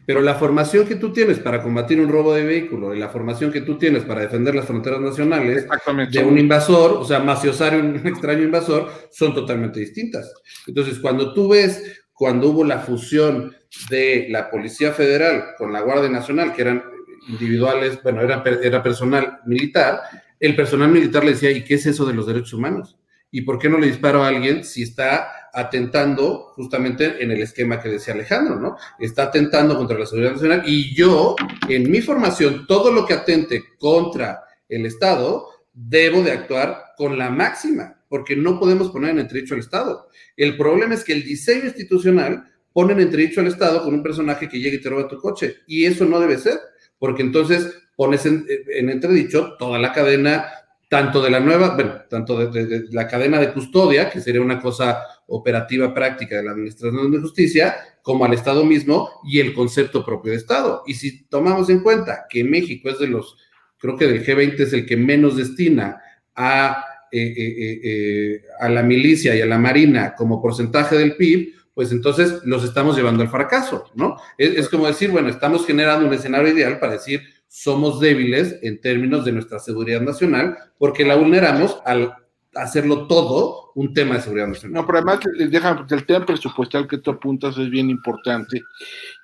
Pero 0.06 0.20
la 0.20 0.34
formación 0.34 0.86
que 0.86 0.96
tú 0.96 1.12
tienes 1.12 1.38
para 1.38 1.62
combatir 1.62 2.00
un 2.00 2.08
robo 2.08 2.34
de 2.34 2.44
vehículo 2.44 2.94
y 2.94 2.98
la 2.98 3.08
formación 3.08 3.52
que 3.52 3.60
tú 3.60 3.78
tienes 3.78 4.04
para 4.04 4.22
defender 4.22 4.54
las 4.54 4.66
fronteras 4.66 5.00
nacionales 5.00 5.66
de 6.10 6.24
un 6.24 6.38
invasor, 6.38 6.92
o 6.92 7.04
sea, 7.04 7.20
mafiosar 7.20 7.74
un 7.76 7.96
extraño 8.06 8.42
invasor, 8.42 8.90
son 9.10 9.34
totalmente 9.34 9.80
distintas. 9.80 10.32
Entonces, 10.66 10.98
cuando 10.98 11.32
tú 11.32 11.48
ves, 11.48 12.02
cuando 12.12 12.48
hubo 12.48 12.64
la 12.64 12.80
fusión 12.80 13.54
de 13.88 14.26
la 14.30 14.50
Policía 14.50 14.92
Federal 14.92 15.54
con 15.56 15.72
la 15.72 15.80
Guardia 15.80 16.10
Nacional, 16.10 16.52
que 16.52 16.62
eran 16.62 16.82
individuales, 17.28 18.02
bueno, 18.02 18.22
era, 18.22 18.42
era 18.62 18.82
personal 18.82 19.40
militar, 19.46 20.00
el 20.38 20.56
personal 20.56 20.90
militar 20.90 21.24
le 21.24 21.32
decía, 21.32 21.50
¿y 21.50 21.64
qué 21.64 21.74
es 21.74 21.86
eso 21.86 22.06
de 22.06 22.14
los 22.14 22.26
derechos 22.26 22.54
humanos? 22.54 22.98
¿Y 23.30 23.42
por 23.42 23.58
qué 23.58 23.68
no 23.68 23.78
le 23.78 23.86
disparo 23.86 24.24
a 24.24 24.28
alguien 24.28 24.64
si 24.64 24.82
está 24.82 25.28
atentando 25.52 26.52
justamente 26.54 27.22
en 27.22 27.30
el 27.30 27.42
esquema 27.42 27.80
que 27.80 27.88
decía 27.88 28.14
Alejandro, 28.14 28.56
¿no? 28.56 28.76
Está 28.98 29.24
atentando 29.24 29.76
contra 29.76 29.98
la 29.98 30.06
seguridad 30.06 30.32
nacional 30.32 30.62
y 30.66 30.94
yo, 30.94 31.36
en 31.68 31.90
mi 31.90 32.00
formación, 32.00 32.66
todo 32.66 32.92
lo 32.92 33.06
que 33.06 33.14
atente 33.14 33.64
contra 33.78 34.42
el 34.68 34.86
Estado, 34.86 35.48
debo 35.72 36.22
de 36.22 36.32
actuar 36.32 36.92
con 36.96 37.18
la 37.18 37.30
máxima, 37.30 38.02
porque 38.08 38.36
no 38.36 38.58
podemos 38.58 38.90
poner 38.90 39.10
en 39.10 39.20
entredicho 39.20 39.54
al 39.54 39.60
Estado. 39.60 40.08
El 40.36 40.56
problema 40.56 40.94
es 40.94 41.04
que 41.04 41.12
el 41.12 41.24
diseño 41.24 41.64
institucional 41.64 42.44
pone 42.72 42.92
en 42.92 43.00
entredicho 43.00 43.40
al 43.40 43.48
Estado 43.48 43.82
con 43.82 43.94
un 43.94 44.02
personaje 44.02 44.48
que 44.48 44.58
llega 44.58 44.76
y 44.76 44.80
te 44.80 44.88
roba 44.88 45.08
tu 45.08 45.18
coche, 45.18 45.56
y 45.66 45.84
eso 45.84 46.04
no 46.04 46.20
debe 46.20 46.38
ser, 46.38 46.58
porque 46.98 47.22
entonces 47.22 47.74
pones 47.96 48.24
en, 48.26 48.46
en 48.48 48.90
entredicho 48.90 49.56
toda 49.58 49.78
la 49.78 49.92
cadena 49.92 50.46
tanto 50.90 51.22
de 51.22 51.30
la 51.30 51.38
nueva, 51.38 51.76
bueno, 51.76 52.02
tanto 52.10 52.50
de, 52.50 52.86
la 52.90 53.06
cadena 53.06 53.38
de 53.38 53.52
custodia, 53.52 54.10
que 54.10 54.20
sería 54.20 54.40
una 54.40 54.60
cosa 54.60 54.98
operativa 55.28 55.94
práctica 55.94 56.36
de 56.36 56.42
la 56.42 56.50
Administración 56.50 57.12
de 57.12 57.20
Justicia, 57.20 57.76
como 58.02 58.24
al 58.24 58.34
Estado 58.34 58.64
mismo 58.64 59.08
y 59.22 59.38
el 59.38 59.54
concepto 59.54 60.04
propio 60.04 60.32
de 60.32 60.38
Estado. 60.38 60.82
Y 60.88 60.94
si 60.94 61.26
tomamos 61.26 61.70
en 61.70 61.84
cuenta 61.84 62.26
que 62.28 62.42
México 62.42 62.90
es 62.90 62.98
de 62.98 63.06
los, 63.06 63.36
creo 63.78 63.96
que 63.96 64.08
del 64.08 64.26
G20 64.26 64.58
es 64.58 64.72
el 64.72 64.84
que 64.84 64.96
menos 64.96 65.36
destina 65.36 66.02
a, 66.34 66.84
eh, 67.12 67.34
eh, 67.36 67.80
eh, 67.84 68.42
a 68.58 68.68
la 68.68 68.82
milicia 68.82 69.36
y 69.36 69.42
a 69.42 69.46
la 69.46 69.58
marina 69.58 70.16
como 70.16 70.42
porcentaje 70.42 70.98
del 70.98 71.14
PIB, 71.14 71.54
pues 71.72 71.92
entonces 71.92 72.40
los 72.44 72.64
estamos 72.64 72.96
llevando 72.96 73.22
al 73.22 73.30
fracaso, 73.30 73.84
¿no? 73.94 74.16
es 74.36 74.68
como 74.68 74.88
decir, 74.88 75.12
bueno, 75.12 75.28
estamos 75.28 75.64
generando 75.64 76.04
un 76.04 76.12
escenario 76.12 76.52
ideal 76.52 76.80
para 76.80 76.94
decir, 76.94 77.22
somos 77.50 77.98
débiles 77.98 78.60
en 78.62 78.80
términos 78.80 79.24
de 79.24 79.32
nuestra 79.32 79.58
seguridad 79.58 80.00
nacional 80.00 80.56
porque 80.78 81.04
la 81.04 81.16
vulneramos 81.16 81.78
al 81.84 82.14
hacerlo 82.54 83.08
todo 83.08 83.72
un 83.74 83.92
tema 83.92 84.14
de 84.14 84.20
seguridad 84.20 84.46
nacional. 84.46 84.74
No, 84.80 84.86
pero 84.86 84.98
además 84.98 85.20
les 85.34 85.50
dejan, 85.50 85.84
el 85.90 86.06
tema 86.06 86.24
presupuestal 86.24 86.86
que 86.86 86.98
tú 86.98 87.10
apuntas 87.10 87.58
es 87.58 87.68
bien 87.68 87.90
importante 87.90 88.62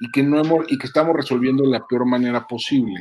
y 0.00 0.10
que 0.10 0.24
no 0.24 0.40
hemos, 0.40 0.66
y 0.68 0.76
que 0.76 0.88
estamos 0.88 1.14
resolviendo 1.14 1.62
de 1.62 1.70
la 1.70 1.86
peor 1.86 2.04
manera 2.04 2.44
posible. 2.46 3.00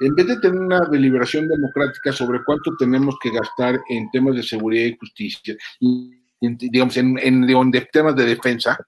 En 0.00 0.14
vez 0.14 0.26
de 0.26 0.40
tener 0.40 0.58
una 0.58 0.80
deliberación 0.90 1.48
democrática 1.48 2.10
sobre 2.12 2.42
cuánto 2.44 2.74
tenemos 2.78 3.16
que 3.22 3.30
gastar 3.30 3.78
en 3.90 4.10
temas 4.10 4.36
de 4.36 4.42
seguridad 4.42 4.86
y 4.86 4.96
justicia, 4.96 5.54
digamos, 6.40 6.96
en, 6.96 7.18
en, 7.18 7.48
en 7.48 7.72
temas 7.92 8.16
de 8.16 8.24
defensa, 8.24 8.78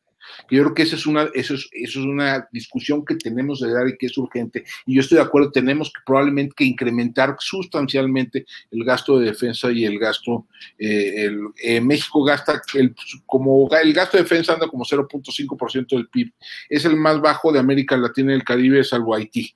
yo 0.51 0.62
creo 0.62 0.74
que 0.74 0.82
esa 0.82 0.97
es 0.97 1.07
una, 1.07 1.28
eso 1.35 1.55
es, 1.55 1.68
eso 1.72 2.01
es 2.01 2.07
una 2.07 2.49
discusión 2.53 3.05
que 3.05 3.16
tenemos 3.16 3.61
de 3.61 3.72
dar 3.72 3.89
y 3.89 3.97
que 3.97 4.07
es 4.07 4.18
urgente. 4.18 4.64
Y 4.87 4.95
yo 4.95 5.01
estoy 5.01 5.16
de 5.16 5.24
acuerdo, 5.24 5.51
tenemos 5.51 5.93
que 5.93 6.01
probablemente 6.05 6.55
que 6.57 6.64
incrementar 6.64 7.37
sustancialmente 7.39 8.47
el 8.70 8.85
gasto 8.85 9.18
de 9.18 9.26
defensa 9.26 9.70
y 9.70 9.85
el 9.85 9.99
gasto, 9.99 10.47
eh, 10.78 11.24
el, 11.24 11.41
eh, 11.62 11.80
México 11.80 12.22
gasta, 12.22 12.61
el, 12.74 12.95
como 13.26 13.68
el 13.70 13.93
gasto 13.93 14.16
de 14.16 14.22
defensa 14.22 14.55
anda 14.55 14.68
como 14.68 14.85
0.5% 14.85 15.89
del 15.89 16.09
PIB, 16.09 16.32
es 16.68 16.85
el 16.85 16.97
más 16.97 17.20
bajo 17.20 17.53
de 17.53 17.59
América 17.59 17.97
Latina 17.97 18.32
y 18.32 18.37
el 18.37 18.45
Caribe, 18.45 18.85
salvo 18.85 19.14
Haití. 19.14 19.55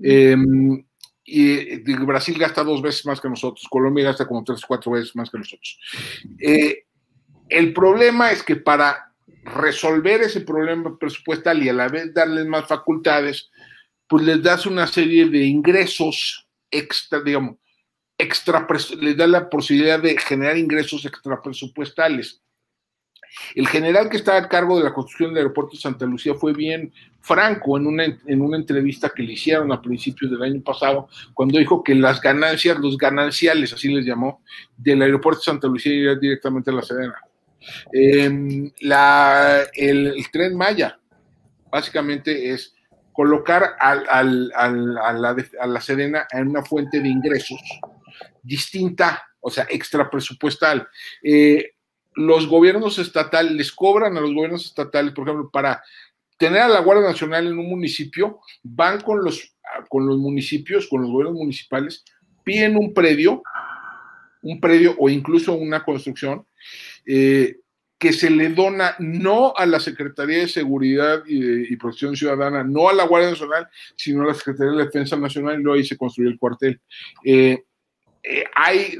Em, 0.00 0.84
y 1.24 1.76
Brasil 2.06 2.38
gasta 2.38 2.64
dos 2.64 2.80
veces 2.80 3.04
más 3.04 3.20
que 3.20 3.28
nosotros, 3.28 3.66
Colombia 3.68 4.04
gasta 4.04 4.26
como 4.26 4.42
tres, 4.44 4.62
cuatro 4.66 4.92
veces 4.92 5.14
más 5.14 5.28
que 5.28 5.38
nosotros. 5.38 5.78
Eh, 6.38 6.84
el 7.48 7.72
problema 7.72 8.30
es 8.32 8.42
que 8.42 8.56
para 8.56 9.07
resolver 9.48 10.22
ese 10.22 10.42
problema 10.42 10.96
presupuestal 10.98 11.62
y 11.62 11.68
a 11.68 11.72
la 11.72 11.88
vez 11.88 12.12
darles 12.12 12.46
más 12.46 12.66
facultades, 12.66 13.50
pues 14.06 14.24
les 14.24 14.42
das 14.42 14.66
una 14.66 14.86
serie 14.86 15.28
de 15.28 15.44
ingresos 15.44 16.46
extra, 16.70 17.20
digamos, 17.20 17.56
extra, 18.16 18.66
les 19.00 19.16
da 19.16 19.26
la 19.26 19.48
posibilidad 19.48 20.00
de 20.00 20.18
generar 20.18 20.56
ingresos 20.56 21.04
extra 21.04 21.40
presupuestales. 21.40 22.40
El 23.54 23.68
general 23.68 24.08
que 24.08 24.16
estaba 24.16 24.38
a 24.38 24.48
cargo 24.48 24.78
de 24.78 24.84
la 24.84 24.94
construcción 24.94 25.30
del 25.30 25.44
aeropuerto 25.44 25.72
de 25.72 25.82
Santa 25.82 26.06
Lucía 26.06 26.34
fue 26.34 26.54
bien 26.54 26.92
franco 27.20 27.76
en 27.76 27.86
una, 27.86 28.04
en 28.04 28.40
una 28.40 28.56
entrevista 28.56 29.10
que 29.10 29.22
le 29.22 29.34
hicieron 29.34 29.70
a 29.70 29.82
principios 29.82 30.30
del 30.30 30.42
año 30.42 30.62
pasado, 30.62 31.08
cuando 31.34 31.58
dijo 31.58 31.84
que 31.84 31.94
las 31.94 32.20
ganancias, 32.20 32.78
los 32.78 32.96
gananciales, 32.96 33.72
así 33.72 33.92
les 33.92 34.06
llamó, 34.06 34.42
del 34.76 35.02
aeropuerto 35.02 35.40
de 35.40 35.44
Santa 35.44 35.68
Lucía 35.68 35.92
irían 35.92 36.18
directamente 36.18 36.70
a 36.70 36.74
la 36.74 36.82
Sedena. 36.82 37.27
Em, 37.92 38.70
la, 38.80 39.64
el, 39.74 40.14
tren 40.32 40.56
Maya, 40.56 40.98
básicamente 41.70 42.52
es 42.52 42.74
colocar 43.12 43.76
al, 43.80 44.06
al, 44.08 44.52
a, 44.54 45.12
la, 45.12 45.36
a, 45.60 45.66
la, 45.66 46.28
en 46.32 46.48
una 46.48 46.64
fuente 46.64 47.00
de 47.00 47.08
ingresos 47.08 47.60
distinta, 48.42 49.22
o 49.40 49.50
sea, 49.50 49.66
extra 49.68 50.08
presupuestal. 50.08 50.88
Eh, 51.22 51.72
los 52.14 52.46
gobiernos 52.46 52.98
estatales 52.98 53.52
les 53.52 53.72
cobran 53.72 54.16
a 54.16 54.20
los 54.20 54.32
gobiernos 54.32 54.64
estatales, 54.64 55.12
por 55.12 55.28
ejemplo, 55.28 55.50
para 55.50 55.82
tener 56.36 56.62
a 56.62 56.68
la 56.68 56.80
Guardia 56.80 57.08
Nacional 57.08 57.46
en 57.46 57.58
un 57.58 57.68
municipio, 57.68 58.40
van 58.62 59.00
con 59.00 59.22
los, 59.22 59.54
con 59.88 60.06
los 60.06 60.18
municipios, 60.18 60.88
con 60.88 61.02
los 61.02 61.10
gobiernos 61.10 61.38
municipales, 61.38 62.04
piden 62.42 62.76
un 62.76 62.94
predio, 62.94 63.42
un 64.42 64.60
predio 64.60 64.96
o 64.98 65.08
incluso 65.08 65.52
una 65.54 65.84
construcción, 65.84 66.46
eh, 67.08 67.56
que 67.98 68.12
se 68.12 68.30
le 68.30 68.50
dona 68.50 68.94
no 68.98 69.54
a 69.56 69.66
la 69.66 69.80
Secretaría 69.80 70.38
de 70.38 70.48
Seguridad 70.48 71.22
y, 71.26 71.74
Protección 71.76 72.14
Ciudadana, 72.14 72.62
no 72.62 72.88
a 72.88 72.92
la 72.92 73.06
Guardia 73.06 73.30
Nacional, 73.30 73.66
sino 73.96 74.22
a 74.22 74.26
la 74.26 74.34
Secretaría 74.34 74.72
de 74.72 74.84
Defensa 74.84 75.16
Nacional 75.16 75.58
y 75.58 75.62
luego 75.62 75.76
ahí 75.76 75.84
se 75.84 75.96
construyó 75.96 76.28
el 76.28 76.38
cuartel. 76.38 76.80
Eh, 77.24 77.64
eh, 78.22 78.44
hay 78.54 78.94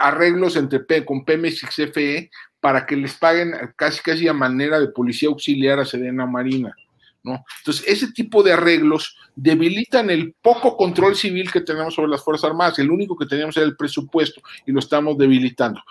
arreglos 0.00 0.56
entre 0.56 0.80
P, 0.80 1.04
con 1.04 1.24
Pemex 1.24 1.62
y 1.62 1.66
CFE 1.66 2.30
para 2.60 2.86
que 2.86 2.96
les 2.96 3.14
paguen 3.14 3.52
casi 3.76 4.02
casi 4.02 4.26
a 4.26 4.32
manera 4.32 4.80
de 4.80 4.88
policía 4.88 5.28
auxiliar 5.28 5.78
a 5.78 5.84
Sedena 5.84 6.26
Marina. 6.26 6.74
¿No? 7.22 7.44
Entonces, 7.58 7.86
ese 7.86 8.12
tipo 8.12 8.42
de 8.42 8.54
arreglos 8.54 9.18
debilitan 9.36 10.08
el 10.08 10.34
poco 10.40 10.74
control 10.78 11.14
civil 11.14 11.52
que 11.52 11.60
tenemos 11.60 11.92
sobre 11.92 12.10
las 12.10 12.24
Fuerzas 12.24 12.48
Armadas. 12.48 12.78
El 12.78 12.90
único 12.90 13.14
que 13.14 13.26
teníamos 13.26 13.54
era 13.58 13.66
el 13.66 13.76
presupuesto 13.76 14.40
y 14.64 14.72
lo 14.72 14.78
estamos 14.78 15.18
debilitando. 15.18 15.82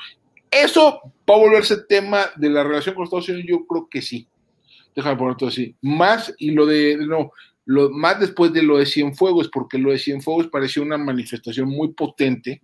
Eso 0.52 1.02
va 1.30 1.36
a 1.36 1.38
volverse 1.38 1.84
tema 1.88 2.26
de 2.36 2.50
la 2.50 2.64
relación 2.64 2.96
con 2.96 3.04
Estados 3.04 3.30
Unidos, 3.30 3.48
yo 3.48 3.66
creo 3.68 3.88
que 3.90 4.02
sí. 4.02 4.28
Déjame 4.96 5.18
poner 5.18 5.38
todo 5.38 5.50
así. 5.50 5.76
Más 5.82 6.34
y 6.38 6.52
lo 6.52 6.66
de, 6.66 6.98
no, 6.98 7.32
más 7.92 8.20
después 8.20 8.52
de 8.52 8.64
lo 8.64 8.78
de 8.78 8.86
Cienfuegos, 8.86 9.50
porque 9.50 9.78
lo 9.78 9.92
de 9.92 10.00
Cienfuegos 10.00 10.48
pareció 10.48 10.82
una 10.82 10.98
manifestación 10.98 11.70
muy 11.70 11.94
potente 11.94 12.62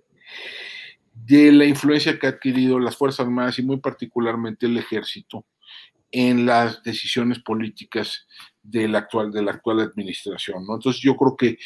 de 1.13 1.51
la 1.51 1.65
influencia 1.65 2.17
que 2.19 2.27
ha 2.27 2.31
adquirido 2.31 2.79
las 2.79 2.97
Fuerzas 2.97 3.25
Armadas 3.25 3.59
y 3.59 3.63
muy 3.63 3.77
particularmente 3.77 4.65
el 4.65 4.77
ejército 4.77 5.45
en 6.11 6.45
las 6.45 6.83
decisiones 6.83 7.39
políticas 7.39 8.27
de 8.61 8.87
la 8.87 8.99
actual, 8.99 9.31
de 9.31 9.41
la 9.41 9.51
actual 9.51 9.81
administración, 9.81 10.65
¿no? 10.65 10.75
Entonces 10.75 11.01
yo 11.01 11.15
creo 11.15 11.35
que 11.35 11.57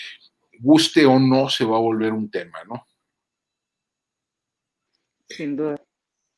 guste 0.60 1.06
o 1.06 1.20
no 1.20 1.50
se 1.50 1.66
va 1.66 1.78
a 1.78 1.82
volver 1.82 2.14
un 2.14 2.30
tema, 2.30 2.60
¿no? 2.68 2.86
Sin 5.28 5.56
duda. 5.56 5.82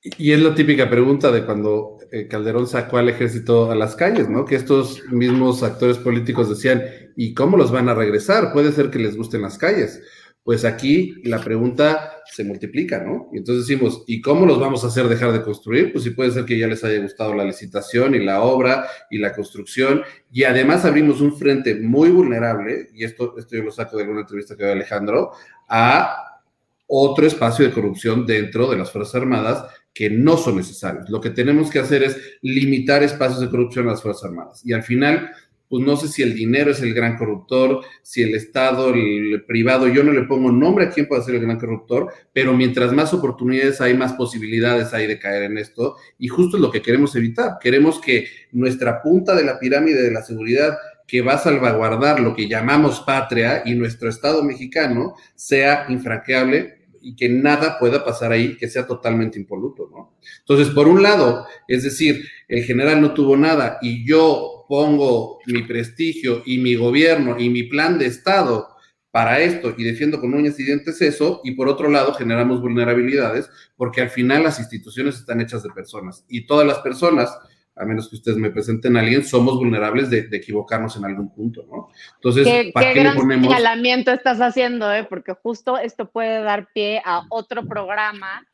Y 0.04 0.32
es 0.32 0.42
la 0.42 0.56
típica 0.56 0.90
pregunta 0.90 1.32
de 1.32 1.46
cuando 1.46 2.00
eh, 2.12 2.28
Calderón 2.28 2.66
sacó 2.66 2.98
al 2.98 3.10
ejército 3.10 3.70
a 3.70 3.76
las 3.76 3.96
calles, 3.96 4.30
¿no? 4.30 4.46
Que 4.46 4.56
estos 4.56 5.04
mismos 5.12 5.62
actores 5.62 6.00
políticos 6.00 6.50
decían, 6.50 6.84
¿y 7.16 7.36
cómo 7.36 7.56
los 7.56 7.72
van 7.72 7.88
a 7.88 7.94
regresar? 7.94 8.52
Puede 8.52 8.72
ser 8.72 8.90
que 8.90 8.98
les 8.98 9.16
gusten 9.16 9.44
las 9.44 9.60
calles. 9.60 10.02
Pues 10.44 10.66
aquí 10.66 11.22
la 11.24 11.40
pregunta 11.40 12.14
se 12.26 12.44
multiplica, 12.44 13.04
¿no? 13.04 13.30
Y 13.32 13.38
entonces 13.38 13.68
decimos, 13.68 14.04
¿y 14.08 14.22
cómo 14.22 14.48
los 14.48 14.60
vamos 14.60 14.84
a 14.84 14.88
hacer 14.88 15.08
dejar 15.08 15.34
de 15.34 15.44
construir? 15.44 15.92
Pues 15.92 16.04
sí 16.04 16.10
puede 16.10 16.32
ser 16.32 16.46
que 16.46 16.58
ya 16.58 16.66
les 16.66 16.84
haya 16.84 17.00
gustado 17.00 17.36
la 17.36 17.44
licitación 17.44 18.16
y 18.16 18.26
la 18.26 18.42
obra 18.42 18.88
y 19.12 19.20
la 19.20 19.34
construcción. 19.34 20.02
Y 20.32 20.46
además 20.46 20.84
abrimos 20.84 21.22
un 21.22 21.38
frente 21.38 21.76
muy 21.76 22.10
vulnerable, 22.10 22.90
y 22.96 23.04
esto, 23.04 23.36
esto 23.38 23.56
yo 23.56 23.62
lo 23.62 23.72
saco 23.72 23.98
de 23.98 24.04
alguna 24.04 24.22
entrevista 24.22 24.58
que 24.58 24.64
dio 24.64 24.74
Alejandro, 24.74 25.32
a 25.70 26.40
otro 26.88 27.26
espacio 27.26 27.64
de 27.64 27.72
corrupción 27.72 28.26
dentro 28.26 28.68
de 28.68 28.78
las 28.78 28.92
Fuerzas 28.92 29.16
Armadas 29.16 29.64
que 29.94 30.10
no 30.10 30.38
son 30.38 30.58
necesarios. 30.58 31.10
Lo 31.10 31.22
que 31.22 31.32
tenemos 31.32 31.70
que 31.70 31.80
hacer 31.80 32.04
es 32.04 32.18
limitar 32.42 33.04
espacios 33.04 33.42
de 33.42 33.50
corrupción 33.50 33.88
a 33.88 33.92
las 33.92 34.02
Fuerzas 34.02 34.26
Armadas. 34.26 34.62
Y 34.66 34.74
al 34.74 34.84
final, 34.84 35.32
pues 35.68 35.86
no 35.86 35.96
sé 35.96 36.08
si 36.08 36.22
el 36.22 36.34
dinero 36.34 36.72
es 36.72 36.82
el 36.82 36.94
gran 36.94 37.18
corruptor, 37.18 37.82
si 38.02 38.22
el 38.22 38.36
Estado, 38.36 38.94
el 38.94 39.44
privado, 39.46 39.88
yo 39.88 40.04
no 40.04 40.12
le 40.12 40.24
pongo 40.24 40.52
nombre 40.52 40.86
a 40.86 40.90
quién 40.90 41.08
puede 41.08 41.24
ser 41.24 41.36
el 41.36 41.42
gran 41.42 41.60
corruptor, 41.60 42.12
pero 42.34 42.54
mientras 42.54 42.92
más 42.94 43.14
oportunidades 43.14 43.80
hay, 43.82 43.94
más 43.94 44.14
posibilidades 44.14 44.94
hay 44.94 45.08
de 45.08 45.20
caer 45.20 45.44
en 45.44 45.58
esto. 45.58 45.96
Y 46.18 46.28
justo 46.28 46.58
es 46.58 46.62
lo 46.62 46.72
que 46.72 46.82
queremos 46.82 47.16
evitar. 47.16 47.58
Queremos 47.62 48.00
que 48.00 48.28
nuestra 48.52 49.02
punta 49.02 49.36
de 49.36 49.44
la 49.46 49.60
pirámide 49.60 50.02
de 50.02 50.12
la 50.12 50.24
seguridad 50.24 50.78
que 51.08 51.22
va 51.22 51.34
a 51.34 51.38
salvaguardar 51.38 52.22
lo 52.22 52.34
que 52.34 52.48
llamamos 52.48 53.02
patria 53.02 53.64
y 53.66 53.76
nuestro 53.76 54.08
Estado 54.08 54.44
mexicano 54.44 55.16
sea 55.36 55.86
infranqueable 55.90 56.81
y 57.02 57.16
que 57.16 57.30
nada 57.30 57.78
pueda 57.80 58.06
pasar 58.06 58.32
ahí 58.32 58.58
que 58.58 58.70
sea 58.70 58.88
totalmente 58.88 59.40
impoluto, 59.40 59.90
¿no? 59.92 60.18
Entonces, 60.40 60.74
por 60.74 60.88
un 60.88 61.02
lado, 61.02 61.46
es 61.68 61.84
decir, 61.84 62.28
el 62.48 62.64
general 62.64 63.02
no 63.02 63.14
tuvo 63.14 63.36
nada 63.38 63.78
y 63.82 64.06
yo 64.06 64.66
pongo 64.68 65.40
mi 65.48 65.64
prestigio 65.64 66.44
y 66.46 66.58
mi 66.60 66.76
gobierno 66.76 67.40
y 67.40 67.50
mi 67.50 67.64
plan 67.64 67.98
de 67.98 68.06
Estado 68.06 68.70
para 69.12 69.42
esto 69.42 69.74
y 69.78 69.84
defiendo 69.84 70.22
con 70.22 70.34
uñas 70.34 70.58
y 70.60 70.64
dientes 70.64 71.02
eso, 71.02 71.42
y 71.44 71.52
por 71.52 71.68
otro 71.68 71.90
lado 71.90 72.14
generamos 72.14 72.62
vulnerabilidades 72.62 73.50
porque 73.76 74.02
al 74.02 74.10
final 74.10 74.44
las 74.44 74.60
instituciones 74.60 75.16
están 75.16 75.42
hechas 75.42 75.64
de 75.64 75.70
personas 75.70 76.24
y 76.30 76.46
todas 76.46 76.66
las 76.66 76.80
personas 76.80 77.38
a 77.82 77.86
menos 77.86 78.08
que 78.10 78.16
ustedes 78.16 78.38
me 78.38 78.52
presenten 78.52 78.96
a 78.96 79.00
alguien, 79.00 79.26
somos 79.26 79.58
vulnerables 79.58 80.10
de, 80.10 80.30
equivocarnos 80.32 80.96
en 80.98 81.06
algún 81.06 81.34
punto, 81.34 81.66
¿no? 81.68 81.90
Entonces, 82.16 82.46
¿Qué, 82.46 82.72
¿para 82.72 82.88
qué, 82.88 82.94
qué 82.94 83.00
gran 83.00 83.16
ponemos? 83.16 83.48
señalamiento 83.48 84.12
estás 84.12 84.40
haciendo, 84.40 84.94
¿eh? 84.94 85.04
Porque 85.04 85.34
justo 85.34 85.78
esto 85.78 86.10
puede 86.10 86.44
dar 86.44 86.68
pie 86.74 87.02
a 87.04 87.24
otro 87.30 87.66
programa 87.66 88.46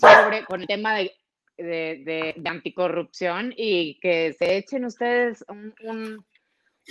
sobre, 0.00 0.44
con 0.44 0.62
el 0.62 0.66
tema 0.66 0.94
de, 0.94 1.12
de, 1.56 2.42
anticorrupción 2.44 3.54
y 3.56 4.00
que 4.00 4.34
se 4.36 4.56
echen 4.56 4.84
ustedes 4.86 5.44
un, 5.48 5.72
un, 5.84 6.24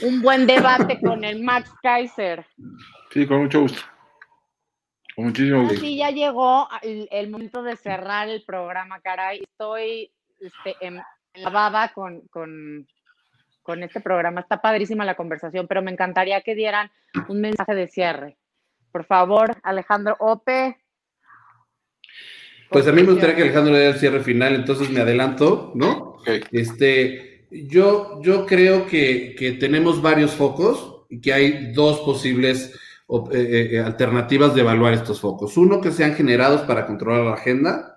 un 0.04 0.22
buen 0.22 0.48
debate 0.48 1.02
con 1.02 1.26
el 1.26 1.44
Max 1.44 1.70
Kaiser. 1.82 2.46
Sí, 3.12 3.28
con 3.28 3.44
mucho 3.44 3.62
gusto. 3.62 3.82
Muchísimas 5.18 5.64
gracias. 5.64 5.82
Sí, 5.82 5.98
ya 5.98 6.12
llegó 6.12 6.68
el, 6.82 7.30
momento 7.30 7.62
de 7.62 7.76
cerrar 7.76 8.30
el 8.30 8.44
programa, 8.44 9.00
caray. 9.02 9.42
Estoy 9.44 10.12
este, 10.40 10.76
en, 10.82 11.02
la 11.36 11.50
baba 11.50 11.92
con, 11.94 12.22
con, 12.30 12.88
con 13.62 13.84
este 13.84 14.02
programa. 14.02 14.42
Está 14.42 14.62
padrísima 14.62 15.06
la 15.06 15.16
conversación, 15.16 15.68
pero 15.68 15.82
me 15.82 15.92
encantaría 15.92 16.42
que 16.42 16.56
dieran 16.56 16.92
un 17.28 17.42
mensaje 17.42 17.74
de 17.76 17.88
cierre. 17.88 18.38
Por 18.92 19.06
favor, 19.06 19.58
Alejandro 19.64 20.16
Ope. 20.20 20.78
Pues 22.70 22.88
a 22.88 22.92
mí 22.92 23.04
me 23.04 23.12
gustaría 23.12 23.36
que 23.36 23.44
Alejandro 23.44 23.76
dé 23.76 23.90
el 23.90 23.96
cierre 23.96 24.22
final, 24.22 24.56
entonces 24.56 24.90
me 24.90 25.02
adelanto, 25.02 25.72
¿no? 25.76 26.18
Este, 26.52 27.48
yo, 27.52 28.20
yo 28.22 28.46
creo 28.46 28.88
que, 28.88 29.36
que, 29.38 29.54
tenemos 29.54 30.02
varios 30.02 30.32
focos 30.32 31.06
y 31.10 31.22
que 31.22 31.34
hay 31.34 31.72
dos 31.74 32.00
posibles 32.00 32.74
eh, 33.10 33.16
eh, 33.32 33.70
eh, 33.74 33.80
alternativas 33.80 34.56
de 34.56 34.62
evaluar 34.62 34.94
estos 34.94 35.22
focos. 35.22 35.56
Uno, 35.58 35.82
que 35.82 35.92
sean 35.92 36.16
generados 36.16 36.62
para 36.62 36.88
controlar 36.88 37.26
la 37.26 37.34
agenda, 37.34 37.93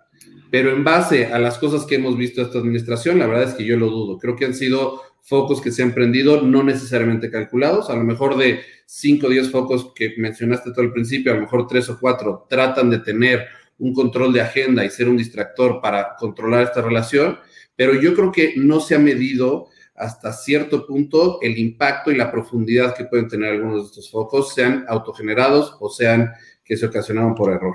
pero 0.50 0.70
en 0.70 0.84
base 0.84 1.26
a 1.26 1.38
las 1.38 1.58
cosas 1.58 1.84
que 1.84 1.96
hemos 1.96 2.16
visto 2.16 2.42
esta 2.42 2.58
administración, 2.58 3.18
la 3.18 3.26
verdad 3.26 3.48
es 3.48 3.54
que 3.54 3.64
yo 3.64 3.76
lo 3.76 3.88
dudo. 3.88 4.18
Creo 4.18 4.36
que 4.36 4.44
han 4.44 4.54
sido 4.54 5.02
focos 5.22 5.60
que 5.60 5.72
se 5.72 5.82
han 5.82 5.92
prendido, 5.92 6.42
no 6.42 6.62
necesariamente 6.62 7.30
calculados, 7.30 7.90
a 7.90 7.96
lo 7.96 8.04
mejor 8.04 8.36
de 8.36 8.60
5 8.86 9.26
o 9.26 9.30
10 9.30 9.50
focos 9.50 9.92
que 9.94 10.14
mencionaste 10.18 10.70
todo 10.70 10.82
al 10.82 10.92
principio, 10.92 11.32
a 11.32 11.34
lo 11.34 11.42
mejor 11.42 11.66
3 11.66 11.90
o 11.90 11.98
4 11.98 12.46
tratan 12.48 12.90
de 12.90 13.00
tener 13.00 13.46
un 13.78 13.92
control 13.92 14.32
de 14.32 14.40
agenda 14.40 14.84
y 14.84 14.90
ser 14.90 15.08
un 15.08 15.16
distractor 15.16 15.80
para 15.80 16.14
controlar 16.16 16.62
esta 16.62 16.80
relación, 16.80 17.38
pero 17.74 17.94
yo 17.94 18.14
creo 18.14 18.30
que 18.30 18.54
no 18.56 18.80
se 18.80 18.94
ha 18.94 18.98
medido 19.00 19.66
hasta 19.96 20.32
cierto 20.32 20.86
punto 20.86 21.38
el 21.42 21.58
impacto 21.58 22.10
y 22.12 22.16
la 22.16 22.30
profundidad 22.30 22.94
que 22.94 23.04
pueden 23.04 23.28
tener 23.28 23.52
algunos 23.52 23.82
de 23.82 23.86
estos 23.86 24.10
focos, 24.10 24.54
sean 24.54 24.84
autogenerados 24.88 25.76
o 25.80 25.88
sean 25.88 26.32
que 26.64 26.76
se 26.76 26.86
ocasionaron 26.86 27.34
por 27.34 27.52
error. 27.52 27.74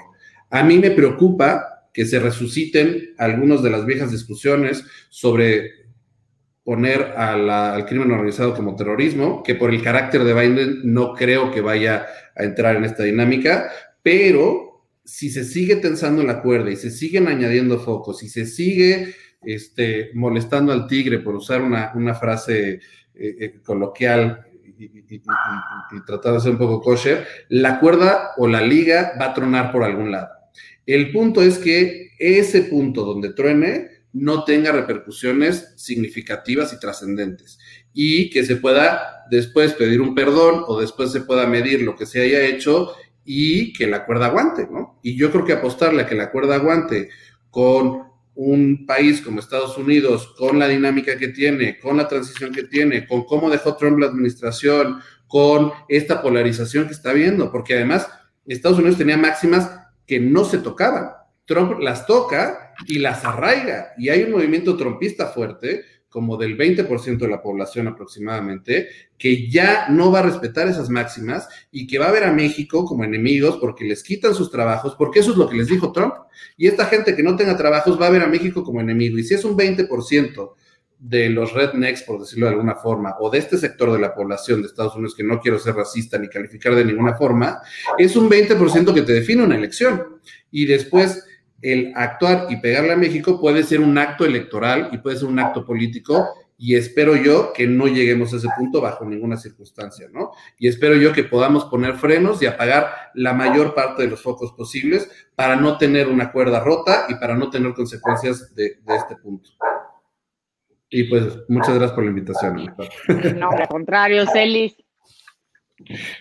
A 0.49 0.63
mí 0.63 0.77
me 0.77 0.91
preocupa 0.91 1.80
que 1.93 2.05
se 2.05 2.19
resuciten 2.19 3.13
algunas 3.17 3.61
de 3.61 3.69
las 3.69 3.85
viejas 3.85 4.11
discusiones 4.11 4.83
sobre 5.09 5.81
poner 6.63 7.01
al 7.17 7.85
crimen 7.85 8.11
organizado 8.11 8.53
como 8.53 8.75
terrorismo, 8.75 9.43
que 9.43 9.55
por 9.55 9.71
el 9.71 9.81
carácter 9.81 10.23
de 10.23 10.33
Biden 10.33 10.81
no 10.83 11.13
creo 11.13 11.51
que 11.51 11.61
vaya 11.61 12.05
a 12.35 12.43
entrar 12.43 12.75
en 12.75 12.85
esta 12.85 13.03
dinámica, 13.03 13.71
pero 14.03 14.85
si 15.03 15.29
se 15.29 15.43
sigue 15.43 15.77
tensando 15.77 16.23
la 16.23 16.41
cuerda 16.41 16.71
y 16.71 16.75
se 16.75 16.91
siguen 16.91 17.27
añadiendo 17.27 17.79
focos 17.79 18.23
y 18.23 18.29
se 18.29 18.45
sigue 18.45 19.15
este, 19.41 20.11
molestando 20.13 20.71
al 20.71 20.87
tigre, 20.87 21.19
por 21.19 21.35
usar 21.35 21.61
una, 21.61 22.13
frase 22.13 22.73
eh, 22.73 22.79
eh, 23.15 23.61
coloquial 23.63 24.45
y, 24.77 25.19
tratar 26.05 26.33
de 26.33 26.39
ser 26.39 26.51
un 26.51 26.57
poco 26.57 26.81
kosher, 26.81 27.25
la 27.49 27.79
cuerda 27.79 28.31
o 28.37 28.47
la 28.47 28.61
liga 28.61 29.13
va 29.19 29.27
a 29.27 29.33
tronar 29.33 29.71
por 29.71 29.83
algún 29.83 30.11
lado. 30.11 30.29
El 30.85 31.11
punto 31.11 31.41
es 31.41 31.57
que 31.57 32.11
ese 32.19 32.63
punto 32.63 33.03
donde 33.03 33.33
truene 33.33 33.89
no 34.13 34.43
tenga 34.43 34.71
repercusiones 34.71 35.73
significativas 35.77 36.73
y 36.73 36.79
trascendentes 36.79 37.59
y 37.93 38.29
que 38.29 38.43
se 38.43 38.57
pueda 38.57 39.25
después 39.29 39.73
pedir 39.73 40.01
un 40.01 40.15
perdón 40.15 40.63
o 40.67 40.79
después 40.79 41.11
se 41.11 41.21
pueda 41.21 41.47
medir 41.47 41.81
lo 41.81 41.95
que 41.95 42.05
se 42.05 42.21
haya 42.21 42.43
hecho 42.43 42.93
y 43.23 43.73
que 43.73 43.87
la 43.87 44.05
cuerda 44.05 44.27
aguante, 44.27 44.67
¿no? 44.69 44.99
Y 45.01 45.15
yo 45.15 45.31
creo 45.31 45.45
que 45.45 45.53
apostarle 45.53 46.01
a 46.01 46.07
que 46.07 46.15
la 46.15 46.31
cuerda 46.31 46.55
aguante 46.55 47.09
con 47.49 48.11
un 48.35 48.85
país 48.85 49.21
como 49.21 49.39
Estados 49.39 49.77
Unidos, 49.77 50.33
con 50.37 50.57
la 50.57 50.67
dinámica 50.67 51.17
que 51.17 51.29
tiene, 51.29 51.77
con 51.79 51.97
la 51.97 52.07
transición 52.07 52.51
que 52.51 52.63
tiene, 52.63 53.05
con 53.07 53.25
cómo 53.25 53.49
dejó 53.49 53.75
Trump 53.75 53.99
la 53.99 54.07
administración, 54.07 54.99
con 55.27 55.71
esta 55.87 56.21
polarización 56.21 56.87
que 56.87 56.93
está 56.93 57.13
viendo, 57.13 57.51
porque 57.51 57.75
además 57.75 58.07
Estados 58.45 58.79
Unidos 58.79 58.97
tenía 58.97 59.17
máximas 59.17 59.69
que 60.11 60.19
no 60.19 60.43
se 60.43 60.57
tocaban. 60.57 61.11
Trump 61.45 61.79
las 61.79 62.05
toca 62.05 62.73
y 62.85 62.99
las 62.99 63.23
arraiga. 63.23 63.93
Y 63.97 64.09
hay 64.09 64.23
un 64.23 64.31
movimiento 64.31 64.75
trompista 64.75 65.27
fuerte, 65.27 65.85
como 66.09 66.35
del 66.35 66.57
20% 66.57 67.17
de 67.17 67.29
la 67.29 67.41
población 67.41 67.87
aproximadamente, 67.87 68.89
que 69.17 69.49
ya 69.49 69.87
no 69.87 70.11
va 70.11 70.19
a 70.19 70.23
respetar 70.23 70.67
esas 70.67 70.89
máximas 70.89 71.47
y 71.71 71.87
que 71.87 71.97
va 71.97 72.09
a 72.09 72.11
ver 72.11 72.25
a 72.25 72.33
México 72.33 72.83
como 72.83 73.05
enemigos 73.05 73.55
porque 73.55 73.85
les 73.85 74.03
quitan 74.03 74.35
sus 74.35 74.51
trabajos, 74.51 74.95
porque 74.97 75.21
eso 75.21 75.31
es 75.31 75.37
lo 75.37 75.47
que 75.47 75.55
les 75.55 75.67
dijo 75.67 75.93
Trump. 75.93 76.15
Y 76.57 76.67
esta 76.67 76.87
gente 76.87 77.15
que 77.15 77.23
no 77.23 77.37
tenga 77.37 77.55
trabajos 77.55 77.97
va 77.97 78.07
a 78.07 78.11
ver 78.11 78.23
a 78.23 78.27
México 78.27 78.65
como 78.65 78.81
enemigo. 78.81 79.17
Y 79.17 79.23
si 79.23 79.35
es 79.35 79.45
un 79.45 79.55
20% 79.55 80.55
de 81.01 81.29
los 81.29 81.53
rednecks, 81.53 82.03
por 82.03 82.19
decirlo 82.19 82.45
de 82.45 82.53
alguna 82.53 82.75
forma, 82.75 83.15
o 83.19 83.29
de 83.29 83.39
este 83.39 83.57
sector 83.57 83.91
de 83.91 83.99
la 83.99 84.13
población 84.13 84.61
de 84.61 84.67
Estados 84.67 84.95
Unidos, 84.95 85.15
que 85.15 85.23
no 85.23 85.39
quiero 85.41 85.57
ser 85.57 85.75
racista 85.75 86.17
ni 86.19 86.29
calificar 86.29 86.75
de 86.75 86.85
ninguna 86.85 87.15
forma, 87.15 87.59
es 87.97 88.15
un 88.15 88.29
20% 88.29 88.93
que 88.93 89.01
te 89.01 89.13
define 89.13 89.43
una 89.43 89.55
elección. 89.55 90.21
Y 90.51 90.65
después 90.65 91.25
el 91.61 91.91
actuar 91.95 92.47
y 92.49 92.57
pegarle 92.57 92.93
a 92.93 92.97
México 92.97 93.39
puede 93.39 93.63
ser 93.63 93.81
un 93.81 93.97
acto 93.97 94.25
electoral 94.25 94.89
y 94.91 94.99
puede 94.99 95.17
ser 95.17 95.27
un 95.27 95.39
acto 95.39 95.65
político 95.65 96.27
y 96.63 96.75
espero 96.75 97.15
yo 97.15 97.53
que 97.53 97.65
no 97.65 97.87
lleguemos 97.87 98.31
a 98.31 98.37
ese 98.37 98.47
punto 98.55 98.81
bajo 98.81 99.03
ninguna 99.03 99.35
circunstancia, 99.35 100.07
¿no? 100.13 100.31
Y 100.59 100.67
espero 100.67 100.95
yo 100.95 101.11
que 101.11 101.23
podamos 101.23 101.65
poner 101.65 101.95
frenos 101.95 102.39
y 102.43 102.45
apagar 102.45 102.91
la 103.15 103.33
mayor 103.33 103.73
parte 103.73 104.03
de 104.03 104.07
los 104.07 104.21
focos 104.21 104.51
posibles 104.51 105.09
para 105.33 105.55
no 105.55 105.79
tener 105.79 106.07
una 106.07 106.31
cuerda 106.31 106.59
rota 106.59 107.07
y 107.09 107.15
para 107.15 107.35
no 107.35 107.49
tener 107.49 107.73
consecuencias 107.73 108.53
de, 108.53 108.77
este 108.85 109.15
punto. 109.15 109.49
Y 110.91 111.05
pues 111.05 111.39
muchas 111.47 111.69
gracias 111.75 111.93
por 111.93 112.03
la 112.03 112.09
invitación. 112.09 112.75
No, 113.39 113.49
al 113.49 113.67
contrario, 113.69 114.25
Celis. 114.27 114.75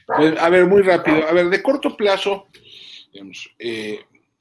Pues, 0.06 0.38
a 0.38 0.48
ver, 0.48 0.66
muy 0.66 0.82
rápido. 0.82 1.26
A 1.26 1.32
ver, 1.32 1.50
de 1.50 1.60
corto 1.60 1.96
plazo, 1.96 2.46
digamos, 3.12 3.50
eh, 3.58 4.00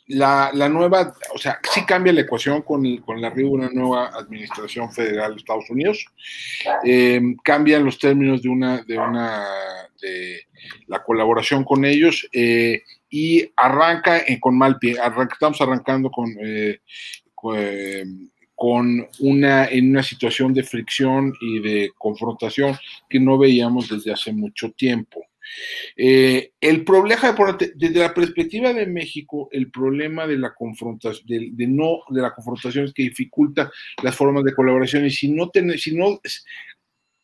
la, 0.10 0.52
la, 0.54 0.70
nueva, 0.70 1.14
o 1.34 1.38
sea, 1.38 1.60
sí 1.72 1.86
cambia 1.86 2.14
la 2.14 2.22
ecuación 2.22 2.62
con, 2.62 2.98
con 2.98 3.18
el 3.18 3.26
arribo 3.26 3.50
de 3.50 3.66
una 3.66 3.70
nueva 3.70 4.08
administración 4.08 4.92
federal 4.92 5.32
de 5.32 5.38
Estados 5.38 5.70
Unidos. 5.70 6.06
Eh, 6.84 7.22
cambian 7.44 7.84
los 7.84 8.00
términos 8.00 8.42
de 8.42 8.50
una, 8.50 8.82
de 8.84 8.98
una, 8.98 9.46
de 10.02 10.48
la 10.88 11.04
colaboración 11.04 11.64
con 11.64 11.86
ellos 11.86 12.28
eh, 12.34 12.84
y 13.10 13.52
arranca 13.56 14.24
con 14.40 14.58
mal 14.58 14.78
pie. 14.80 14.98
estamos 15.32 15.62
arrancando 15.62 16.10
con, 16.10 16.28
eh, 16.42 16.80
con, 18.60 19.08
una, 19.20 19.68
en 19.68 19.92
una 19.92 20.04
situación 20.04 20.54
de 20.54 20.64
fricción 20.64 21.34
y 21.40 21.60
de 21.60 21.92
confrontación 21.98 22.76
que 23.10 23.18
no 23.18 23.38
veíamos 23.38 23.88
desde 23.88 24.12
hace 24.12 24.34
mucho 24.34 24.72
tiempo. 24.72 25.26
Eh, 25.96 26.52
el 26.60 26.84
problema, 26.84 27.34
desde 27.74 28.00
la 28.02 28.14
perspectiva 28.14 28.74
de 28.74 28.86
México, 28.86 29.48
el 29.54 29.72
problema 29.72 30.28
de 30.28 30.38
la 30.38 30.54
confrontación, 30.54 31.26
de, 31.26 31.68
no, 31.68 32.00
de 32.10 32.22
la 32.22 32.34
confrontación 32.34 32.84
es 32.84 32.94
que 32.94 33.04
dificulta 33.04 33.72
las 34.04 34.18
formas 34.18 34.44
de 34.44 34.54
colaboración 34.54 35.06
y 35.06 35.10
si 35.10 35.30
no, 35.32 35.50
si 35.78 35.96
no, 35.96 36.20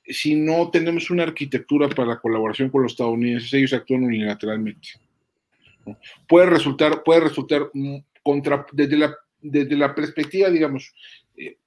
si 0.08 0.36
no 0.36 0.72
tenemos 0.72 1.10
una 1.10 1.24
arquitectura 1.24 1.90
para 1.90 2.08
la 2.08 2.20
colaboración 2.20 2.70
con 2.70 2.84
los 2.84 2.94
estadounidenses, 2.94 3.54
ellos 3.54 3.74
actúan 3.74 4.06
unilateralmente. 4.06 4.88
Puede 6.30 6.46
resultar, 6.46 7.04
puede 7.04 7.20
resultar 7.20 7.70
mm, 7.74 7.98
contra, 8.24 8.66
desde 8.72 8.96
la, 8.96 9.14
desde 9.52 9.76
la 9.76 9.94
perspectiva, 9.94 10.50
digamos, 10.50 10.94
eh, 11.38 11.58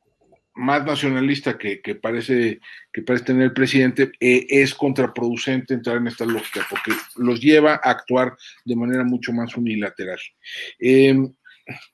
más 0.59 0.85
nacionalista 0.85 1.57
que, 1.57 1.81
parece, 1.95 2.61
que 2.93 3.03
parece 3.03 3.27
tener 3.27 3.45
el 3.45 3.53
presidente, 3.53 4.11
eh, 4.19 4.45
es 4.49 4.75
contraproducente 4.75 5.75
entrar 5.75 5.97
en 5.99 6.09
esta 6.09 6.25
lógica, 6.25 6.67
porque 6.69 6.93
los 7.17 7.41
lleva 7.41 7.75
a 7.75 7.91
actuar 7.91 8.37
de 8.65 8.77
manera 8.77 9.05
mucho 9.05 9.33
más 9.33 9.57
unilateral. 9.57 10.19
Em, 10.81 11.33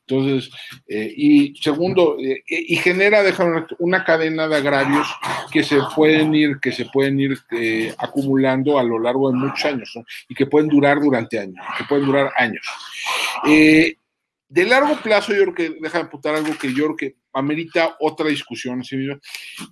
entonces, 0.00 0.50
eh, 0.88 1.12
y 1.14 1.54
segundo, 1.60 2.16
eh, 2.18 2.42
y 2.46 2.76
genera 2.76 3.22
deja 3.22 3.66
una 3.80 4.04
cadena 4.04 4.48
de 4.48 4.56
agravios 4.56 5.08
que 5.52 5.62
se 5.62 5.78
pueden 5.94 6.34
ir, 6.34 6.58
que 6.60 6.72
se 6.72 6.86
pueden 6.86 7.20
ir 7.20 7.36
acumulando 7.98 8.78
a 8.78 8.84
lo 8.84 8.98
largo 8.98 9.30
de 9.30 9.36
muchos 9.36 9.64
años, 9.64 9.92
y 10.28 10.34
que 10.34 10.46
pueden 10.46 10.68
durar 10.70 11.00
durante 11.00 11.38
años, 11.38 11.64
que 11.76 11.84
pueden 11.84 12.06
durar 12.06 12.30
años. 12.36 12.66
De 14.54 14.64
largo 14.64 14.96
plazo, 15.02 15.34
yo 15.34 15.42
creo 15.42 15.54
que, 15.54 15.76
deja 15.80 15.98
de 15.98 16.04
apuntar 16.04 16.36
algo 16.36 16.56
que 16.56 16.72
yo 16.72 16.84
creo 16.84 16.96
que 16.96 17.14
amerita 17.32 17.96
otra 17.98 18.28
discusión. 18.28 18.84
¿sí? 18.84 18.96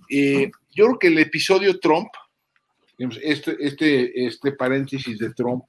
Eh, 0.09 0.51
yo 0.75 0.85
creo 0.87 0.99
que 0.99 1.07
el 1.07 1.19
episodio 1.19 1.79
Trump, 1.79 2.09
este, 2.97 3.55
este, 3.61 4.25
este 4.25 4.51
paréntesis 4.51 5.17
de 5.17 5.33
Trump, 5.33 5.63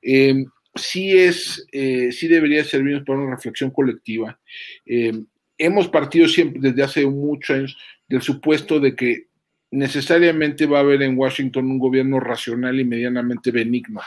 eh, 0.00 0.42
sí 0.74 1.12
es, 1.12 1.66
eh, 1.70 2.12
sí 2.12 2.28
debería 2.28 2.64
servirnos 2.64 3.04
para 3.04 3.18
una 3.18 3.36
reflexión 3.36 3.70
colectiva. 3.70 4.40
hemos 5.58 5.88
partido 5.88 6.26
siempre 6.26 6.62
desde 6.62 6.82
hace 6.82 7.04
muchos 7.04 7.54
años 7.54 7.76
del 8.08 8.22
supuesto 8.22 8.80
de 8.80 8.96
que 8.96 9.26
necesariamente 9.70 10.64
va 10.64 10.78
a 10.78 10.80
haber 10.80 11.02
en 11.02 11.18
Washington 11.18 11.66
un 11.66 11.78
gobierno 11.78 12.18
racional 12.18 12.80
y 12.80 12.86
medianamente 12.86 13.50
benigno 13.50 14.00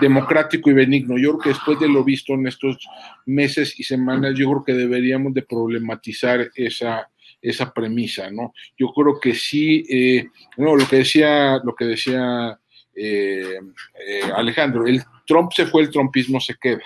democrático 0.00 0.70
y 0.70 0.74
benigno. 0.74 1.18
Yo 1.18 1.30
creo 1.32 1.40
que 1.40 1.48
después 1.50 1.78
de 1.80 1.88
lo 1.88 2.04
visto 2.04 2.34
en 2.34 2.46
estos 2.46 2.78
meses 3.26 3.78
y 3.78 3.84
semanas, 3.84 4.34
yo 4.36 4.50
creo 4.50 4.64
que 4.64 4.72
deberíamos 4.72 5.34
de 5.34 5.42
problematizar 5.42 6.50
esa, 6.54 7.08
esa 7.40 7.72
premisa, 7.72 8.30
¿no? 8.30 8.52
Yo 8.78 8.92
creo 8.94 9.20
que 9.20 9.34
sí, 9.34 9.84
eh, 9.88 10.28
lo 10.56 10.76
que 10.88 10.96
decía, 10.96 11.60
lo 11.62 11.74
que 11.74 11.84
decía 11.84 12.58
eh, 12.94 13.58
eh, 14.06 14.20
Alejandro. 14.36 14.86
El 14.86 15.02
Trump 15.26 15.52
se 15.52 15.66
fue, 15.66 15.82
el 15.82 15.90
trumpismo 15.90 16.40
se 16.40 16.54
queda. 16.54 16.84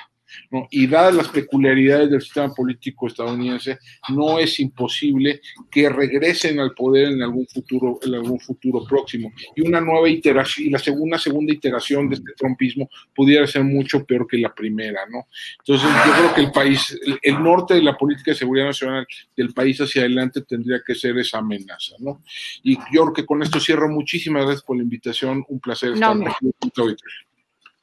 Y 0.70 0.86
dadas 0.86 1.14
las 1.14 1.28
peculiaridades 1.28 2.10
del 2.10 2.22
sistema 2.22 2.52
político 2.54 3.06
estadounidense, 3.06 3.78
no 4.08 4.38
es 4.38 4.58
imposible 4.60 5.40
que 5.70 5.88
regresen 5.88 6.60
al 6.60 6.72
poder 6.74 7.08
en 7.08 7.22
algún 7.22 7.46
futuro, 7.46 7.98
en 8.02 8.14
algún 8.14 8.40
futuro 8.40 8.84
próximo. 8.84 9.32
Y 9.54 9.66
una 9.66 9.80
nueva 9.80 10.08
iteración, 10.08 10.68
y 10.68 10.70
la 10.70 10.78
segunda, 10.78 11.18
segunda 11.18 11.52
iteración 11.52 12.08
de 12.08 12.16
este 12.16 12.32
trumpismo 12.36 12.88
pudiera 13.14 13.46
ser 13.46 13.64
mucho 13.64 14.04
peor 14.04 14.26
que 14.26 14.38
la 14.38 14.54
primera, 14.54 15.00
¿no? 15.10 15.26
Entonces, 15.58 15.88
yo 16.06 16.12
creo 16.12 16.34
que 16.34 16.40
el 16.42 16.52
país, 16.52 16.98
el, 17.22 17.42
norte 17.42 17.74
de 17.74 17.82
la 17.82 17.96
política 17.96 18.30
de 18.30 18.36
seguridad 18.36 18.66
nacional 18.66 19.06
del 19.36 19.52
país 19.52 19.80
hacia 19.80 20.02
adelante 20.02 20.42
tendría 20.42 20.80
que 20.84 20.94
ser 20.94 21.16
esa 21.18 21.38
amenaza, 21.38 21.94
¿no? 21.98 22.22
Y 22.62 22.76
yo 22.92 23.02
creo 23.02 23.12
que 23.12 23.26
con 23.26 23.42
esto 23.42 23.60
cierro. 23.60 23.88
Muchísimas 23.88 24.44
gracias 24.44 24.62
por 24.62 24.76
la 24.76 24.82
invitación. 24.82 25.44
Un 25.48 25.60
placer 25.60 25.92
estar 25.92 26.16
aquí. 26.16 26.52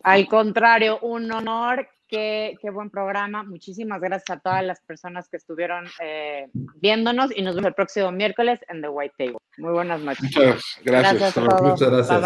Al 0.03 0.27
contrario, 0.27 0.99
un 0.99 1.31
honor 1.31 1.87
Qué, 2.13 2.69
buen 2.71 2.91
programa. 2.91 3.41
Muchísimas 3.41 3.99
gracias 3.99 4.37
a 4.37 4.39
todas 4.39 4.63
las 4.63 4.79
personas 4.81 5.27
que 5.29 5.37
estuvieron 5.37 5.87
eh, 5.99 6.47
viéndonos 6.75 7.35
y 7.35 7.41
nos 7.41 7.55
vemos 7.55 7.69
el 7.69 7.73
próximo 7.73 8.11
miércoles 8.11 8.59
en 8.69 8.83
The 8.83 8.89
White 8.89 9.15
Table. 9.17 9.37
Muy 9.57 9.71
buenas 9.71 9.99
noches. 9.99 10.21
Muchas 10.21 10.43
gracias. 10.83 11.19
Gracias 11.19 11.37
a 11.37 11.41
todos. 11.41 11.71
Muchas 11.71 11.89
gracias. 11.89 12.21